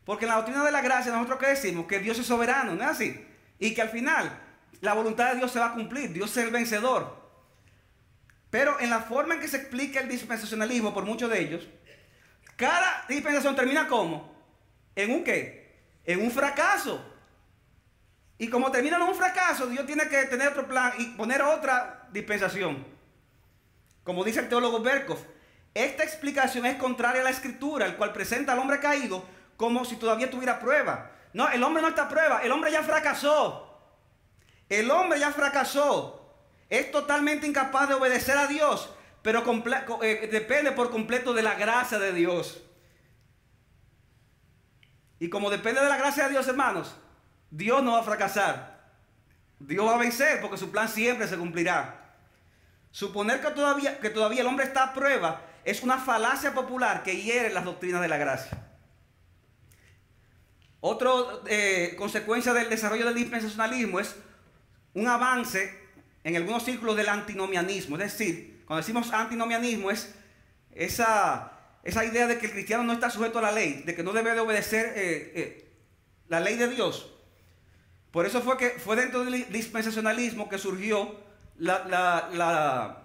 Porque 0.04 0.24
en 0.24 0.30
la 0.30 0.36
doctrina 0.36 0.64
de 0.64 0.72
la 0.72 0.82
gracia 0.82 1.12
nosotros 1.12 1.38
que 1.38 1.46
decimos 1.46 1.86
que 1.86 2.00
Dios 2.00 2.18
es 2.18 2.26
soberano, 2.26 2.74
¿no 2.74 2.82
es 2.82 2.90
así? 2.90 3.26
Y 3.60 3.74
que 3.74 3.82
al 3.82 3.90
final 3.90 4.40
la 4.80 4.92
voluntad 4.92 5.30
de 5.30 5.36
Dios 5.36 5.52
se 5.52 5.60
va 5.60 5.66
a 5.66 5.74
cumplir, 5.74 6.12
Dios 6.12 6.36
es 6.36 6.44
el 6.44 6.50
vencedor. 6.50 7.23
Pero 8.55 8.78
en 8.78 8.88
la 8.88 9.00
forma 9.00 9.34
en 9.34 9.40
que 9.40 9.48
se 9.48 9.57
explica 9.57 9.98
el 9.98 10.09
dispensacionalismo 10.09 10.94
por 10.94 11.05
muchos 11.05 11.28
de 11.28 11.40
ellos, 11.40 11.66
cada 12.55 13.05
dispensación 13.09 13.57
termina 13.57 13.88
como? 13.88 14.32
¿En 14.94 15.11
un 15.11 15.24
qué? 15.24 15.74
En 16.05 16.22
un 16.22 16.30
fracaso. 16.30 17.05
Y 18.38 18.48
como 18.48 18.70
termina 18.70 18.96
en 18.96 19.02
un 19.02 19.14
fracaso, 19.16 19.66
Dios 19.66 19.84
tiene 19.86 20.07
que 20.09 20.26
tener 20.26 20.50
otro 20.50 20.68
plan 20.68 20.92
y 20.98 21.07
poner 21.16 21.42
otra 21.42 22.07
dispensación. 22.12 22.86
Como 24.05 24.22
dice 24.22 24.38
el 24.38 24.48
teólogo 24.48 24.78
Berkov, 24.78 25.18
esta 25.74 26.05
explicación 26.05 26.64
es 26.64 26.76
contraria 26.76 27.22
a 27.22 27.24
la 27.24 27.30
escritura, 27.30 27.86
el 27.86 27.96
cual 27.96 28.12
presenta 28.12 28.52
al 28.52 28.61
hombre 28.61 28.78
caído 28.78 29.24
como 29.57 29.84
si 29.84 29.96
todavía 29.96 30.30
tuviera 30.30 30.61
prueba. 30.61 31.11
No, 31.32 31.48
el 31.48 31.61
hombre 31.64 31.82
no 31.82 31.88
está 31.88 32.02
a 32.05 32.09
prueba, 32.09 32.40
el 32.44 32.52
hombre 32.52 32.70
ya 32.70 32.84
fracasó. 32.84 33.80
El 34.68 34.92
hombre 34.92 35.18
ya 35.18 35.32
fracasó. 35.32 36.23
Es 36.68 36.90
totalmente 36.90 37.46
incapaz 37.46 37.88
de 37.88 37.94
obedecer 37.94 38.36
a 38.36 38.46
Dios, 38.46 38.90
pero 39.22 39.44
eh, 40.02 40.28
depende 40.30 40.72
por 40.72 40.90
completo 40.90 41.34
de 41.34 41.42
la 41.42 41.54
gracia 41.54 41.98
de 41.98 42.12
Dios. 42.12 42.62
Y 45.18 45.28
como 45.28 45.50
depende 45.50 45.80
de 45.80 45.88
la 45.88 45.96
gracia 45.96 46.24
de 46.24 46.30
Dios, 46.30 46.48
hermanos, 46.48 46.96
Dios 47.50 47.82
no 47.82 47.92
va 47.92 48.00
a 48.00 48.04
fracasar. 48.04 48.74
Dios 49.58 49.86
va 49.86 49.94
a 49.94 49.98
vencer 49.98 50.40
porque 50.40 50.58
su 50.58 50.70
plan 50.70 50.88
siempre 50.88 51.28
se 51.28 51.38
cumplirá. 51.38 52.16
Suponer 52.90 53.40
que 53.40 53.50
todavía, 53.50 53.98
que 54.00 54.10
todavía 54.10 54.42
el 54.42 54.46
hombre 54.46 54.66
está 54.66 54.84
a 54.84 54.94
prueba 54.94 55.42
es 55.64 55.82
una 55.82 55.98
falacia 55.98 56.52
popular 56.52 57.02
que 57.02 57.22
hiere 57.22 57.50
las 57.50 57.64
doctrinas 57.64 58.02
de 58.02 58.08
la 58.08 58.18
gracia. 58.18 58.58
Otra 60.80 61.10
eh, 61.46 61.94
consecuencia 61.96 62.52
del 62.52 62.68
desarrollo 62.68 63.06
del 63.06 63.14
dispensacionalismo 63.14 64.00
es 64.00 64.14
un 64.92 65.08
avance 65.08 65.84
en 66.24 66.36
algunos 66.36 66.64
círculos 66.64 66.96
del 66.96 67.08
antinomianismo. 67.10 67.96
Es 67.96 68.18
decir, 68.18 68.64
cuando 68.66 68.80
decimos 68.80 69.12
antinomianismo 69.12 69.90
es 69.90 70.14
esa, 70.72 71.52
esa 71.84 72.04
idea 72.04 72.26
de 72.26 72.38
que 72.38 72.46
el 72.46 72.52
cristiano 72.52 72.82
no 72.82 72.94
está 72.94 73.10
sujeto 73.10 73.38
a 73.38 73.42
la 73.42 73.52
ley, 73.52 73.82
de 73.84 73.94
que 73.94 74.02
no 74.02 74.12
debe 74.12 74.32
de 74.32 74.40
obedecer 74.40 74.86
eh, 74.96 75.32
eh, 75.34 75.72
la 76.28 76.40
ley 76.40 76.56
de 76.56 76.68
Dios. 76.68 77.12
Por 78.10 78.24
eso 78.26 78.40
fue 78.40 78.56
que 78.56 78.70
fue 78.70 78.96
dentro 78.96 79.24
del 79.24 79.52
dispensacionalismo 79.52 80.48
que 80.48 80.56
surgió 80.56 81.20
la, 81.58 83.00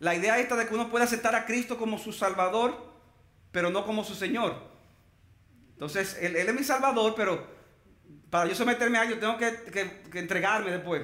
idea 0.00 0.38
esta 0.38 0.54
de 0.54 0.66
que 0.66 0.74
uno 0.74 0.90
puede 0.90 1.04
aceptar 1.04 1.34
a 1.34 1.46
Cristo 1.46 1.76
como 1.76 1.98
su 1.98 2.12
Salvador, 2.12 2.92
pero 3.50 3.70
no 3.70 3.84
como 3.84 4.04
su 4.04 4.14
Señor. 4.14 4.54
Entonces, 5.72 6.16
él, 6.20 6.36
es 6.36 6.54
mi 6.54 6.62
Salvador, 6.62 7.14
pero 7.16 7.44
para 8.30 8.48
yo 8.48 8.54
someterme 8.54 8.98
a 8.98 9.02
él, 9.04 9.10
yo 9.10 9.18
tengo 9.18 9.36
que, 9.38 10.00
que 10.10 10.18
entregarme 10.18 10.70
después. 10.70 11.02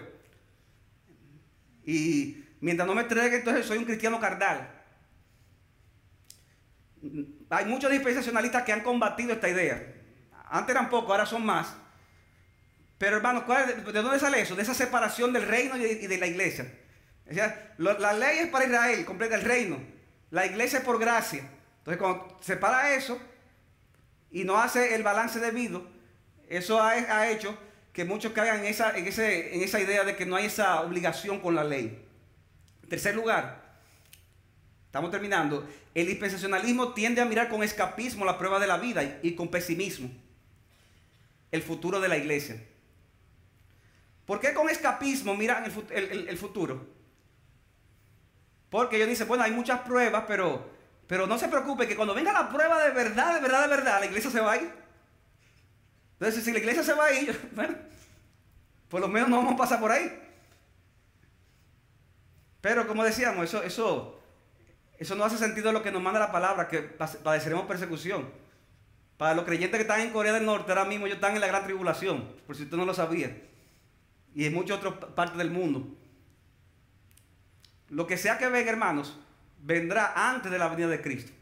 Y 1.91 2.45
mientras 2.61 2.86
no 2.86 2.95
me 2.95 3.03
entregue, 3.03 3.36
entonces 3.36 3.66
soy 3.66 3.78
un 3.78 3.84
cristiano 3.84 4.20
carnal. 4.20 4.70
Hay 7.49 7.64
muchos 7.64 7.91
dispensacionalistas 7.91 8.62
que 8.62 8.72
han 8.72 8.82
combatido 8.82 9.32
esta 9.32 9.49
idea. 9.49 9.95
Antes 10.49 10.70
eran 10.76 10.88
pocos, 10.88 11.11
ahora 11.11 11.26
son 11.26 11.45
más. 11.45 11.74
Pero 12.97 13.16
hermanos, 13.16 13.45
¿de 13.47 14.03
dónde 14.03 14.20
sale 14.20 14.41
eso? 14.41 14.55
De 14.55 14.62
esa 14.62 14.74
separación 14.74 15.32
del 15.32 15.49
reino 15.49 15.76
y 15.76 16.07
de, 16.07 16.18
la 16.18 16.26
iglesia. 16.26 16.72
la 17.78 18.12
ley 18.12 18.38
es 18.38 18.49
para 18.49 18.66
Israel, 18.66 19.05
completa 19.05 19.34
el 19.34 19.43
reino. 19.43 19.80
La 20.30 20.47
iglesia 20.47 20.78
es 20.78 20.84
por 20.84 21.01
gracia. 21.01 21.41
Entonces, 21.78 21.99
cuando 21.99 22.38
separa 22.41 22.95
eso 22.95 23.18
y 24.30 24.45
no 24.45 24.59
hace 24.59 24.95
el 24.95 25.03
balance 25.03 25.41
debido, 25.41 25.88
eso 26.49 26.80
ha, 26.80 27.30
hecho 27.30 27.59
que 27.93 28.05
muchos 28.05 28.32
caigan 28.32 28.61
en 28.61 28.66
esa, 28.66 28.97
en, 28.97 29.07
en 29.07 29.62
esa 29.62 29.80
idea 29.80 30.05
de 30.05 30.16
que 30.16 30.26
no 30.26 30.36
hay 30.36 30.47
esa 30.47 30.80
obligación 30.82 31.41
con 31.41 31.55
la 31.55 31.64
ley. 31.64 32.05
En 32.82 32.88
tercer 32.88 33.14
lugar, 33.14 33.78
estamos 34.86 35.11
terminando, 35.11 35.68
el 35.95 36.07
dispensacionalismo 36.07 36.93
tiende 36.93 37.20
a 37.20 37.24
mirar 37.24 37.49
con 37.49 37.62
escapismo 37.62 38.24
la 38.24 38.38
prueba 38.38 38.59
de 38.59 38.66
la 38.66 38.78
vida 38.78 39.18
y 39.22 39.34
con 39.34 39.49
pesimismo 39.49 40.11
el 41.51 41.62
futuro 41.62 42.01
de 42.01 42.09
la 42.09 42.16
iglesia. 42.16 42.62
¿Por 44.24 44.41
qué 44.41 44.55
con 44.55 44.68
escapismo 44.68 45.34
miran 45.34 45.64
el, 45.64 46.38
futuro? 46.38 46.86
Porque 48.68 48.97
ellos 48.97 49.09
dicen, 49.09 49.26
bueno, 49.26 49.43
hay 49.43 49.51
muchas 49.51 49.80
pruebas, 49.80 50.24
pero, 50.28 50.70
pero 51.09 51.26
no 51.26 51.36
se 51.36 51.49
preocupe 51.49 51.88
que 51.88 51.97
cuando 51.97 52.14
venga 52.14 52.32
la 52.32 52.49
prueba 52.49 52.84
de 52.84 52.91
verdad, 52.91 53.34
de 53.34 53.41
verdad, 53.41 53.62
de 53.62 53.76
verdad, 53.76 53.99
la 53.99 54.07
iglesia 54.07 54.30
se 54.30 54.38
va 54.38 54.53
a 54.53 54.57
ir. 54.59 54.70
Entonces, 56.21 56.45
si 56.45 56.53
la 56.53 56.59
iglesia 56.59 56.83
se 56.83 56.93
va 56.93 57.07
a 57.07 57.12
ir, 57.12 57.51
bueno, 57.55 57.75
por 58.89 59.01
lo 59.01 59.09
menos 59.09 59.29
no 59.29 59.39
vamos 59.39 59.55
a 59.55 59.57
pasar 59.57 59.81
por 59.81 59.91
ahí. 59.91 60.12
Pero 62.61 62.87
como 62.87 63.03
decíamos, 63.03 63.45
eso, 63.45 63.62
eso, 63.62 64.21
eso 64.99 65.14
no 65.14 65.25
hace 65.25 65.39
sentido 65.39 65.73
lo 65.73 65.83
que 65.83 65.91
nos 65.91 66.03
manda 66.03 66.21
la 66.21 66.31
palabra, 66.31 66.68
que 66.68 66.81
padeceremos 66.81 67.64
persecución. 67.64 68.29
Para 69.16 69.35
los 69.35 69.45
creyentes 69.45 69.79
que 69.79 69.83
están 69.83 70.01
en 70.01 70.12
Corea 70.12 70.33
del 70.33 70.45
Norte, 70.45 70.71
ahora 70.73 70.85
mismo 70.85 71.07
ellos 71.07 71.16
están 71.16 71.35
en 71.35 71.41
la 71.41 71.47
gran 71.47 71.64
tribulación, 71.64 72.37
por 72.47 72.55
si 72.55 72.64
usted 72.64 72.77
no 72.77 72.85
lo 72.85 72.95
sabía 72.95 73.35
y 74.35 74.45
en 74.45 74.55
muchas 74.55 74.79
otras 74.79 74.95
partes 75.14 75.39
del 75.39 75.51
mundo. 75.51 75.87
Lo 77.89 78.07
que 78.07 78.16
sea 78.16 78.39
que 78.39 78.49
venga, 78.49 78.71
hermanos, 78.71 79.18
vendrá 79.59 80.12
antes 80.31 80.51
de 80.51 80.59
la 80.59 80.68
venida 80.68 80.89
de 80.89 81.03
Cristo. 81.03 81.33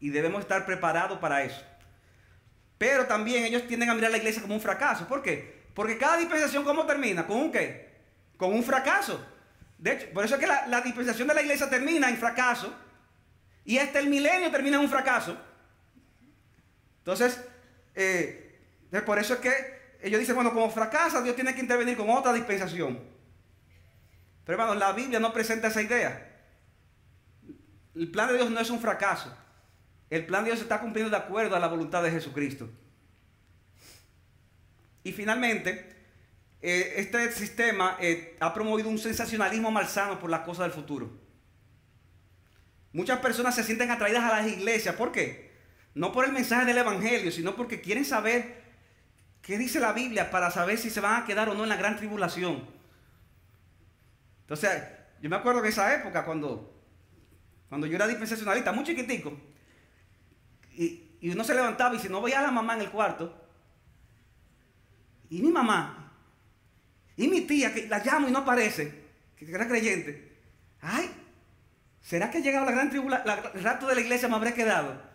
Y 0.00 0.10
debemos 0.10 0.40
estar 0.40 0.66
preparados 0.66 1.18
para 1.18 1.42
eso. 1.44 1.62
Pero 2.80 3.04
también 3.04 3.44
ellos 3.44 3.66
tienden 3.66 3.90
a 3.90 3.94
mirar 3.94 4.10
la 4.10 4.16
iglesia 4.16 4.40
como 4.40 4.54
un 4.54 4.60
fracaso. 4.60 5.06
¿Por 5.06 5.20
qué? 5.20 5.66
Porque 5.74 5.98
cada 5.98 6.16
dispensación, 6.16 6.64
¿cómo 6.64 6.86
termina? 6.86 7.26
¿Con 7.26 7.36
un 7.36 7.52
qué? 7.52 7.90
Con 8.38 8.54
un 8.54 8.64
fracaso. 8.64 9.22
De 9.76 9.92
hecho, 9.92 10.06
por 10.14 10.24
eso 10.24 10.36
es 10.36 10.40
que 10.40 10.46
la, 10.46 10.80
dispensación 10.80 11.28
de 11.28 11.34
la 11.34 11.42
iglesia 11.42 11.68
termina 11.68 12.08
en 12.08 12.16
fracaso. 12.16 12.74
Y 13.66 13.76
hasta 13.76 13.98
el 13.98 14.08
milenio 14.08 14.50
termina 14.50 14.78
en 14.78 14.84
un 14.84 14.88
fracaso. 14.88 15.38
Entonces, 17.00 17.44
eh, 17.94 18.58
por 19.04 19.18
eso 19.18 19.34
es 19.34 19.40
que 19.40 19.98
ellos 20.00 20.18
dicen, 20.18 20.34
bueno, 20.34 20.54
como 20.54 20.70
fracasa, 20.70 21.20
Dios 21.20 21.34
tiene 21.36 21.54
que 21.54 21.60
intervenir 21.60 21.98
con 21.98 22.08
otra 22.08 22.32
dispensación. 22.32 22.98
Pero 24.46 24.58
hermanos, 24.58 24.78
la 24.78 24.94
Biblia 24.94 25.20
no 25.20 25.34
presenta 25.34 25.68
esa 25.68 25.82
idea. 25.82 26.34
El 27.94 28.10
plan 28.10 28.28
de 28.28 28.38
Dios 28.38 28.50
no 28.50 28.58
es 28.58 28.70
un 28.70 28.80
fracaso. 28.80 29.36
El 30.10 30.26
plan 30.26 30.42
de 30.42 30.50
Dios 30.50 30.58
se 30.58 30.64
está 30.64 30.80
cumpliendo 30.80 31.10
de 31.10 31.16
acuerdo 31.16 31.54
a 31.54 31.60
la 31.60 31.68
voluntad 31.68 32.02
de 32.02 32.10
Jesucristo. 32.10 32.68
Y 35.04 35.12
finalmente, 35.12 35.96
eh, 36.60 36.94
este 36.96 37.30
sistema 37.32 37.96
eh, 38.00 38.36
ha 38.40 38.52
promovido 38.52 38.88
un 38.88 38.98
sensacionalismo 38.98 39.70
malsano 39.70 40.18
por 40.18 40.28
las 40.28 40.40
cosas 40.40 40.64
del 40.64 40.72
futuro. 40.72 41.10
Muchas 42.92 43.20
personas 43.20 43.54
se 43.54 43.62
sienten 43.62 43.90
atraídas 43.90 44.24
a 44.24 44.40
las 44.40 44.48
iglesias. 44.48 44.96
¿Por 44.96 45.12
qué? 45.12 45.52
No 45.94 46.12
por 46.12 46.24
el 46.24 46.32
mensaje 46.32 46.66
del 46.66 46.78
Evangelio, 46.78 47.30
sino 47.30 47.54
porque 47.54 47.80
quieren 47.80 48.04
saber 48.04 48.60
qué 49.42 49.58
dice 49.58 49.78
la 49.78 49.92
Biblia 49.92 50.30
para 50.30 50.50
saber 50.50 50.76
si 50.76 50.90
se 50.90 51.00
van 51.00 51.22
a 51.22 51.24
quedar 51.24 51.48
o 51.48 51.54
no 51.54 51.62
en 51.62 51.68
la 51.68 51.76
gran 51.76 51.96
tribulación. 51.96 52.68
Entonces, 54.42 54.82
yo 55.22 55.30
me 55.30 55.36
acuerdo 55.36 55.62
de 55.62 55.68
esa 55.68 55.94
época 55.94 56.24
cuando, 56.24 56.82
cuando 57.68 57.86
yo 57.86 57.94
era 57.94 58.08
dispensacionalista, 58.08 58.72
muy 58.72 58.84
chiquitico, 58.84 59.38
y, 60.72 61.16
y 61.20 61.30
uno 61.30 61.44
se 61.44 61.54
levantaba 61.54 61.94
y 61.94 61.98
si 61.98 62.08
no 62.08 62.22
veía 62.22 62.40
a 62.40 62.42
la 62.42 62.50
mamá 62.50 62.74
en 62.74 62.82
el 62.82 62.90
cuarto, 62.90 63.34
y 65.28 65.42
mi 65.42 65.52
mamá, 65.52 66.12
y 67.16 67.28
mi 67.28 67.42
tía, 67.42 67.72
que 67.72 67.86
la 67.86 68.02
llamo 68.04 68.28
y 68.28 68.32
no 68.32 68.40
aparece, 68.40 69.04
que 69.36 69.50
era 69.50 69.68
creyente, 69.68 70.36
ay, 70.80 71.10
¿será 72.00 72.30
que 72.30 72.38
ha 72.38 72.40
llegado 72.40 72.66
la 72.66 72.72
gran 72.72 72.90
tribulación, 72.90 73.38
el 73.54 73.62
rato 73.62 73.86
de 73.86 73.94
la 73.94 74.00
iglesia 74.00 74.28
me 74.28 74.36
habré 74.36 74.54
quedado? 74.54 75.10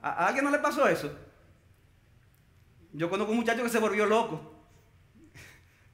¿A 0.00 0.26
alguien 0.26 0.44
no 0.44 0.50
le 0.50 0.58
pasó 0.58 0.86
eso? 0.88 1.12
Yo 2.92 3.10
conozco 3.10 3.32
un 3.32 3.38
muchacho 3.38 3.62
que 3.62 3.68
se 3.68 3.78
volvió 3.78 4.06
loco. 4.06 4.54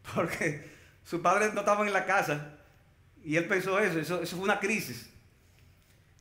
Porque 0.14 0.70
sus 1.02 1.20
padres 1.20 1.54
no 1.54 1.60
estaban 1.60 1.86
en 1.86 1.92
la 1.92 2.04
casa. 2.04 2.58
Y 3.22 3.36
él 3.36 3.46
pensó 3.48 3.78
eso. 3.78 3.98
Eso, 3.98 4.36
fue 4.36 4.44
una 4.44 4.60
crisis. 4.60 5.10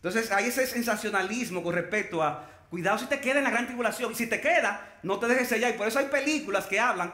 Entonces 0.04 0.30
hay 0.34 0.48
ese 0.48 0.68
sensacionalismo 0.68 1.64
con 1.64 1.74
respecto 1.74 2.22
a, 2.22 2.50
cuidado 2.70 2.98
si 2.98 3.06
te 3.06 3.22
queda 3.22 3.38
en 3.38 3.46
la 3.46 3.52
gran 3.52 3.68
tribulación. 3.68 4.12
Y 4.12 4.16
si 4.16 4.28
te 4.28 4.42
queda, 4.42 5.00
no 5.02 5.18
te 5.18 5.28
dejes 5.28 5.48
sellar. 5.48 5.74
Y 5.74 5.78
por 5.78 5.88
eso 5.88 5.98
hay 5.98 6.08
películas 6.08 6.66
que 6.66 6.78
hablan 6.78 7.14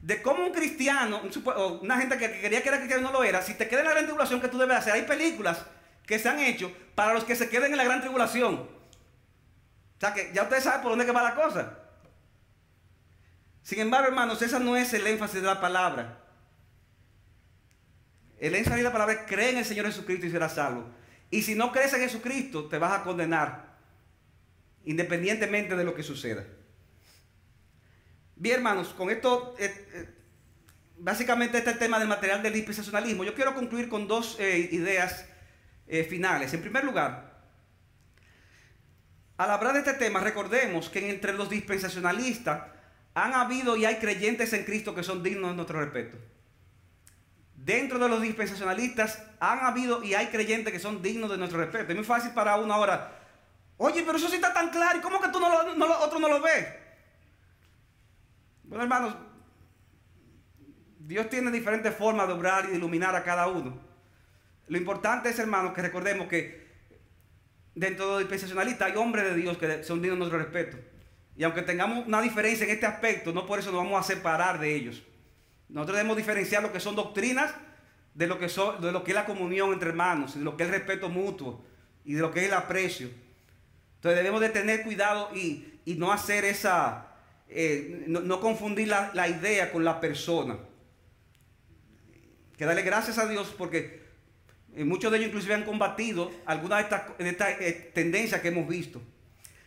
de 0.00 0.22
cómo 0.22 0.46
un 0.46 0.52
cristiano, 0.52 1.20
una 1.82 1.98
gente 1.98 2.16
que 2.16 2.40
quería 2.40 2.62
que 2.62 2.70
era 2.70 2.78
cristiano 2.78 3.02
y 3.02 3.04
no 3.04 3.12
lo 3.12 3.22
era, 3.22 3.42
si 3.42 3.52
te 3.52 3.68
queda 3.68 3.80
en 3.80 3.86
la 3.86 3.92
gran 3.92 4.04
tribulación, 4.04 4.40
que 4.40 4.48
tú 4.48 4.56
debes 4.56 4.78
hacer? 4.78 4.94
Hay 4.94 5.02
películas 5.02 5.66
que 6.06 6.18
se 6.18 6.30
han 6.30 6.40
hecho 6.40 6.74
para 6.94 7.12
los 7.12 7.24
que 7.24 7.36
se 7.36 7.50
queden 7.50 7.72
en 7.72 7.76
la 7.76 7.84
gran 7.84 8.00
tribulación. 8.00 8.54
O 8.54 10.00
sea 10.00 10.14
que 10.14 10.30
ya 10.32 10.44
ustedes 10.44 10.64
saben 10.64 10.80
por 10.80 10.92
dónde 10.92 11.04
que 11.04 11.12
va 11.12 11.22
la 11.22 11.34
cosa. 11.34 11.78
Sin 13.62 13.80
embargo, 13.80 14.08
hermanos, 14.08 14.40
ese 14.40 14.58
no 14.58 14.78
es 14.78 14.94
el 14.94 15.06
énfasis 15.06 15.42
de 15.42 15.46
la 15.46 15.60
palabra. 15.60 16.24
El 18.38 18.54
énfasis 18.54 18.78
de 18.78 18.84
la 18.84 18.92
palabra 18.92 19.12
es 19.12 19.20
cree 19.26 19.50
en 19.50 19.58
el 19.58 19.66
Señor 19.66 19.84
Jesucristo 19.84 20.24
y 20.24 20.30
serás 20.30 20.54
salvo. 20.54 20.99
Y 21.30 21.42
si 21.42 21.54
no 21.54 21.70
crees 21.70 21.92
en 21.94 22.00
Jesucristo, 22.00 22.64
te 22.64 22.78
vas 22.78 23.00
a 23.00 23.04
condenar, 23.04 23.76
independientemente 24.84 25.76
de 25.76 25.84
lo 25.84 25.94
que 25.94 26.02
suceda. 26.02 26.44
Bien, 28.34 28.56
hermanos, 28.56 28.88
con 28.88 29.10
esto, 29.10 29.54
eh, 29.58 29.72
eh, 29.92 30.08
básicamente 30.96 31.58
este 31.58 31.74
tema 31.74 31.98
del 31.98 32.08
material 32.08 32.42
del 32.42 32.54
dispensacionalismo. 32.54 33.22
Yo 33.22 33.34
quiero 33.34 33.54
concluir 33.54 33.88
con 33.88 34.08
dos 34.08 34.36
eh, 34.40 34.68
ideas 34.72 35.26
finales. 36.08 36.54
En 36.54 36.60
primer 36.60 36.84
lugar, 36.84 37.42
al 39.36 39.50
hablar 39.50 39.72
de 39.72 39.80
este 39.80 39.94
tema, 39.94 40.20
recordemos 40.20 40.88
que 40.88 41.10
entre 41.10 41.32
los 41.32 41.50
dispensacionalistas 41.50 42.62
han 43.14 43.34
habido 43.34 43.76
y 43.76 43.84
hay 43.84 43.96
creyentes 43.96 44.52
en 44.52 44.64
Cristo 44.64 44.94
que 44.94 45.02
son 45.02 45.24
dignos 45.24 45.50
de 45.50 45.56
nuestro 45.56 45.80
respeto. 45.80 46.16
Dentro 47.64 47.98
de 47.98 48.08
los 48.08 48.22
dispensacionalistas 48.22 49.22
han 49.38 49.58
habido 49.58 50.02
y 50.02 50.14
hay 50.14 50.28
creyentes 50.28 50.72
que 50.72 50.78
son 50.78 51.02
dignos 51.02 51.30
de 51.30 51.36
nuestro 51.36 51.58
respeto. 51.58 51.90
Es 51.90 51.94
muy 51.94 52.06
fácil 52.06 52.30
para 52.32 52.56
uno 52.56 52.72
ahora. 52.72 53.12
Oye, 53.76 54.02
pero 54.02 54.16
eso 54.16 54.28
sí 54.28 54.36
está 54.36 54.54
tan 54.54 54.70
claro. 54.70 54.98
¿Y 54.98 55.02
cómo 55.02 55.20
que 55.20 55.28
tú 55.28 55.38
no 55.38 55.50
lo, 55.50 56.00
otro 56.00 56.18
no 56.18 56.28
lo 56.28 56.40
ves? 56.40 56.66
Bueno, 58.64 58.82
hermanos, 58.84 59.14
Dios 61.00 61.28
tiene 61.28 61.50
diferentes 61.50 61.94
formas 61.94 62.28
de 62.28 62.32
obrar 62.32 62.64
y 62.64 62.68
de 62.68 62.76
iluminar 62.76 63.14
a 63.14 63.22
cada 63.22 63.46
uno. 63.48 63.78
Lo 64.68 64.78
importante 64.78 65.28
es, 65.28 65.38
hermanos, 65.38 65.74
que 65.74 65.82
recordemos 65.82 66.28
que 66.28 66.66
dentro 67.74 68.06
de 68.06 68.10
los 68.12 68.20
dispensacionalistas 68.20 68.90
hay 68.90 68.96
hombres 68.96 69.24
de 69.24 69.34
Dios 69.34 69.58
que 69.58 69.84
son 69.84 70.00
dignos 70.00 70.16
de 70.16 70.20
nuestro 70.20 70.38
respeto. 70.38 70.78
Y 71.36 71.44
aunque 71.44 71.60
tengamos 71.60 72.06
una 72.06 72.22
diferencia 72.22 72.64
en 72.64 72.70
este 72.70 72.86
aspecto, 72.86 73.34
no 73.34 73.44
por 73.44 73.58
eso 73.58 73.70
nos 73.70 73.84
vamos 73.84 74.00
a 74.00 74.02
separar 74.02 74.58
de 74.58 74.74
ellos. 74.74 75.02
Nosotros 75.72 75.96
debemos 75.96 76.16
diferenciar 76.16 76.62
lo 76.62 76.72
que 76.72 76.80
son 76.80 76.96
doctrinas 76.96 77.54
de 78.14 78.26
lo 78.26 78.38
que, 78.38 78.48
son, 78.48 78.80
de 78.80 78.92
lo 78.92 79.04
que 79.04 79.12
es 79.12 79.14
la 79.14 79.24
comunión 79.24 79.72
entre 79.72 79.90
hermanos, 79.90 80.34
de 80.34 80.42
lo 80.42 80.56
que 80.56 80.64
es 80.64 80.68
el 80.68 80.74
respeto 80.74 81.08
mutuo 81.08 81.64
y 82.04 82.14
de 82.14 82.20
lo 82.20 82.30
que 82.30 82.40
es 82.40 82.46
el 82.46 82.54
aprecio. 82.54 83.08
Entonces 83.96 84.16
debemos 84.16 84.40
de 84.40 84.48
tener 84.48 84.82
cuidado 84.82 85.30
y, 85.34 85.66
no 85.96 86.12
hacer 86.12 86.44
esa, 86.44 87.08
eh, 87.48 88.04
no, 88.06 88.40
confundir 88.40 88.88
la, 88.88 89.28
idea 89.28 89.72
con 89.72 89.84
la 89.84 90.00
persona. 90.00 90.58
Que 92.56 92.64
darle 92.64 92.82
gracias 92.82 93.18
a 93.18 93.26
Dios 93.26 93.54
porque 93.56 94.04
eh, 94.74 94.84
muchos 94.84 95.10
de 95.10 95.18
ellos 95.18 95.28
inclusive 95.28 95.54
han 95.54 95.64
combatido 95.64 96.30
algunas 96.46 96.88
de 97.18 97.28
estas, 97.28 97.60
eh, 97.60 97.90
tendencias 97.92 98.40
que 98.40 98.48
hemos 98.48 98.68
visto. 98.68 99.02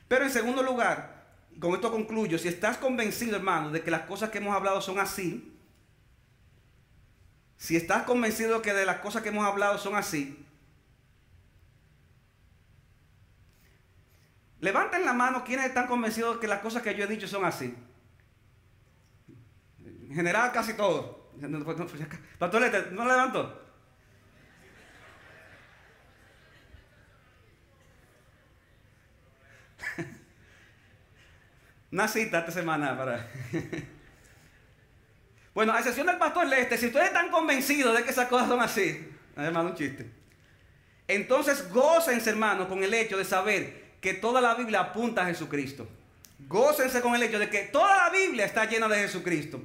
Pero 0.08 0.26
en 0.26 0.32
segundo 0.32 0.64
lugar, 0.64 1.26
con 1.60 1.74
esto 1.74 1.92
concluyo, 1.92 2.38
si 2.38 2.48
estás 2.48 2.78
convencido, 2.78 3.36
hermano, 3.36 3.72
de 3.72 3.82
que 3.82 3.92
las 3.92 4.02
cosas 4.04 4.30
que 4.30 4.38
hemos 4.38 4.56
hablado 4.56 4.82
son 4.82 5.00
así, 5.00 5.53
si 7.58 7.76
estás 7.76 8.04
convencido 8.04 8.62
que 8.62 8.74
de 8.74 8.86
las 8.86 9.00
cosas 9.00 9.22
que 9.24 9.30
hemos 9.30 9.46
hablado 9.46 9.78
son 9.78 9.96
así, 9.96 10.46
levanten 14.60 15.06
la 15.06 15.14
mano 15.14 15.44
quienes 15.44 15.66
están 15.68 15.88
convencidos 15.88 16.38
que 16.38 16.48
las 16.48 16.60
cosas 16.60 16.82
que 16.82 16.96
yo 16.96 17.04
he 17.04 17.08
dicho 17.08 17.28
son 17.28 17.46
así. 17.46 17.76
En 19.80 20.16
general, 20.16 20.52
casi 20.52 20.74
todos. 20.74 21.24
Pastor, 22.38 22.92
¿no 22.92 23.06
levanto? 23.06 23.62
Una 31.92 32.08
cita 32.08 32.40
esta 32.40 32.52
semana 32.52 32.98
para... 32.98 33.28
bueno, 35.54 35.74
a 35.74 35.80
excepción 35.80 36.08
del 36.08 36.18
pastor 36.18 36.48
Leste, 36.48 36.78
si 36.78 36.88
ustedes 36.88 37.08
están 37.08 37.30
convencidos 37.30 37.96
de 37.96 38.04
que 38.04 38.10
esas 38.10 38.28
cosas 38.28 38.48
son 38.48 38.60
así, 38.60 39.08
además 39.36 39.66
un 39.66 39.76
chiste. 39.76 40.10
Entonces 41.08 41.70
gócense, 41.72 42.30
hermanos, 42.30 42.68
con 42.68 42.84
el 42.84 42.94
hecho 42.94 43.18
de 43.18 43.26
saber 43.26 43.84
que 44.02 44.14
toda 44.14 44.42
la 44.42 44.56
Biblia 44.56 44.80
apunta 44.80 45.22
a 45.22 45.26
Jesucristo. 45.28 45.88
Gócense 46.48 47.02
con 47.02 47.16
el 47.16 47.24
hecho 47.24 47.40
de 47.40 47.50
que 47.50 47.64
toda 47.64 47.98
la 47.98 48.10
Biblia 48.10 48.46
está 48.46 48.66
llena 48.66 48.88
de 48.88 48.98
Jesucristo. 48.98 49.62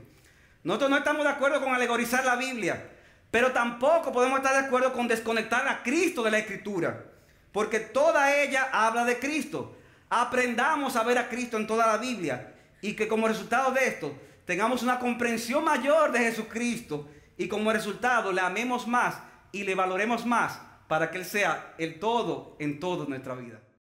Nosotros 0.63 0.91
no 0.91 0.99
estamos 0.99 1.25
de 1.25 1.31
acuerdo 1.31 1.61
con 1.61 1.75
alegorizar 1.75 2.25
la 2.25 2.37
Biblia, 2.37 2.91
pero 3.31 3.53
tampoco 3.53 4.13
podemos 4.13 4.39
estar 4.39 4.53
de 4.53 4.67
acuerdo 4.67 4.93
con 4.93 5.09
desconectar 5.09 5.67
a 5.67 5.83
Cristo 5.83 6.23
de 6.23 6.31
la 6.31 6.39
Escritura, 6.39 7.05
porque 7.53 7.81
toda 7.81 8.37
ella 8.37 8.69
habla 8.73 9.05
de 9.05 9.19
Cristo. 9.19 9.77
Aprendamos 10.11 10.97
a 10.97 11.03
ver 11.03 11.19
a 11.19 11.29
Cristo 11.29 11.57
en 11.57 11.67
toda 11.67 11.87
la 11.87 11.97
Biblia 11.97 12.55
y 12.81 12.95
que 12.95 13.09
como 13.09 13.29
resultado 13.29 13.73
de 13.73 13.87
esto 13.87 14.15
tengamos 14.49 14.83
una 14.83 14.99
comprensión 14.99 15.63
mayor 15.63 16.11
de 16.11 16.21
Jesucristo 16.21 17.07
y 17.37 17.49
como 17.49 17.71
resultado 17.71 18.33
le 18.33 18.41
amemos 18.41 18.89
más 18.89 19.23
y 19.53 19.65
le 19.65 19.75
valoremos 19.75 20.25
más 20.25 20.59
para 20.89 21.11
que 21.11 21.19
Él 21.19 21.27
sea 21.27 21.75
el 21.77 22.01
todo 22.01 22.57
en 22.59 22.81
toda 22.81 23.05
nuestra 23.05 23.35
vida. 23.35 23.61